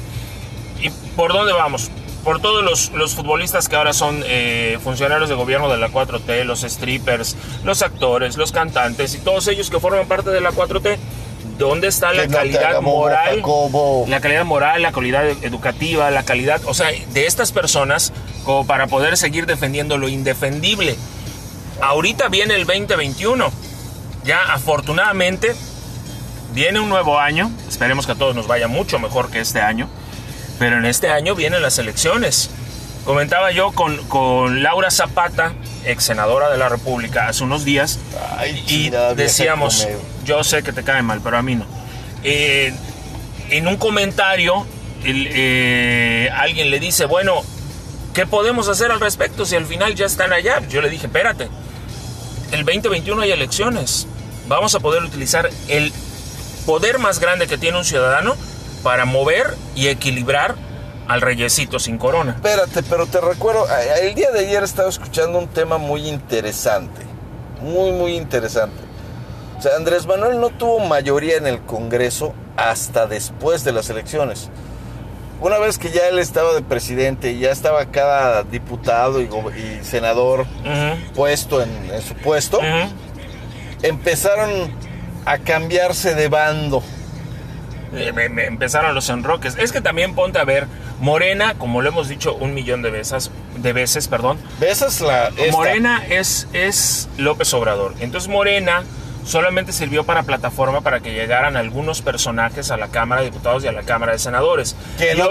¿Y 0.82 0.90
por 1.16 1.34
dónde 1.34 1.54
vamos? 1.54 1.90
Por 2.24 2.40
todos 2.42 2.64
los, 2.64 2.92
los 2.92 3.16
futbolistas 3.16 3.68
que 3.68 3.76
ahora 3.76 3.92
son 3.94 4.24
eh, 4.26 4.78
funcionarios 4.84 5.28
de 5.28 5.36
gobierno 5.36 5.70
de 5.70 5.78
la 5.78 5.90
4T, 5.90 6.44
los 6.46 6.62
strippers, 6.62 7.36
los 7.66 7.82
actores, 7.82 8.38
los 8.38 8.52
cantantes 8.54 9.14
y 9.16 9.18
todos 9.20 9.48
ellos 9.48 9.70
que 9.70 9.80
forman 9.80 10.08
parte 10.08 10.30
de 10.30 10.40
la 10.40 10.52
4T. 10.52 10.98
¿Dónde 11.58 11.88
está 11.88 12.12
Que 12.12 12.18
la 12.18 12.28
no 12.28 12.38
calidad 12.38 12.82
moral? 12.82 13.44
La 14.08 14.20
calidad 14.22 14.46
moral, 14.46 14.82
la 14.82 14.92
calidad 14.92 15.28
educativa, 15.44 16.10
la 16.12 16.24
calidad, 16.24 16.62
o 16.66 16.74
sea, 16.74 16.88
de 17.12 17.26
estas 17.28 17.52
personas 17.52 18.12
como 18.44 18.66
para 18.66 18.88
poder 18.88 19.18
seguir 19.18 19.46
defendiendo 19.46 19.98
lo 19.98 20.08
indefendible. 20.08 20.96
Ahorita 21.82 22.30
viene 22.30 22.56
el 22.56 22.66
2021. 22.66 23.52
Ya 24.24 24.54
afortunadamente 24.54 25.56
viene 26.54 26.80
un 26.80 26.90
nuevo 26.90 27.20
año. 27.20 27.52
Esperemos 27.68 28.06
que 28.06 28.14
a 28.14 28.16
todos 28.16 28.36
nos 28.36 28.48
vaya 28.48 28.68
mucho 28.68 29.00
mejor 29.00 29.30
que 29.30 29.40
este 29.40 29.62
año. 29.62 29.90
Pero 30.60 30.78
en 30.78 30.86
este 30.86 31.10
año 31.10 31.36
vienen 31.36 31.62
las 31.62 31.78
elecciones. 31.80 32.50
Comentaba 33.06 33.52
yo 33.52 33.72
con, 33.72 33.98
con 34.08 34.64
Laura 34.64 34.90
Zapata, 34.90 35.54
ex 35.84 36.06
senadora 36.06 36.50
de 36.50 36.58
la 36.58 36.70
República, 36.70 37.28
hace 37.28 37.44
unos 37.44 37.66
días, 37.66 38.00
Ay, 38.38 38.64
y 38.66 38.90
decíamos, 39.16 39.86
yo 40.24 40.42
sé 40.46 40.64
que 40.64 40.72
te 40.72 40.84
cae 40.84 41.02
mal, 41.02 41.20
pero 41.22 41.38
a 41.38 41.42
mí 41.42 41.56
no. 41.56 41.66
Eh, 42.24 42.74
en 43.50 43.68
un 43.68 43.76
comentario, 43.76 44.66
el, 45.04 45.28
eh, 45.30 46.30
alguien 46.34 46.70
le 46.72 46.80
dice, 46.80 47.04
bueno, 47.04 47.42
¿qué 48.14 48.26
podemos 48.26 48.70
hacer 48.70 48.92
al 48.92 49.00
respecto 49.00 49.46
si 49.46 49.56
al 49.56 49.66
final 49.66 49.96
ya 49.96 50.06
están 50.06 50.34
allá? 50.34 50.60
Yo 50.70 50.82
le 50.82 50.90
dije, 50.90 51.08
espérate, 51.08 51.50
el 52.52 52.66
2021 52.66 53.22
hay 53.22 53.32
elecciones. 53.32 54.08
Vamos 54.48 54.76
a 54.76 54.80
poder 54.80 55.04
utilizar 55.04 55.50
el 55.68 55.92
poder 56.66 57.00
más 57.00 57.20
grande 57.20 57.48
que 57.48 57.58
tiene 57.58 57.78
un 57.78 57.86
ciudadano 57.86 58.36
para 58.84 59.06
mover 59.06 59.56
y 59.76 59.88
equilibrar 59.88 60.56
al 61.08 61.22
reyesito 61.22 61.80
sin 61.80 61.98
corona. 61.98 62.34
Espérate, 62.34 62.84
pero 62.84 63.08
te 63.08 63.20
recuerdo, 63.20 63.66
el 64.02 64.16
día 64.16 64.32
de 64.32 64.40
ayer 64.40 64.64
estaba 64.64 64.90
escuchando 64.90 65.40
un 65.40 65.48
tema 65.48 65.78
muy 65.78 66.08
interesante, 66.08 67.02
muy, 67.62 67.92
muy 67.92 68.16
interesante. 68.16 68.82
O 69.58 69.62
sea, 69.62 69.76
Andrés 69.76 70.06
Manuel 70.06 70.40
no 70.40 70.50
tuvo 70.50 70.80
mayoría 70.80 71.38
en 71.38 71.48
el 71.48 71.62
Congreso 71.62 72.34
hasta 72.58 73.08
después 73.08 73.64
de 73.64 73.72
las 73.72 73.90
elecciones. 73.90 74.50
Una 75.44 75.58
vez 75.58 75.78
que 75.78 75.92
ya 75.92 76.08
él 76.08 76.20
estaba 76.20 76.54
de 76.54 76.62
presidente 76.62 77.34
y 77.34 77.40
ya 77.40 77.52
estaba 77.52 77.86
cada 77.88 78.44
diputado 78.44 79.22
y, 79.22 79.28
senador 79.84 80.46
puesto 81.14 81.62
en, 81.62 81.70
en 81.94 82.02
su 82.02 82.14
puesto, 82.16 82.62
empezaron 83.82 84.72
a 85.26 85.38
cambiarse 85.40 86.16
de 86.16 86.30
bando. 86.30 86.82
Eh, 87.94 88.14
empezaron 88.48 88.96
los 88.96 89.10
enroques. 89.10 89.58
Es 89.58 89.74
que 89.74 89.82
también 89.82 90.16
ponte 90.16 90.40
a 90.40 90.46
ver, 90.46 90.66
Morena, 91.02 91.56
como 91.56 91.82
lo 91.82 91.90
hemos 91.90 92.08
dicho 92.08 92.36
un 92.36 92.54
millón 92.54 92.82
de 92.82 92.92
veces, 92.92 93.30
de 93.58 93.74
veces, 93.74 94.08
perdón, 94.08 94.40
Esa 94.62 94.88
es 94.88 95.02
la... 95.02 95.28
esta. 95.28 95.52
Morena 95.52 96.06
es, 96.10 96.48
es 96.54 97.10
López 97.18 97.54
Obrador. 97.54 97.96
Entonces 98.00 98.30
Morena 98.30 98.84
solamente 99.26 99.72
sirvió 99.72 100.04
para 100.04 100.24
plataforma 100.24 100.82
para 100.82 101.00
que 101.00 101.14
llegaran 101.14 101.56
algunos 101.58 102.02
personajes 102.02 102.72
a 102.72 102.78
la 102.78 102.88
Cámara 102.90 103.22
de 103.22 103.28
Diputados 103.32 103.64
y 103.64 103.68
a 103.68 103.72
la 103.72 103.84
Cámara 103.84 104.12
de 104.14 104.20
Senadores. 104.20 104.76
Que 104.98 105.14
y 105.14 105.18
no 105.18 105.26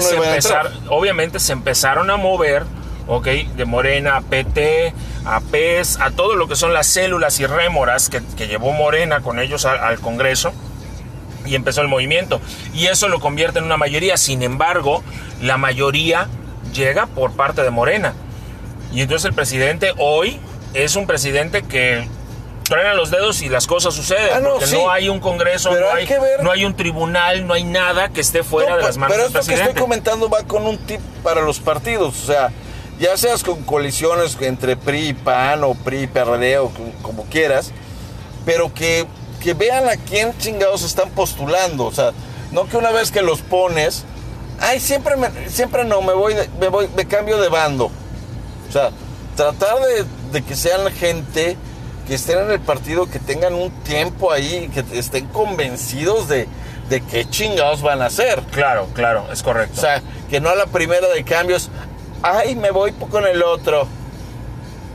se 0.00 0.16
empezar- 0.32 0.70
obviamente 0.88 1.38
se 1.40 1.52
empezaron 1.52 2.10
a 2.10 2.16
mover, 2.16 2.64
¿ok? 3.06 3.26
De 3.56 3.64
Morena 3.64 4.16
a 4.16 4.20
PT, 4.22 4.92
a 5.24 5.40
PES, 5.40 5.98
a 6.00 6.10
todo 6.10 6.34
lo 6.36 6.48
que 6.48 6.56
son 6.56 6.72
las 6.72 6.86
células 6.86 7.38
y 7.40 7.46
rémoras 7.46 8.08
que, 8.08 8.20
que 8.36 8.46
llevó 8.48 8.72
Morena 8.72 9.20
con 9.20 9.38
ellos 9.38 9.64
al- 9.64 9.78
al 9.78 9.98
Congreso 10.00 10.52
y 11.46 11.54
empezó 11.54 11.80
el 11.80 11.88
movimiento. 11.88 12.40
Y 12.74 12.86
eso 12.86 13.08
lo 13.08 13.20
convierte 13.20 13.58
en 13.60 13.64
una 13.64 13.76
mayoría. 13.76 14.16
Sin 14.16 14.42
embargo, 14.42 15.02
la 15.40 15.56
mayoría 15.58 16.28
llega 16.74 17.06
por 17.06 17.32
parte 17.32 17.62
de 17.62 17.70
Morena. 17.70 18.14
Y 18.92 19.02
entonces 19.02 19.26
el 19.26 19.34
presidente 19.34 19.92
hoy 19.98 20.38
es 20.74 20.96
un 20.96 21.06
presidente 21.06 21.62
que 21.62 22.06
truena 22.68 22.94
los 22.94 23.10
dedos 23.10 23.42
y 23.42 23.48
las 23.48 23.66
cosas 23.66 23.94
suceden. 23.94 24.30
Ah, 24.34 24.40
no, 24.40 24.50
porque 24.50 24.66
sí. 24.66 24.76
no 24.76 24.90
hay 24.90 25.08
un 25.08 25.20
congreso, 25.20 25.70
no 25.70 25.76
hay 25.90 26.02
hay, 26.02 26.06
que 26.06 26.18
ver- 26.18 26.42
no 26.42 26.50
hay 26.50 26.64
un 26.64 26.76
tribunal, 26.76 27.46
no 27.46 27.54
hay 27.54 27.64
nada 27.64 28.10
que 28.10 28.20
esté 28.20 28.42
fuera 28.42 28.70
No, 28.72 28.76
de 28.76 28.82
las 28.84 28.96
manos 28.98 29.16
Pero 29.16 29.28
del 29.28 29.36
esto 29.40 29.48
que 29.52 29.58
estoy 29.60 29.74
comentando 29.80 30.28
va 30.28 30.42
con 30.44 30.66
un 30.66 30.78
tip 30.78 31.00
para 31.22 31.40
los 31.40 31.58
partidos. 31.60 32.22
O 32.22 32.26
sea, 32.26 32.50
ya 33.00 33.16
seas 33.16 33.42
con 33.42 33.62
coaliciones 33.62 34.36
entre 34.40 34.76
PRI 34.76 35.08
y 35.08 35.14
PAN 35.14 35.64
o 35.64 35.74
PRI 35.74 36.02
y 36.02 36.06
PRD 36.08 36.58
o 36.58 36.70
como 37.02 37.24
quieras, 37.24 37.72
pero 38.44 38.72
que, 38.74 39.06
que 39.42 39.54
vean 39.54 39.88
a 39.88 39.96
quién 39.96 40.36
chingados 40.38 40.82
están 40.82 41.10
postulando. 41.10 41.86
O 41.86 41.92
sea, 41.92 42.12
no 42.52 42.66
que 42.68 42.76
una 42.76 42.90
vez 42.90 43.10
que 43.10 43.22
los 43.22 43.40
pones, 43.40 44.04
ay, 44.60 44.80
siempre, 44.80 45.16
me- 45.16 45.48
siempre 45.48 45.84
no, 45.84 46.02
me 46.02 46.12
voy, 46.12 46.34
de- 46.34 46.48
me 46.60 46.68
voy, 46.68 46.88
me 46.96 47.06
cambio 47.06 47.38
de 47.38 47.48
bando. 47.48 47.90
O 48.68 48.72
sea, 48.72 48.90
tratar 49.36 49.78
de, 49.80 50.04
de 50.32 50.42
que 50.42 50.54
sean 50.56 50.90
gente 50.92 51.56
que 52.08 52.14
estén 52.14 52.38
en 52.38 52.50
el 52.50 52.60
partido, 52.60 53.08
que 53.08 53.18
tengan 53.18 53.52
un 53.54 53.70
tiempo 53.82 54.32
ahí, 54.32 54.70
que 54.72 54.82
estén 54.98 55.26
convencidos 55.26 56.26
de, 56.26 56.48
de 56.88 57.02
qué 57.02 57.28
chingados 57.28 57.82
van 57.82 58.00
a 58.00 58.06
hacer. 58.06 58.40
Claro, 58.50 58.88
claro, 58.94 59.26
es 59.30 59.42
correcto. 59.42 59.74
O 59.76 59.80
sea, 59.82 60.02
que 60.30 60.40
no 60.40 60.48
a 60.48 60.54
la 60.54 60.64
primera 60.66 61.06
de 61.08 61.22
cambios, 61.22 61.70
ay, 62.22 62.56
me 62.56 62.70
voy 62.70 62.92
con 62.92 63.26
el 63.26 63.42
otro. 63.42 63.86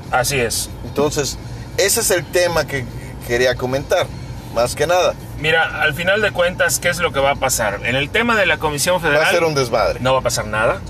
Así 0.09 0.39
es. 0.39 0.71
Entonces, 0.85 1.37
ese 1.77 2.01
es 2.01 2.09
el 2.09 2.25
tema 2.25 2.65
que 2.65 2.83
quería 3.27 3.53
comentar, 3.53 4.07
más 4.55 4.75
que 4.75 4.87
nada. 4.87 5.13
Mira, 5.37 5.83
al 5.83 5.93
final 5.93 6.19
de 6.19 6.31
cuentas, 6.31 6.79
¿qué 6.79 6.89
es 6.89 6.97
lo 6.97 7.13
que 7.13 7.19
va 7.19 7.31
a 7.31 7.35
pasar? 7.35 7.81
En 7.85 7.95
el 7.95 8.09
tema 8.09 8.35
de 8.35 8.47
la 8.47 8.57
Comisión 8.57 8.99
Federal... 8.99 9.21
Va 9.21 9.27
a 9.27 9.31
ser 9.31 9.43
un 9.43 9.53
desmadre. 9.53 9.99
No 9.99 10.13
va 10.13 10.19
a 10.19 10.23
pasar 10.23 10.47
nada. 10.47 10.81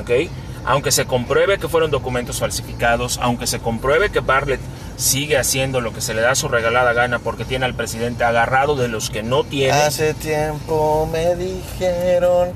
¿Ok? 0.00 0.30
Aunque 0.66 0.90
se 0.90 1.06
compruebe 1.06 1.58
que 1.58 1.68
fueron 1.68 1.90
documentos 1.90 2.40
falsificados, 2.40 3.18
aunque 3.22 3.46
se 3.46 3.60
compruebe 3.60 4.10
que 4.10 4.20
Bartlett 4.20 4.60
sigue 4.96 5.38
haciendo 5.38 5.80
lo 5.80 5.92
que 5.92 6.00
se 6.00 6.12
le 6.12 6.22
da 6.22 6.34
su 6.34 6.48
regalada 6.48 6.92
gana 6.92 7.18
porque 7.20 7.44
tiene 7.44 7.66
al 7.66 7.74
presidente 7.74 8.24
agarrado 8.24 8.76
de 8.76 8.88
los 8.88 9.08
que 9.08 9.22
no 9.22 9.44
tiene. 9.44 9.72
Hace 9.72 10.14
tiempo 10.14 11.08
me 11.12 11.36
dijeron, 11.36 12.52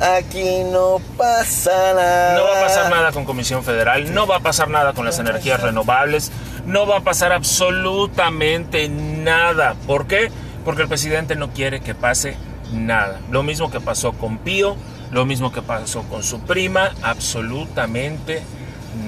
aquí 0.00 0.64
no 0.70 1.00
pasa 1.16 1.94
nada. 1.94 2.34
No 2.34 2.44
va 2.44 2.58
a 2.58 2.62
pasar 2.62 2.90
nada 2.90 3.12
con 3.12 3.24
Comisión 3.24 3.62
Federal, 3.62 4.12
no 4.12 4.26
va 4.26 4.36
a 4.36 4.40
pasar 4.40 4.68
nada 4.68 4.92
con 4.92 5.04
las 5.04 5.18
energías 5.18 5.60
renovables, 5.60 6.32
no 6.66 6.86
va 6.86 6.98
a 6.98 7.00
pasar 7.00 7.32
absolutamente 7.32 8.88
nada. 8.88 9.74
¿Por 9.86 10.06
qué? 10.06 10.30
Porque 10.64 10.82
el 10.82 10.88
presidente 10.88 11.36
no 11.36 11.50
quiere 11.52 11.80
que 11.80 11.94
pase 11.94 12.36
nada. 12.72 13.20
Lo 13.30 13.42
mismo 13.42 13.70
que 13.70 13.80
pasó 13.80 14.12
con 14.12 14.38
Pío, 14.38 14.76
lo 15.14 15.24
mismo 15.24 15.52
que 15.52 15.62
pasó 15.62 16.02
con 16.02 16.24
su 16.24 16.40
prima, 16.40 16.92
absolutamente 17.00 18.42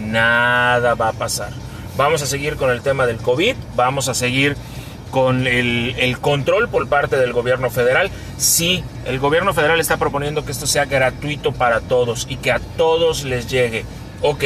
nada 0.06 0.94
va 0.94 1.08
a 1.08 1.12
pasar. 1.12 1.50
Vamos 1.96 2.22
a 2.22 2.26
seguir 2.26 2.56
con 2.56 2.70
el 2.70 2.80
tema 2.80 3.06
del 3.06 3.16
COVID, 3.16 3.56
vamos 3.74 4.08
a 4.08 4.14
seguir 4.14 4.56
con 5.10 5.48
el, 5.48 6.16
control 6.20 6.68
por 6.68 6.88
parte 6.88 7.16
del 7.16 7.32
gobierno 7.32 7.70
federal. 7.70 8.10
Sí, 8.38 8.84
el 9.04 9.18
gobierno 9.18 9.52
federal 9.52 9.80
está 9.80 9.96
proponiendo 9.96 10.44
que 10.44 10.52
esto 10.52 10.68
sea 10.68 10.84
gratuito 10.84 11.50
para 11.50 11.80
todos 11.80 12.26
y 12.30 12.36
que 12.36 12.52
a 12.52 12.60
todos 12.60 13.24
les 13.24 13.48
llegue. 13.48 13.84
Ok, 14.22 14.44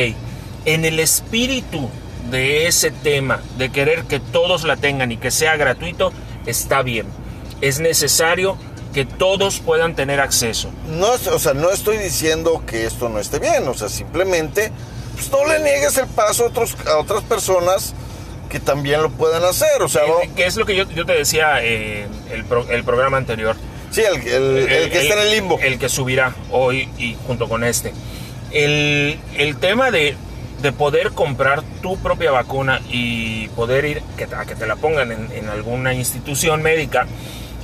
en 0.65 0.87
el 0.87 0.99
espíritu 0.99 1.91
de 2.31 2.69
ese 2.69 2.91
tema, 2.91 3.41
de 3.59 3.71
querer 3.71 4.05
que 4.05 4.19
todos 4.19 4.65
la 4.65 4.77
tengan 4.77 5.13
y 5.13 5.19
que 5.19 5.31
sea 5.31 5.57
gratuito, 5.57 6.11
está 6.47 6.81
bien. 6.81 7.07
Es 7.61 7.81
necesario 7.81 8.57
que 8.95 9.05
todos 9.05 9.61
puedan 9.61 9.95
tener 9.95 10.21
acceso. 10.21 10.71
No, 10.89 11.09
o 11.13 11.39
sea, 11.39 11.55
no 11.55 11.71
estoy 11.71 11.99
diciendo 11.99 12.63
que 12.67 12.87
esto 12.87 13.09
no 13.09 13.19
esté 13.21 13.39
bien, 13.39 13.67
o 13.69 13.75
sea, 13.75 13.89
simplemente 13.89 14.73
pues, 15.15 15.31
no 15.31 15.47
le 15.47 15.61
niegues 15.61 15.97
el 15.99 16.07
paso 16.09 16.45
a, 16.45 16.47
otros, 16.49 16.77
a 16.87 16.97
otras 16.99 17.23
personas 17.25 17.95
que 18.49 18.59
también 18.59 19.01
lo 19.03 19.11
puedan 19.11 19.45
hacer, 19.45 19.81
o 19.81 19.89
sea, 19.89 20.03
Eh, 20.05 20.09
no- 20.29 20.35
que 20.35 20.47
es 20.47 20.57
lo 20.57 20.67
que 20.67 20.75
yo, 20.75 20.89
yo 20.91 21.07
te 21.07 21.13
decía 21.13 21.59
eh, 21.63 22.07
el, 22.33 22.45
pro- 22.45 22.69
el 22.69 22.83
programa 22.83 23.17
anterior. 23.17 23.55
sí, 23.93 24.01
el, 24.03 24.17
el- 24.27 24.57
el 24.69 24.91
que 24.91 25.03
está 25.03 25.15
en 25.15 25.21
el 25.21 25.31
limbo. 25.31 25.59
El 25.61 25.79
que 25.79 25.89
subirá 25.89 26.35
hoy 26.51 26.89
y 26.99 27.17
junto 27.27 27.49
con 27.49 27.63
este. 27.63 27.93
El, 28.51 29.21
el 29.37 29.57
tema 29.59 29.93
de, 29.93 30.17
de 30.63 30.73
poder 30.73 31.13
comprar 31.13 31.63
tu 31.81 31.97
propia 31.99 32.33
vacuna 32.33 32.81
y 32.91 33.47
poder 33.51 33.85
ir 33.85 34.03
que, 34.17 34.25
a 34.25 34.45
que 34.45 34.57
te 34.57 34.67
la 34.67 34.75
pongan 34.75 35.13
en, 35.13 35.31
en 35.33 35.49
alguna 35.49 35.95
institución 35.95 36.61
médica, 36.63 37.07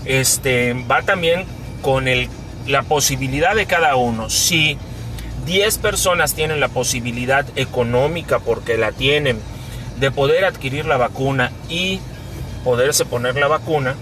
este, 0.07 0.75
va 0.91 1.03
también 1.03 1.45
con 1.83 2.09
el, 2.09 2.29
la 2.67 2.83
posibilidad 2.83 3.55
de 3.55 3.67
cada 3.67 3.97
uno. 3.97 4.31
Si 4.31 4.79
10 5.47 5.79
personas 5.79 6.35
tienen 6.35 6.61
la 6.61 6.69
posibilidad 6.69 7.47
económica, 7.57 8.41
porque 8.41 8.77
la 8.77 8.93
tienen, 8.93 9.39
de 9.99 10.11
poder 10.11 10.45
adquirir 10.45 10.87
la 10.87 10.97
vacuna 10.97 11.53
y 11.69 12.01
poderse 12.65 13.05
poner 13.05 13.37
la 13.37 13.47
vacuna, 13.47 13.95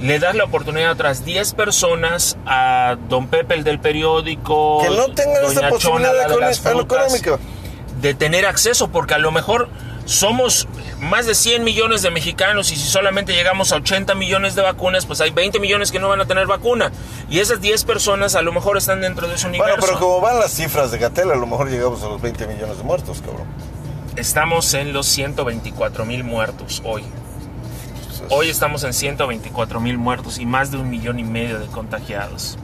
le 0.00 0.18
das 0.18 0.34
la 0.34 0.44
oportunidad 0.44 0.90
a 0.90 0.92
otras 0.92 1.24
10 1.24 1.54
personas, 1.54 2.36
a 2.46 2.96
don 3.08 3.28
Pepe 3.28 3.54
el 3.54 3.64
del 3.64 3.80
periódico, 3.80 4.80
Que 4.82 4.90
no 4.90 5.08
tengan 5.12 5.44
esa 5.44 5.68
posibilidad 5.68 6.12
de 6.12 6.54
frutas, 6.54 7.14
económica. 7.14 7.38
de 8.00 8.14
tener 8.14 8.46
acceso, 8.46 8.88
porque 8.88 9.14
a 9.14 9.18
lo 9.18 9.30
mejor 9.30 9.68
somos 10.04 10.68
más 11.00 11.26
de 11.26 11.34
100 11.34 11.64
millones 11.64 12.02
de 12.02 12.10
mexicanos 12.10 12.70
y 12.72 12.76
si 12.76 12.86
solamente 12.88 13.32
llegamos 13.32 13.72
a 13.72 13.76
80 13.76 14.14
millones 14.14 14.54
de 14.54 14.62
vacunas, 14.62 15.06
pues 15.06 15.20
hay 15.20 15.30
20 15.30 15.60
millones 15.60 15.90
que 15.92 15.98
no 15.98 16.08
van 16.08 16.20
a 16.20 16.26
tener 16.26 16.46
vacuna. 16.46 16.92
Y 17.30 17.40
esas 17.40 17.60
10 17.60 17.84
personas 17.84 18.34
a 18.34 18.42
lo 18.42 18.52
mejor 18.52 18.76
están 18.76 19.00
dentro 19.00 19.28
de 19.28 19.34
ese 19.34 19.46
universo. 19.46 19.76
Bueno, 19.76 19.86
pero 19.86 19.98
como 19.98 20.20
van 20.20 20.38
las 20.38 20.52
cifras 20.52 20.90
de 20.90 20.98
Gatel, 20.98 21.30
a 21.30 21.36
lo 21.36 21.46
mejor 21.46 21.70
llegamos 21.70 22.02
a 22.02 22.06
los 22.06 22.20
20 22.20 22.46
millones 22.46 22.78
de 22.78 22.84
muertos, 22.84 23.20
cabrón. 23.20 23.46
Estamos 24.16 24.72
en 24.74 24.92
los 24.92 25.06
124 25.06 26.04
mil 26.04 26.22
muertos 26.24 26.82
hoy. 26.84 27.04
Hoy 28.30 28.48
estamos 28.48 28.84
en 28.84 28.92
124 28.94 29.80
mil 29.80 29.98
muertos 29.98 30.38
y 30.38 30.46
más 30.46 30.70
de 30.70 30.78
un 30.78 30.88
millón 30.88 31.18
y 31.18 31.24
medio 31.24 31.58
de 31.58 31.66
contagiados. 31.66 32.56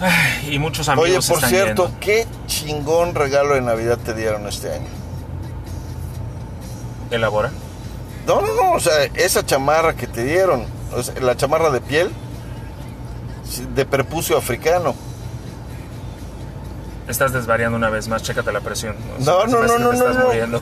Ay, 0.00 0.54
y 0.54 0.58
muchos 0.58 0.88
amigos 0.88 1.08
Oye, 1.10 1.28
por 1.28 1.36
están 1.36 1.50
cierto, 1.50 1.84
yendo. 1.86 2.00
qué 2.00 2.26
chingón 2.46 3.14
regalo 3.14 3.54
de 3.54 3.60
Navidad 3.60 3.98
te 3.98 4.14
dieron 4.14 4.46
este 4.46 4.72
año. 4.72 4.86
Elabora. 7.10 7.50
No, 8.26 8.40
no, 8.42 8.54
no, 8.54 8.72
o 8.72 8.80
sea, 8.80 9.04
esa 9.14 9.44
chamarra 9.44 9.94
que 9.94 10.06
te 10.06 10.24
dieron, 10.24 10.66
o 10.94 11.02
sea, 11.02 11.14
la 11.20 11.36
chamarra 11.36 11.70
de 11.70 11.80
piel 11.80 12.10
de 13.74 13.86
prepucio 13.86 14.36
africano. 14.36 14.94
Estás 17.08 17.32
desvariando 17.32 17.76
una 17.78 17.88
vez 17.88 18.06
más, 18.08 18.22
chécate 18.22 18.52
la 18.52 18.60
presión. 18.60 18.94
No, 19.20 19.46
no, 19.46 19.62
no, 19.62 19.78
no, 19.78 19.92
no. 19.92 20.58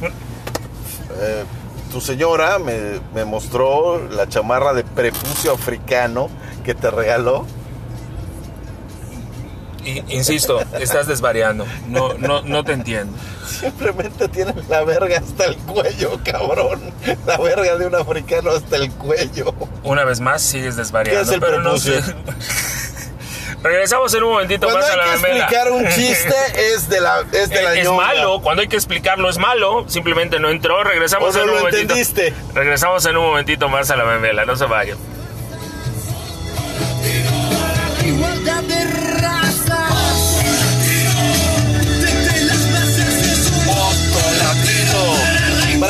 Eh, 1.18 1.44
tu 1.90 2.00
señora 2.00 2.58
me, 2.58 3.00
me 3.14 3.24
mostró 3.24 4.08
la 4.08 4.28
chamarra 4.28 4.72
de 4.72 4.84
prepucio 4.84 5.52
africano 5.52 6.28
que 6.64 6.74
te 6.74 6.90
regaló. 6.90 7.46
Insisto, 10.08 10.60
estás 10.80 11.06
desvariando. 11.06 11.66
No, 11.88 12.14
no, 12.14 12.42
no 12.42 12.64
te 12.64 12.72
entiendo. 12.72 13.16
Simplemente 13.48 14.28
tiene 14.28 14.54
la 14.68 14.82
verga 14.84 15.18
hasta 15.18 15.44
el 15.46 15.56
cuello, 15.58 16.18
cabrón. 16.24 16.80
La 17.26 17.36
verga 17.38 17.76
de 17.76 17.86
un 17.86 17.94
africano 17.94 18.50
hasta 18.50 18.76
el 18.76 18.90
cuello. 18.92 19.54
Una 19.84 20.04
vez 20.04 20.20
más, 20.20 20.42
sigues 20.42 20.76
desvariando. 20.76 21.22
¿Qué 21.22 21.28
es 21.28 21.34
el 21.34 21.40
pero 21.40 21.62
no 21.62 21.78
sé. 21.78 22.02
Regresamos 23.62 24.14
en 24.14 24.22
un 24.22 24.30
momentito 24.32 24.66
Cuando 24.68 24.80
más 24.80 24.90
a 24.90 24.92
hay 24.92 24.98
la 24.98 25.04
que 25.04 25.10
memela. 25.22 25.38
explicar 25.44 25.72
un 25.72 25.88
chiste 25.88 26.34
es 26.74 26.88
de 26.88 27.00
la, 27.00 27.20
es 27.32 27.48
de 27.48 27.62
la 27.62 27.74
es 27.74 27.90
malo, 27.90 28.40
cuando 28.40 28.62
hay 28.62 28.68
que 28.68 28.76
explicarlo 28.76 29.28
es 29.28 29.38
malo, 29.38 29.84
simplemente 29.88 30.38
no 30.38 30.50
entró, 30.50 30.84
regresamos 30.84 31.34
O 31.34 31.38
no 31.38 31.42
en 31.44 31.48
un 31.48 31.54
lo 31.56 31.60
momentito. 31.62 31.82
entendiste. 31.94 32.32
Regresamos 32.54 33.04
en 33.06 33.16
un 33.16 33.24
momentito 33.24 33.68
más 33.68 33.90
a 33.90 33.96
la 33.96 34.04
memela, 34.04 34.44
no 34.44 34.54
se 34.56 34.66
vayan. 34.66 34.98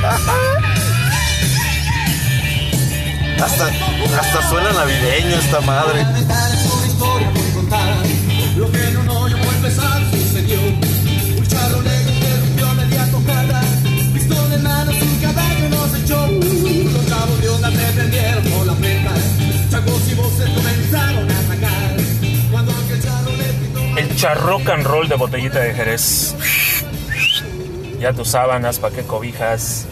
Hasta, 3.40 3.70
hasta 4.18 4.48
suena 4.50 4.70
navideño 4.72 5.36
esta 5.36 5.60
madre. 5.62 6.04
Charro 23.00 23.02
charro 23.02 23.30
gritó. 23.58 23.80
El 23.96 24.16
charrock 24.16 24.68
and 24.68 24.86
roll 24.86 25.08
de 25.08 25.16
botellita 25.16 25.60
de 25.60 25.74
Jerez. 25.74 26.34
Ya 28.00 28.12
tus 28.14 28.28
sábanas, 28.28 28.78
pa' 28.78 28.90
qué 28.90 29.02
cobijas. 29.02 29.86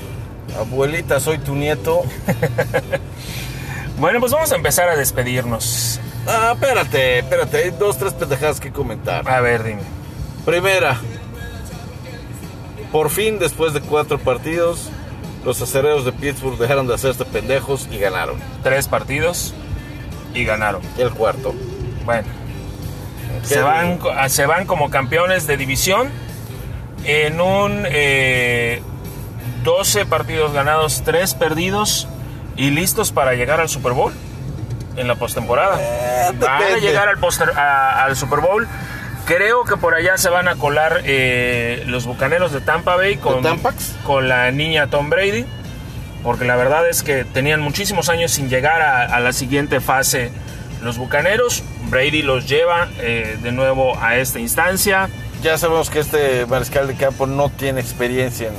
Abuelita, 0.59 1.21
soy 1.21 1.39
tu 1.39 1.55
nieto. 1.55 2.03
Bueno, 3.99 4.21
pues 4.21 4.31
vamos 4.31 4.53
a 4.53 4.55
empezar 4.55 4.89
a 4.89 4.95
despedirnos. 4.95 5.99
Ah, 6.25 6.53
espérate, 6.55 7.19
espérate. 7.19 7.57
Hay 7.57 7.71
dos, 7.71 7.99
tres 7.99 8.13
pendejadas 8.13 8.61
que 8.61 8.71
comentar. 8.71 9.29
A 9.29 9.41
ver, 9.41 9.65
dime. 9.65 9.81
Primera, 10.45 11.01
por 12.93 13.11
fin, 13.11 13.41
después 13.41 13.75
de 13.75 13.81
cuatro 13.81 14.19
partidos, 14.19 14.89
los 15.45 15.61
acereros 15.61 16.05
de 16.05 16.13
Pittsburgh 16.13 16.57
dejaron 16.59 16.87
de 16.87 16.95
hacerse 16.95 17.25
pendejos 17.25 17.89
y 17.91 17.99
ganaron. 17.99 18.37
Tres 18.63 18.87
partidos 18.87 19.53
y 20.33 20.45
ganaron. 20.45 20.81
El 20.97 21.11
cuarto. 21.11 21.53
Bueno, 22.05 22.29
¿Qué 23.43 23.49
se 23.49 23.61
van, 23.61 23.99
se 24.29 24.47
van 24.47 24.65
como 24.67 24.91
campeones 24.91 25.49
de 25.49 25.57
división 25.57 26.09
en 27.05 27.41
un 27.41 27.85
eh, 27.89 28.83
12 29.65 30.07
partidos 30.07 30.53
ganados, 30.53 31.03
3 31.05 31.35
perdidos 31.35 32.09
y 32.57 32.71
listos 32.71 33.13
para 33.13 33.35
llegar 33.35 33.61
al 33.61 33.69
Super 33.69 33.93
Bowl 33.93 34.13
en 34.97 35.07
la 35.09 35.15
postemporada. 35.15 35.79
Eh, 35.81 36.33
van 36.41 36.63
a 36.63 36.77
llegar 36.79 37.09
al, 37.09 37.19
poster- 37.19 37.57
a- 37.57 38.05
al 38.05 38.17
Super 38.17 38.41
Bowl. 38.41 38.67
Creo 39.27 39.65
que 39.65 39.77
por 39.77 39.95
allá 39.95 40.17
se 40.17 40.31
van 40.31 40.49
a 40.49 40.57
colar 40.57 41.03
eh, 41.05 41.85
los 41.87 42.07
bucaneros 42.07 42.51
de 42.53 42.61
Tampa 42.63 42.97
Bay 42.97 43.17
con, 43.17 43.43
la 44.29 44.51
niña 44.51 44.87
Tom 44.89 45.11
Brady. 45.11 45.45
Porque 46.25 46.45
la 46.45 46.57
verdad 46.57 46.89
es 46.89 47.03
que 47.03 47.25
tenían 47.25 47.61
muchísimos 47.61 48.09
años 48.09 48.33
sin 48.33 48.49
llegar 48.49 48.81
a, 48.83 49.05
a 49.05 49.21
la 49.21 49.33
siguiente 49.33 49.81
fase 49.81 50.33
los 50.83 50.99
bucaneros. 50.99 51.63
Brady 51.91 52.23
los 52.23 52.49
lleva 52.49 52.89
eh, 52.99 53.39
de 53.43 53.53
nuevo 53.53 53.97
a 54.01 54.17
esta 54.17 54.39
instancia. 54.41 55.09
Ya 55.43 55.57
sabemos 55.57 55.91
que 55.91 56.01
este 56.01 56.47
mariscal 56.47 56.89
de 56.89 56.95
campo 56.95 57.27
no 57.27 57.49
tiene 57.49 57.81
experiencia 57.81 58.49
en... 58.49 58.55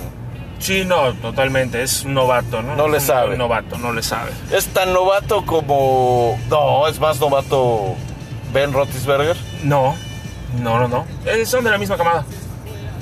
Sí, 0.60 0.84
no, 0.86 1.14
totalmente. 1.14 1.82
Es 1.84 2.06
novato, 2.06 2.62
¿no? 2.62 2.76
No 2.76 2.88
le 2.88 3.00
sabe. 3.00 3.38
novato, 3.38 3.78
no 3.78 3.94
le 3.94 4.04
sabe. 4.04 4.32
Es 4.52 4.68
tan 4.68 4.94
novato 4.94 5.46
como... 5.46 6.40
No, 6.50 6.88
es 6.88 7.00
más 7.00 7.20
novato 7.20 7.96
Ben 8.54 8.74
Roethlisberger. 8.74 9.38
No, 9.64 9.96
no, 10.62 10.80
no, 10.80 10.88
no. 10.88 11.06
Eh, 11.26 11.46
son 11.46 11.64
de 11.64 11.72
la 11.72 11.78
misma 11.78 11.98
camada. 11.98 12.26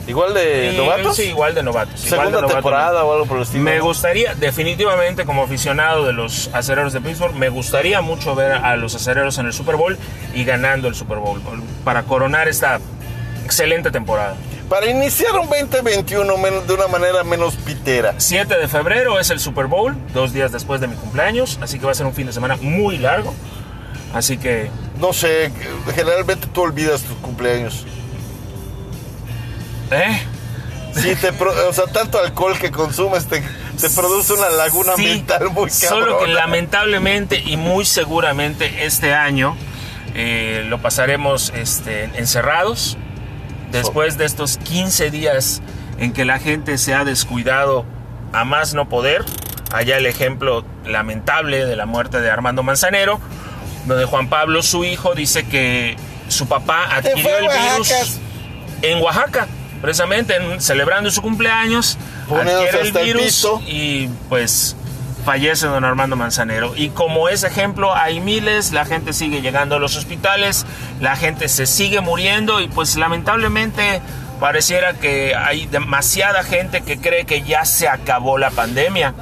Igual 0.07 0.33
de 0.33 0.73
novatos. 0.77 1.17
Sí, 1.17 1.23
igual 1.23 1.53
de 1.53 1.63
novatos. 1.63 2.05
igual 2.05 2.07
de 2.07 2.09
Segunda 2.09 2.41
novato, 2.41 2.53
temporada 2.53 3.03
o 3.03 3.13
algo 3.13 3.25
por 3.25 3.37
el 3.37 3.43
estilo. 3.43 3.63
Me 3.63 3.79
gustaría, 3.81 4.35
definitivamente, 4.35 5.25
como 5.25 5.43
aficionado 5.43 6.05
de 6.05 6.13
los 6.13 6.49
acereros 6.53 6.93
de 6.93 7.01
Pittsburgh, 7.01 7.35
me 7.35 7.49
gustaría 7.49 7.99
mucho 8.01 8.33
ver 8.33 8.53
a 8.53 8.77
los 8.77 8.95
acereros 8.95 9.37
en 9.37 9.47
el 9.47 9.53
Super 9.53 9.75
Bowl 9.75 9.97
y 10.33 10.45
ganando 10.45 10.87
el 10.87 10.95
Super 10.95 11.17
Bowl 11.17 11.41
para 11.83 12.03
coronar 12.03 12.47
esta 12.47 12.79
excelente 13.47 13.89
temporada. 13.91 14.35
Para 14.69 14.85
iniciar 14.87 15.31
un 15.39 15.49
2021 15.49 16.37
men- 16.37 16.67
de 16.67 16.73
una 16.73 16.87
manera 16.87 17.23
menos 17.23 17.55
pitera. 17.55 18.13
7 18.17 18.57
de 18.57 18.67
febrero 18.67 19.19
es 19.19 19.29
el 19.29 19.39
Super 19.39 19.65
Bowl, 19.67 19.95
dos 20.13 20.33
días 20.33 20.51
después 20.51 20.81
de 20.81 20.87
mi 20.87 20.95
cumpleaños, 20.95 21.57
así 21.61 21.79
que 21.79 21.85
va 21.85 21.91
a 21.93 21.95
ser 21.95 22.05
un 22.05 22.13
fin 22.13 22.27
de 22.27 22.33
semana 22.33 22.57
muy 22.61 22.97
largo. 22.97 23.33
Así 24.13 24.37
que, 24.37 24.69
No 24.99 25.13
sé, 25.13 25.51
generalmente 25.95 26.47
tú 26.47 26.61
olvidas 26.63 27.01
tus 27.03 27.15
cumpleaños. 27.17 27.85
¿eh? 29.91 30.21
Sí, 30.95 31.15
te 31.15 31.31
pro- 31.31 31.53
o 31.69 31.73
sea, 31.73 31.85
tanto 31.85 32.19
alcohol 32.19 32.57
que 32.57 32.71
consumes 32.71 33.27
te, 33.27 33.41
te 33.79 33.89
produce 33.91 34.33
una 34.33 34.49
laguna 34.49 34.93
Sí, 34.95 35.03
mental 35.05 35.49
muy 35.51 35.69
cabrón. 35.69 35.99
Solo 35.99 36.19
que 36.19 36.27
lamentablemente 36.27 37.39
y 37.45 37.55
muy 37.57 37.85
seguramente 37.85 38.85
este 38.85 39.13
año 39.13 39.55
eh, 40.15 40.63
lo 40.67 40.81
pasaremos 40.81 41.53
este, 41.55 42.05
encerrados. 42.15 42.97
Después 43.71 44.17
de 44.17 44.25
estos 44.25 44.57
15 44.57 45.11
días 45.11 45.61
en 45.97 46.13
que 46.13 46.25
la 46.25 46.39
gente 46.39 46.77
se 46.77 46.93
ha 46.93 47.03
descuidado 47.03 47.85
a 48.33 48.43
más 48.45 48.73
no 48.73 48.87
poder. 48.89 49.23
Allá 49.71 49.97
el 49.97 50.05
ejemplo 50.05 50.63
lamentable 50.85 51.65
de 51.65 51.75
la 51.75 51.85
muerte 51.85 52.21
de 52.21 52.29
Armando 52.31 52.63
Manzanero, 52.63 53.19
donde 53.85 54.05
Juan 54.05 54.29
Pablo, 54.29 54.61
su 54.63 54.85
hijo, 54.85 55.13
dice 55.15 55.45
que 55.45 55.97
su 56.29 56.47
papá 56.47 56.85
adquirió 56.95 57.37
el 57.37 57.47
virus 57.49 58.19
en 58.81 59.01
Oaxaca, 59.01 59.47
precisamente 59.81 60.35
en- 60.37 60.61
celebrando 60.61 61.11
su 61.11 61.21
cumpleaños, 61.21 61.97
adquiere 62.57 62.81
el 62.81 62.91
virus 63.05 63.23
y 63.67 64.07
pues 64.29 64.75
fallece 65.27 65.67
don 65.67 65.83
Armando 65.83 66.15
Manzanero. 66.15 66.73
Y 66.73 66.87
como 66.91 67.27
ese 67.27 67.47
ejemplo 67.47 67.93
hay 67.93 68.21
miles, 68.21 68.71
la 68.71 68.85
gente 68.85 69.11
sigue 69.11 69.41
llegando 69.41 69.75
a 69.75 69.79
los 69.79 69.97
hospitales, 69.97 70.65
la 71.01 71.17
gente 71.17 71.49
se 71.49 71.65
sigue 71.65 71.99
muriendo 71.99 72.61
y 72.61 72.69
pues 72.69 72.95
lamentablemente 72.95 74.01
pareciera 74.39 74.93
que 74.93 75.35
hay 75.35 75.65
demasiada 75.65 76.43
gente 76.43 76.79
que 76.79 76.97
cree 76.97 77.25
que 77.25 77.41
ya 77.41 77.65
se 77.65 77.89
acabó 77.89 78.37
la 78.37 78.51
pandemia 78.51 79.15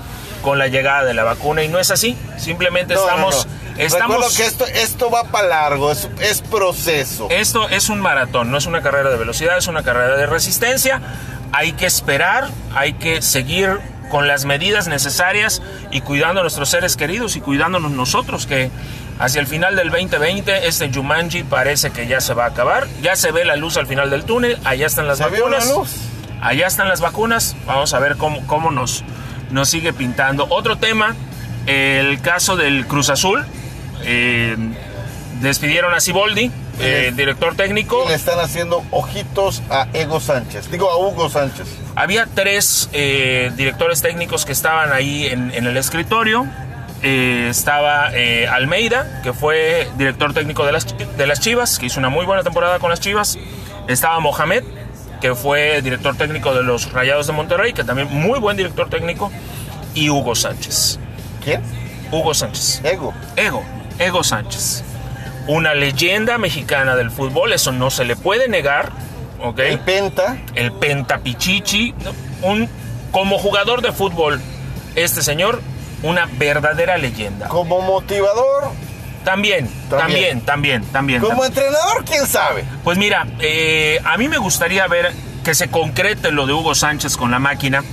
con 0.44 0.60
la 0.60 0.68
llegada 0.68 1.06
de 1.06 1.16
la 1.16 1.24
vacuna 1.24 1.64
y 1.64 1.70
no 1.70 1.80
es 1.80 1.90
así. 1.90 2.16
Simplemente 2.38 2.94
No, 2.94 3.00
no, 3.00 3.08
estamos... 3.08 3.48
no. 3.48 3.82
estamos 3.82 4.16
Recuerdo 4.18 4.38
que 4.38 4.46
esto, 4.46 4.68
esto 4.68 5.10
va 5.10 5.24
para 5.24 5.48
largo, 5.48 5.92
es, 5.92 6.08
es 6.20 6.42
proceso. 6.44 7.30
esto 7.32 7.68
es 7.70 7.90
un 7.90 8.00
maratón, 8.00 8.52
no 8.52 8.60
es 8.60 8.68
una 8.68 8.84
carrera 8.84 9.10
de 9.10 9.18
velocidad, 9.18 9.58
es 9.58 9.66
una 9.66 9.82
carrera 9.82 10.16
de 10.18 10.28
resistencia. 10.28 11.02
Hay 11.52 11.72
que 11.72 11.88
esperar, 11.88 12.50
hay 12.76 12.94
que 12.94 13.24
seguir 13.24 13.80
con 14.10 14.28
las 14.28 14.46
medidas 14.46 14.88
necesarias 14.88 15.62
y 15.92 16.02
cuidando 16.02 16.42
a 16.42 16.44
nuestros 16.44 16.70
seres 16.70 16.96
queridos 16.96 17.36
y 17.36 17.42
cuidándonos 17.42 17.92
nosotros, 17.92 18.46
que 18.46 18.70
hacia 19.20 19.42
el 19.42 19.48
final 19.48 19.76
del 19.76 19.90
2020 19.90 20.68
este 20.68 20.92
Jumanji 20.94 21.44
parece 21.44 21.92
que 21.92 22.08
ya 22.08 22.22
se 22.22 22.34
va 22.34 22.46
a 22.46 22.48
acabar. 22.50 22.88
Ya 23.02 23.16
se 23.16 23.32
ve 23.32 23.46
la 23.46 23.56
luz 23.56 23.78
al 23.78 23.88
final 23.88 24.10
del 24.10 24.24
túnel, 24.26 24.58
allá 24.64 24.88
están 24.88 25.08
las 25.08 25.18
¿Se 25.18 25.28
vio 25.30 25.50
la 25.50 25.58
vacunas. 25.58 25.76
luz? 25.78 25.90
Allá 26.42 26.68
están 26.68 26.88
las 26.90 27.02
vacunas, 27.02 27.56
vamos 27.66 27.94
a 27.94 28.00
ver 28.00 28.18
cómo, 28.18 28.46
cómo 28.46 28.72
nos, 28.72 29.04
nos 29.52 29.70
sigue 29.70 29.94
pintando. 29.94 30.46
Otro 30.50 30.78
tema, 30.78 31.16
el 31.66 32.22
caso 32.22 32.56
del 32.56 32.86
Cruz 32.88 33.10
Azul. 33.10 33.46
Eh, 34.04 34.56
despidieron 35.42 35.94
a 35.94 36.00
Siboldi 36.00 36.52
eh, 36.80 37.12
director 37.16 37.56
técnico. 37.56 38.04
Y 38.06 38.10
le 38.10 38.16
están 38.16 38.40
haciendo 38.40 38.84
ojitos 38.92 39.62
a 39.70 39.88
Ego 39.94 40.20
Sánchez. 40.20 40.70
Digo, 40.72 40.90
a 40.90 40.98
Hugo 40.98 41.30
Sánchez. 41.30 41.68
Había 41.96 42.28
tres 42.34 42.90
eh, 42.94 43.52
directores 43.56 44.02
técnicos 44.02 44.46
que 44.46 44.52
estaban 44.52 44.92
ahí 44.94 45.28
en, 45.28 45.52
en 45.54 45.66
el 45.66 45.78
escritorio. 45.78 46.46
Eh, 47.02 47.48
estaba 47.50 48.12
Almeida, 48.52 49.22
que 49.24 49.32
fue 49.34 49.88
director 49.98 50.34
técnico 50.34 50.66
de 50.66 50.72
las, 50.72 50.88
de 50.98 51.28
las 51.28 51.40
Chivas, 51.40 51.78
que 51.78 51.86
hizo 51.88 52.00
una 52.00 52.10
muy 52.10 52.26
buena 52.26 52.44
temporada 52.44 52.80
con 52.80 52.90
las 52.90 53.00
Chivas. 53.00 53.38
Estaba 53.88 54.20
Mohamed, 54.20 54.64
que 55.22 55.36
fue 55.36 55.82
director 55.82 56.16
técnico 56.18 56.54
de 56.54 56.64
los 56.64 56.92
Rayados 56.92 57.28
de 57.28 57.34
Monterrey, 57.34 57.74
que 57.74 57.84
también 57.84 58.08
muy 58.12 58.40
buen 58.40 58.58
director 58.58 58.90
técnico. 58.90 59.32
Y 59.94 60.10
Hugo 60.10 60.36
Sánchez. 60.36 61.00
¿Quién? 61.44 61.62
Hugo 62.12 62.34
Sánchez. 62.34 62.82
Ego. 62.84 63.14
Ego, 63.36 63.64
Ego 64.00 64.24
Sánchez. 64.24 64.84
Una 65.48 65.76
leyenda 65.76 66.38
mexicana 66.38 66.96
del 66.96 67.12
fútbol, 67.12 67.54
eso 67.54 67.72
no 67.72 67.90
se 67.90 68.06
le 68.06 68.16
puede 68.16 68.48
negar. 68.48 68.92
El 69.58 69.80
Penta. 69.80 70.38
el 70.56 70.72
Pentapichichi, 70.72 71.94
un, 72.42 72.68
como 73.12 73.38
jugador 73.38 73.82
de 73.82 73.92
fútbol, 73.92 74.42
este 74.96 75.22
señor, 75.22 75.62
una 76.02 76.28
verdadera 76.38 76.98
leyenda. 76.98 77.48
Como 77.48 77.82
motivador. 77.82 78.72
También, 79.24 79.70
también, 79.90 80.42
también, 80.42 80.84
también. 80.86 81.20
Como 81.20 81.42
también. 81.42 81.66
entrenador, 81.66 82.06
quién 82.06 82.28
sabe. 82.28 82.64
Pues 82.84 82.98
mira, 82.98 83.28
eh, 83.40 84.00
a 84.04 84.18
mí 84.18 84.28
me 84.28 84.38
gustaría 84.38 84.88
ver 84.88 85.14
que 85.44 85.54
se 85.56 85.70
concrete 85.70 86.32
lo 86.32 86.46
de 86.46 86.54
Hugo 86.54 86.76
Sánchez 86.76 87.18
con 87.18 87.32
la 87.32 87.40
máquina, 87.40 87.84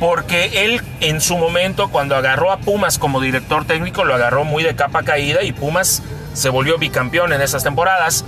porque 0.00 0.64
él 0.64 0.80
en 1.00 1.20
su 1.20 1.36
momento, 1.36 1.90
cuando 1.90 2.16
agarró 2.16 2.50
a 2.50 2.56
Pumas 2.56 2.98
como 2.98 3.20
director 3.20 3.66
técnico, 3.66 4.04
lo 4.04 4.14
agarró 4.14 4.44
muy 4.44 4.64
de 4.64 4.74
capa 4.74 5.02
caída 5.02 5.42
y 5.42 5.52
Pumas 5.52 6.02
se 6.32 6.48
volvió 6.48 6.78
bicampeón 6.78 7.34
en 7.34 7.42
esas 7.42 7.62
temporadas. 7.62 8.24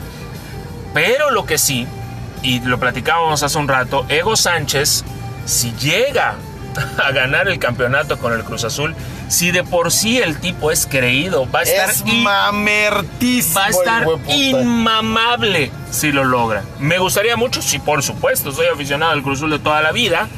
Pero 0.92 1.30
lo 1.30 1.46
que 1.46 1.56
sí, 1.56 1.86
y 2.42 2.60
lo 2.60 2.78
platicábamos 2.78 3.42
hace 3.42 3.56
un 3.56 3.68
rato, 3.68 4.04
Ego 4.10 4.36
Sánchez, 4.36 5.02
si 5.46 5.72
llega 5.72 6.34
a 7.02 7.10
ganar 7.12 7.48
el 7.48 7.58
campeonato 7.58 8.18
con 8.18 8.34
el 8.34 8.44
Cruz 8.44 8.64
Azul, 8.64 8.94
si 9.28 9.50
de 9.50 9.64
por 9.64 9.90
sí 9.90 10.18
el 10.18 10.38
tipo 10.38 10.70
es 10.70 10.86
creído, 10.86 11.50
va 11.50 11.60
a 11.60 11.62
estar 11.62 11.88
Es 11.88 12.04
mamertísimo. 12.04 13.58
Va 13.58 13.64
a 13.64 13.70
estar 13.70 14.06
inmamable 14.28 15.70
si 15.90 16.12
lo 16.12 16.24
logra. 16.24 16.64
Me 16.78 16.98
gustaría 16.98 17.34
mucho, 17.36 17.62
sí, 17.62 17.78
por 17.78 18.02
supuesto, 18.02 18.52
soy 18.52 18.66
aficionado 18.66 19.12
al 19.12 19.22
Cruz 19.22 19.38
Azul 19.38 19.52
de 19.52 19.58
toda 19.58 19.80
la 19.80 19.92
vida 19.92 20.28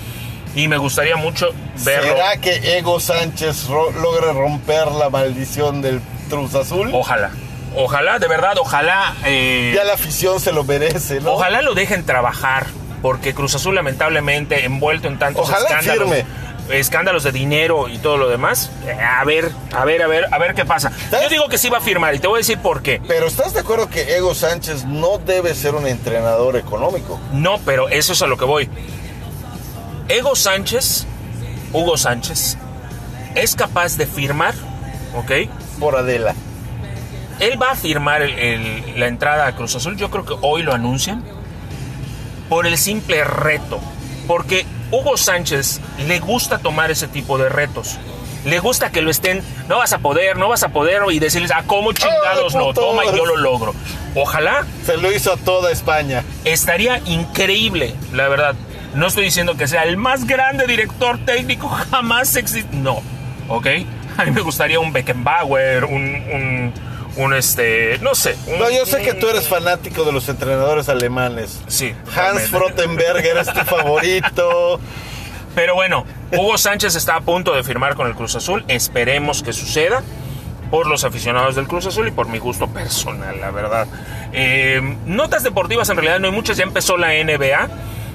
y 0.55 0.69
me 0.69 0.77
gustaría 0.79 1.17
mucho 1.17 1.51
verlo. 1.85 2.13
¿Será 2.15 2.37
que 2.39 2.79
Ego 2.79 3.01
Sánchez 3.01 3.67
ro- 3.69 3.91
logre 3.93 4.33
romper 4.33 4.89
la 4.93 5.11
maldición 5.11 5.83
del 5.83 6.01
Cruz 6.31 6.55
Azul? 6.55 6.91
Ojalá, 6.93 7.31
ojalá, 7.77 8.19
de 8.19 8.29
verdad, 8.29 8.55
ojalá, 8.59 9.15
eh, 9.25 9.73
Ya 9.75 9.85
la 9.85 9.95
afición 9.95 10.41
se 10.41 10.53
lo 10.53 10.65
merece, 10.65 11.21
¿no? 11.21 11.33
ojalá 11.33 11.61
lo 11.63 11.75
dejen 11.75 12.05
trabajar, 12.07 12.67
porque 13.03 13.35
Cruz 13.35 13.55
Azul 13.55 13.75
lamentablemente 13.75 14.65
envuelto 14.65 15.09
en 15.09 15.19
tantos 15.19 15.49
Ojalá 15.49 15.67
escándalos. 15.69 16.09
firme. 16.09 16.45
Escándalos 16.71 17.25
de 17.25 17.31
dinero 17.33 17.89
y 17.91 17.99
todo 17.99 18.17
lo 18.17 18.27
demás. 18.31 18.71
Eh, 18.87 18.93
A 18.99 19.23
ver, 19.25 19.51
a 19.77 19.85
ver, 19.85 20.03
a 20.03 20.07
ver, 20.07 20.25
a 20.33 20.39
ver 20.39 20.55
qué 20.55 20.65
pasa. 20.65 20.91
¿Sabes? 21.11 21.25
Yo 21.25 21.29
digo 21.29 21.49
que 21.51 21.59
sí 21.59 21.69
va 21.69 21.77
a 21.77 21.81
firmar 21.83 22.15
y 22.15 22.21
te 22.21 22.27
voy 22.27 22.37
a 22.37 22.39
decir 22.39 22.57
por 22.57 22.81
qué. 22.81 23.03
Pero 23.07 23.27
¿estás 23.27 23.53
de 23.53 23.61
acuerdo 23.61 23.91
que 23.91 24.17
Ego 24.17 24.35
Sánchez 24.35 24.87
no 24.87 25.19
debe 25.19 25.55
ser 25.55 25.75
un 25.75 25.87
entrenador 25.87 26.57
económico? 26.57 27.21
No, 27.33 27.59
pero 27.67 27.91
eso 27.91 28.15
es 28.15 28.23
a 28.23 28.27
lo 28.27 28.39
que 28.39 28.47
voy. 28.47 28.71
Ego 30.09 30.37
Sánchez, 30.37 31.07
Hugo 31.73 31.97
Sánchez, 31.97 32.57
es 33.35 33.55
capaz 33.55 33.97
de 33.97 34.07
firmar, 34.07 34.55
¿ok? 35.17 35.49
Por 35.81 35.97
Adela. 35.97 36.35
Él 37.41 37.61
va 37.61 37.73
a 37.73 37.75
firmar 37.77 38.23
el- 38.23 38.39
el- 38.39 39.01
la 39.01 39.07
entrada 39.09 39.47
a 39.47 39.57
Cruz 39.57 39.75
Azul, 39.75 39.97
yo 39.97 40.11
creo 40.11 40.25
que 40.25 40.35
hoy 40.41 40.63
lo 40.63 40.73
anuncian, 40.73 41.25
por 42.49 42.67
el 42.67 42.79
simple 42.79 43.25
reto. 43.25 43.81
Porque 44.27 44.65
Hugo 44.91 45.17
Sánchez 45.17 45.81
le 46.07 46.19
gusta 46.21 46.59
tomar 46.59 46.91
ese 46.91 47.09
tipo 47.09 47.37
de 47.37 47.49
retos. 47.49 47.99
Le 48.45 48.59
gusta 48.59 48.91
que 48.91 49.01
lo 49.03 49.11
estén, 49.11 49.43
no 49.69 49.79
vas 49.79 49.93
a 49.95 49.99
poder, 49.99 50.37
no 50.37 50.49
vas 50.49 50.63
a 50.63 50.69
poder, 50.69 51.03
y 51.11 51.19
decirles, 51.19 51.51
ah, 51.55 51.65
¿cómo 51.67 51.93
chingados 51.93 52.55
no? 52.55 52.73
Toma 52.75 53.05
y 53.07 53.17
yo 53.17 53.25
lo 53.27 53.37
logro. 53.37 53.75
Ojalá 54.15 54.65
Se 54.85 54.97
lo 54.99 55.11
hizo 55.13 55.33
a 55.33 55.37
toda 55.39 55.73
España. 55.73 56.23
estaría 56.45 56.99
increíble, 57.07 57.95
la 58.13 58.29
verdad. 58.29 58.55
No 58.95 59.07
estoy 59.09 59.25
diciendo 59.25 59.57
que 59.57 59.67
sea 59.67 59.83
el 59.85 59.97
más 59.97 60.27
grande 60.27 60.67
director 60.67 61.19
técnico 61.25 61.69
jamás 61.91 62.37
existe. 62.37 62.77
No, 62.77 63.03
¿ok? 63.49 63.67
A 64.17 64.25
mí 64.25 64.31
me 64.31 64.41
gustaría 64.43 64.79
un 64.79 64.93
Beckenbauer, 64.93 65.85
un, 65.87 65.93
un, 66.33 66.73
un 67.17 67.35
este, 67.35 67.99
no 67.99 68.15
sé. 68.15 68.37
un- 68.47 68.59
No, 68.61 68.71
yo 68.71 68.87
sé 68.87 69.03
que 69.03 69.15
tú 69.15 69.29
eres 69.29 69.49
fanático 69.49 70.05
de 70.05 70.13
los 70.13 70.29
entrenadores 70.29 70.89
alemanes. 70.89 71.61
Sí. 71.67 71.93
Hans. 72.17 72.49
Frottenberger 72.49 73.37
es 73.39 73.53
tu 73.53 73.61
favorito. 73.61 74.79
Pero 75.57 75.75
bueno, 75.75 76.05
Hugo 76.33 76.59
Sánchez 76.59 76.95
está 76.97 77.17
a 77.17 77.21
punto 77.21 77.55
de 77.55 77.63
firmar 77.65 77.95
con 77.97 78.07
el 78.07 78.15
Cruz 78.15 78.35
Azul. 78.37 78.65
Esperemos 78.69 79.43
que 79.43 79.53
suceda 79.53 80.03
por 80.71 80.87
los 80.89 81.05
aficionados 81.05 81.55
del 81.55 81.67
Cruz 81.69 81.87
Azul 81.87 82.09
y 82.09 82.11
por 82.11 82.29
mi 82.29 82.39
gusto 82.39 82.67
personal, 82.69 83.41
la 83.41 83.51
verdad. 83.53 83.87
Eh, 84.33 84.81
notas 85.07 85.43
deportivas 85.45 85.89
en 85.91 85.97
realidad 85.97 86.19
no 86.21 86.27
hay 86.29 86.33
muchas. 86.33 86.57
Ya 86.57 86.65
empezó 86.65 86.97
la 86.97 87.09
NBA. 87.15 87.69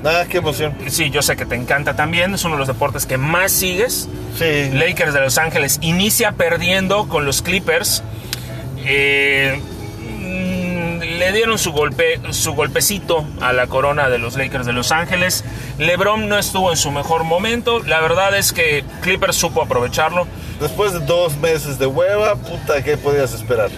Ah, 0.04 0.24
qué 0.30 0.38
emoción. 0.38 0.74
Sí, 0.88 1.10
yo 1.10 1.22
sé 1.22 1.36
que 1.36 1.46
te 1.46 1.56
encanta 1.56 1.96
también. 1.96 2.34
Es 2.34 2.44
uno 2.46 2.56
de 2.56 2.60
los 2.60 2.68
deportes 2.68 3.06
que 3.06 3.18
más 3.18 3.52
sigues. 3.52 4.08
Sí. 4.38 4.70
Lakers 4.72 5.14
de 5.14 5.20
Los 5.20 5.38
Ángeles 5.38 5.80
inicia 5.82 6.32
perdiendo 6.34 7.08
con 7.08 7.26
los 7.26 7.42
Clippers. 7.42 8.04
Eh, 8.86 9.62
mm, 10.00 11.00
le 11.00 11.32
dieron 11.34 11.58
su 11.58 11.74
golpe, 11.74 12.20
su 12.32 12.54
golpecito 12.54 13.26
a 13.42 13.52
la 13.52 13.68
corona 13.68 14.10
de 14.10 14.20
los 14.20 14.38
Lakers 14.38 14.66
de 14.66 14.74
Los 14.74 14.92
Ángeles. 14.92 15.44
LeBron 15.78 16.30
no 16.30 16.38
estuvo 16.38 16.72
en 16.72 16.78
su 16.78 16.92
mejor 16.92 17.26
momento. 17.26 17.84
La 17.84 18.00
verdad 18.00 18.38
es 18.38 18.54
que 18.54 18.84
Clippers 19.02 19.36
supo 19.36 19.62
aprovecharlo. 19.62 20.28
Después 20.62 20.94
de 20.94 21.00
dos 21.00 21.36
meses 21.38 21.78
de 21.78 21.88
hueva, 21.88 22.36
puta, 22.36 22.82
¿qué 22.84 22.98
podías 22.98 23.34
esperar? 23.34 23.70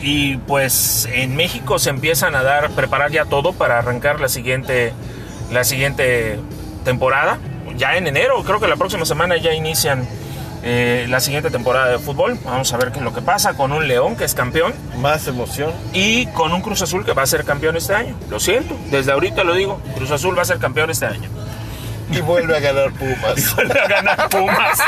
Y 0.00 0.36
pues 0.36 1.08
en 1.12 1.34
México 1.34 1.78
se 1.78 1.90
empiezan 1.90 2.34
a 2.34 2.42
dar, 2.42 2.70
preparar 2.70 3.10
ya 3.10 3.24
todo 3.24 3.52
para 3.52 3.78
arrancar 3.78 4.20
la 4.20 4.28
siguiente, 4.28 4.92
la 5.54 5.64
siguiente 5.64 6.38
temporada. 6.84 7.38
Ya 7.76 7.96
en 7.96 8.06
enero, 8.06 8.42
creo 8.44 8.60
que 8.60 8.68
la 8.68 8.76
próxima 8.76 9.04
semana 9.06 9.36
ya 9.36 9.52
inician 9.52 10.06
eh, 10.62 11.06
la 11.08 11.20
siguiente 11.20 11.50
temporada 11.50 11.88
de 11.90 11.98
fútbol. 11.98 12.38
Vamos 12.44 12.72
a 12.72 12.76
ver 12.76 12.92
qué 12.92 12.98
es 12.98 13.04
lo 13.04 13.14
que 13.14 13.22
pasa 13.22 13.54
con 13.56 13.72
un 13.72 13.88
León 13.88 14.16
que 14.16 14.24
es 14.24 14.34
campeón 14.34 14.74
Más 14.98 15.26
emoción. 15.26 15.72
y 15.92 16.26
con 16.26 16.52
un 16.52 16.60
Cruz 16.60 16.82
Azul 16.82 17.04
que 17.04 17.12
va 17.12 17.22
a 17.22 17.26
ser 17.26 17.44
campeón 17.44 17.76
este 17.76 17.94
año. 17.94 18.14
Lo 18.30 18.38
siento, 18.38 18.76
desde 18.90 19.12
ahorita 19.12 19.44
lo 19.44 19.54
digo, 19.54 19.80
Cruz 19.96 20.10
Azul 20.10 20.36
va 20.36 20.42
a 20.42 20.44
ser 20.44 20.58
campeón 20.58 20.90
este 20.90 21.06
año. 21.06 21.28
Y 22.10 22.20
vuelve 22.20 22.56
a 22.56 22.60
ganar 22.60 22.92
Pumas. 22.92 23.54
Vuelve 23.56 23.80
a 23.80 23.88
ganar 23.88 24.28
Pumas. 24.28 24.78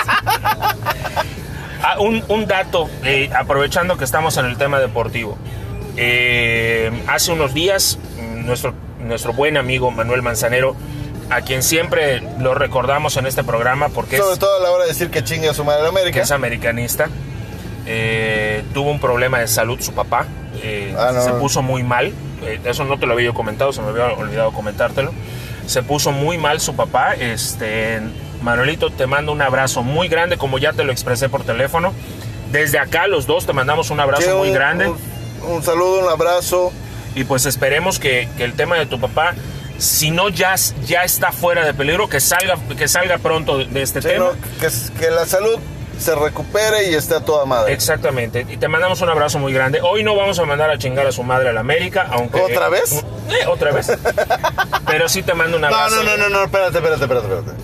Ah, 1.83 1.97
un, 1.99 2.23
un 2.29 2.47
dato, 2.47 2.89
eh, 3.05 3.31
aprovechando 3.35 3.97
que 3.97 4.05
estamos 4.05 4.37
en 4.37 4.45
el 4.47 4.57
tema 4.57 4.79
deportivo. 4.81 5.39
Eh, 5.97 6.91
hace 7.07 7.33
unos 7.33 7.55
días, 7.55 7.99
mm, 8.21 8.45
nuestro, 8.47 8.75
nuestro 9.09 9.33
buen 9.33 9.57
amigo 9.57 9.91
Manuel 9.91 10.23
Manzanero, 10.23 10.77
a 11.31 11.41
quien 11.41 11.63
siempre 11.63 12.23
lo 12.39 12.55
recordamos 12.55 13.17
en 13.17 13.27
este 13.27 13.43
programa 13.45 13.89
porque 13.89 14.17
Sobre 14.19 14.35
es, 14.35 14.39
todo 14.39 14.57
a 14.57 14.61
la 14.61 14.71
hora 14.71 14.85
de 14.85 14.91
decir 14.91 15.11
que 15.11 15.25
chingue 15.25 15.49
a 15.49 15.55
su 15.55 15.65
madre 15.65 15.83
que 15.83 15.89
América. 15.89 16.21
es 16.23 16.31
americanista, 16.31 17.09
eh, 17.87 18.65
tuvo 18.75 18.91
un 18.91 19.01
problema 19.01 19.39
de 19.41 19.49
salud 19.49 19.81
su 19.81 19.93
papá, 19.93 20.27
eh, 20.63 20.95
Ah, 20.99 21.11
no. 21.15 21.23
se 21.23 21.31
puso 21.33 21.63
muy 21.63 21.83
mal, 21.83 22.13
eh, 22.43 22.61
eso 22.65 22.85
no 22.85 22.99
te 22.99 23.07
lo 23.07 23.13
había 23.15 23.27
yo 23.27 23.35
comentado, 23.35 23.73
se 23.73 23.81
me 23.83 23.89
había 23.91 24.07
olvidado 24.13 24.53
comentártelo, 24.53 25.13
se 25.67 25.83
puso 25.83 26.13
muy 26.13 26.39
mal 26.39 26.61
su 26.61 26.75
papá, 26.77 27.15
este, 27.15 28.01
Manuelito 28.43 28.91
te 28.91 29.07
mando 29.07 29.33
un 29.33 29.43
abrazo 29.43 29.83
muy 29.83 30.09
grande, 30.09 30.37
como 30.37 30.59
ya 30.59 30.73
te 30.73 30.85
lo 30.85 30.93
expresé 30.93 31.29
por 31.29 31.45
teléfono, 31.45 31.93
desde 32.53 32.79
acá 32.79 33.07
los 33.09 33.27
dos 33.27 33.47
te 33.47 33.53
mandamos 33.53 33.91
un 33.91 33.99
abrazo 34.01 34.39
muy 34.39 34.49
un- 34.49 34.55
grande 34.55 34.89
Un, 34.89 34.97
un 35.51 35.63
saludo, 35.63 36.01
un 36.05 36.09
abrazo. 36.09 36.73
Y 37.17 37.25
pues 37.25 37.45
esperemos 37.47 37.99
que, 37.99 38.29
que 38.37 38.45
el 38.45 38.53
tema 38.53 38.77
de 38.77 38.87
tu 38.87 39.01
papá, 39.01 39.35
si 39.79 40.11
no 40.13 40.29
ya, 40.29 40.55
ya 40.87 41.03
está 41.03 41.33
fuera 41.33 41.65
de 41.65 41.75
peligro, 41.75 42.09
que 42.09 42.21
salga, 42.21 42.57
que 42.79 42.87
salga 42.87 43.19
pronto 43.19 43.59
de, 43.59 43.83
este 43.83 44.01
Sí, 44.01 44.09
tema. 44.09 44.27
¿no? 44.27 44.33
que, 44.61 44.69
que 45.01 45.11
la 45.11 45.27
salud 45.27 45.59
se 45.99 46.15
recupere 46.15 46.91
y 46.91 46.95
esté 46.95 47.15
a 47.15 47.21
toda 47.21 47.47
madre. 47.47 47.73
Exactamente. 47.73 48.47
Y 48.49 48.59
te 48.59 48.69
mandamos 48.69 49.01
un 49.01 49.09
abrazo 49.09 49.39
muy 49.39 49.53
grande. 49.53 49.81
Hoy 49.83 50.03
no 50.05 50.15
vamos 50.15 50.39
a 50.39 50.45
mandar 50.45 50.71
a 50.71 50.77
chingar 50.79 51.07
a 51.07 51.13
su 51.13 51.23
madre 51.23 51.49
a 51.49 51.53
la 51.55 51.61
América, 51.61 52.07
aunque... 52.11 52.39
¿Otra 52.41 52.69
vez? 52.69 52.93
Eh, 53.31 53.47
otra 53.49 53.73
vez. 53.73 53.91
Pero 54.87 55.09
sí 55.09 55.23
te 55.23 55.33
mando 55.35 55.57
un 55.57 55.63
No, 55.63 55.69
abrazo. 55.69 55.97
no, 55.97 56.03
no, 56.05 56.17
no, 56.19 56.29
no, 56.29 56.45
espérate, 56.45 56.77
espérate, 56.79 57.03
espérate, 57.03 57.27
espérate. 57.27 57.61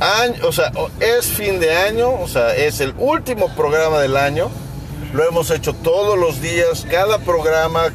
Año, 0.00 0.34
o 0.48 0.52
sea, 0.52 0.72
es 0.98 1.26
fin 1.26 1.60
de 1.60 1.72
año, 1.76 2.10
o 2.20 2.26
sea, 2.26 2.52
es 2.56 2.80
el 2.80 2.92
último 2.98 3.54
programa 3.54 4.00
del 4.00 4.16
año. 4.16 4.50
Lo 5.12 5.24
hemos 5.28 5.50
hecho 5.52 5.72
todos 5.74 6.18
los 6.18 6.40
días, 6.40 6.84
cada 6.90 7.18
programa, 7.18 7.92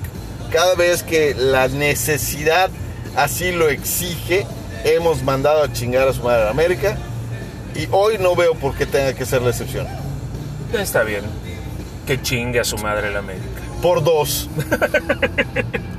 cada 0.51 0.75
vez 0.75 1.03
que 1.03 1.33
la 1.35 1.67
necesidad 1.67 2.69
así 3.15 3.51
lo 3.51 3.69
exige, 3.69 4.45
hemos 4.83 5.23
mandado 5.23 5.63
a 5.63 5.71
chingar 5.71 6.07
a 6.07 6.13
su 6.13 6.23
madre 6.23 6.43
a 6.47 6.49
América. 6.49 6.97
Y 7.75 7.87
hoy 7.91 8.17
no 8.17 8.35
veo 8.35 8.55
por 8.55 8.75
qué 8.75 8.85
tenga 8.85 9.13
que 9.13 9.25
ser 9.25 9.41
la 9.41 9.49
excepción. 9.49 9.87
Está 10.73 11.03
bien. 11.03 11.23
Que 12.05 12.21
chingue 12.21 12.59
a 12.59 12.63
su 12.63 12.77
madre 12.77 13.11
la 13.11 13.19
América. 13.19 13.61
por 13.81 14.03
dos. 14.03 14.49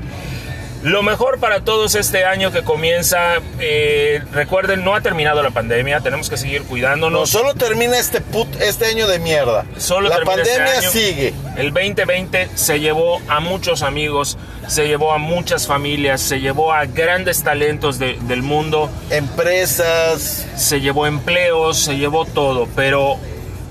Lo 0.82 1.02
mejor 1.02 1.40
para 1.40 1.62
todos 1.64 1.96
este 1.96 2.24
año 2.24 2.52
que 2.52 2.62
comienza, 2.62 3.38
eh, 3.58 4.22
recuerden, 4.32 4.84
no 4.84 4.94
ha 4.94 5.00
terminado 5.00 5.42
la 5.42 5.50
pandemia, 5.50 5.98
tenemos 6.00 6.30
que 6.30 6.36
seguir 6.36 6.62
No, 6.62 6.68
cuidándonos. 6.68 7.28
solo 7.30 7.54
termina 7.54 7.98
este 7.98 8.20
put, 8.20 8.48
este 8.60 8.86
año 8.86 9.08
de 9.08 9.18
mierda. 9.18 9.64
Solo 9.76 10.08
la 10.08 10.16
termina 10.16 10.42
este 10.42 10.52
pandemia 10.54 10.78
año. 10.78 10.90
sigue. 10.90 11.34
El 11.56 11.72
2020 11.72 12.48
se 12.54 12.78
llevó 12.78 13.20
a 13.26 13.40
muchos 13.40 13.82
amigos, 13.82 14.38
se 14.68 14.86
llevó 14.86 15.12
a 15.12 15.18
muchas 15.18 15.66
familias, 15.66 16.20
se 16.20 16.38
llevó 16.40 16.72
a 16.72 16.84
grandes 16.86 17.42
talentos 17.42 17.98
de- 17.98 18.16
del 18.22 18.42
mundo, 18.42 18.88
Empresas, 19.10 20.46
se 20.56 20.80
llevó 20.80 21.06
empleos, 21.08 21.76
se 21.76 21.96
llevó 21.96 22.24
todo, 22.24 22.68
pero 22.76 23.16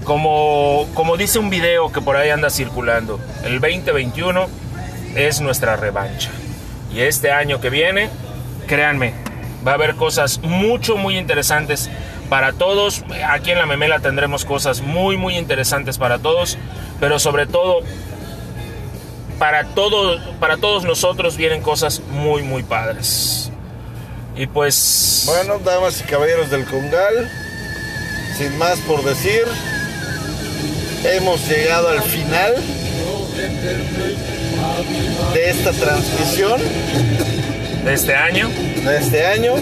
como, 0.03 0.87
como 0.93 1.15
dice 1.15 1.39
un 1.39 1.49
video 1.49 1.89
que 1.91 2.01
por 2.01 2.17
ahí 2.17 2.31
anda 2.31 2.49
circulando, 2.49 3.17
el 3.45 3.61
2021 3.61 4.47
es 5.15 5.39
nuestra 5.39 5.77
revancha. 5.77 6.31
Y 6.93 7.01
este 7.01 7.31
año 7.31 7.59
que 7.59 7.69
viene, 7.69 8.09
créanme, 8.67 9.13
va 9.65 9.71
a 9.71 9.75
haber 9.75 9.95
cosas 9.95 10.39
mucho, 10.39 10.97
muy 10.97 11.17
interesantes 11.17 11.89
para 12.29 12.53
todos. 12.53 13.03
Aquí 13.29 13.51
en 13.51 13.57
la 13.57 13.65
Memela 13.65 13.99
tendremos 13.99 14.45
cosas 14.45 14.81
muy, 14.81 15.17
muy 15.17 15.37
interesantes 15.37 15.97
para 15.97 16.19
todos, 16.19 16.57
pero 16.99 17.19
sobre 17.19 17.45
todo 17.45 17.81
para, 19.39 19.65
todo, 19.65 20.19
para 20.39 20.57
todos 20.57 20.83
nosotros 20.83 21.37
vienen 21.37 21.61
cosas 21.61 22.01
muy, 22.11 22.43
muy 22.43 22.63
padres. 22.63 23.51
Y 24.35 24.47
pues... 24.47 25.23
bueno, 25.25 25.59
damas 25.59 25.99
y 26.01 26.03
caballeros 26.03 26.49
del 26.49 26.65
Congal, 26.65 27.29
sin 28.37 28.57
más 28.57 28.77
por 28.79 29.03
decir, 29.03 29.43
hemos 31.03 31.47
llegado 31.47 31.89
al 31.89 32.01
final 32.03 32.55
de 35.33 35.49
esta 35.49 35.71
transmisión 35.71 36.61
de 37.83 37.93
este 37.93 38.15
año. 38.15 38.49
de 38.49 38.97
este 38.97 39.25
año. 39.25 39.53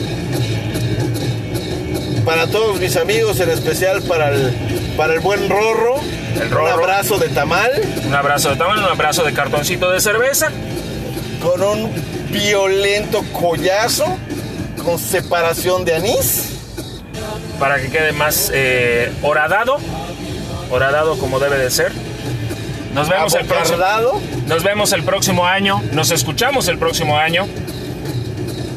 Para 2.26 2.48
todos 2.48 2.80
mis 2.80 2.96
amigos, 2.98 3.40
en 3.40 3.50
especial 3.50 4.02
para 4.04 4.30
el, 4.30 4.52
para 4.98 5.14
el 5.14 5.20
buen 5.20 5.48
Rorro, 5.48 5.98
El 6.36 6.48
un 6.48 6.52
Rorro. 6.52 6.70
abrazo 6.74 7.18
de 7.20 7.30
tamal 7.30 7.72
Un 8.08 8.16
abrazo 8.16 8.50
de 8.50 8.56
tamaño, 8.56 8.80
un 8.84 8.90
abrazo 8.92 9.24
de 9.24 9.34
cartoncito 9.34 9.92
de 9.92 10.00
cerveza. 10.00 10.50
con 11.42 11.62
un 11.62 11.92
violento 12.32 13.24
collazo 13.32 14.06
con 14.84 14.98
separación 15.00 15.86
de 15.86 15.96
anís. 15.96 16.50
para 17.60 17.80
que 17.80 17.90
quede 17.90 18.12
más 18.12 18.52
eh, 18.54 19.12
horadado, 19.22 19.78
horadado 20.72 21.18
como 21.20 21.40
debe 21.40 21.58
de 21.58 21.70
ser. 21.72 21.92
Nos 22.96 23.10
vemos 23.10 23.36
el 23.36 23.46
próximo, 23.46 23.78
nos 24.48 24.64
vemos 24.64 24.94
el 24.94 25.04
próximo 25.04 25.46
año, 25.46 25.84
nos 25.92 26.12
escuchamos 26.12 26.70
el 26.70 26.78
próximo 26.78 27.18
año 27.18 27.46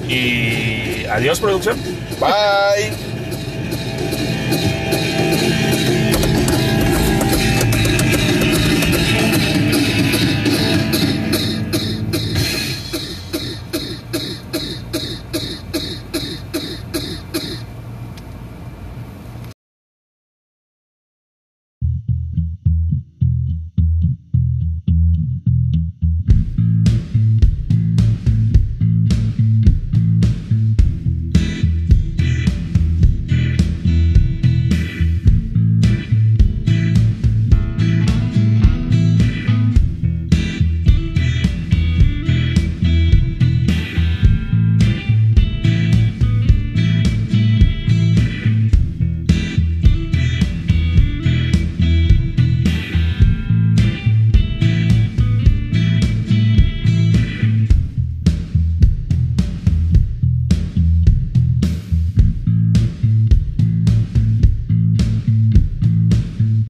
y 0.09 1.05
adiós 1.07 1.39
producción. 1.39 1.79
Bye. 2.19 3.08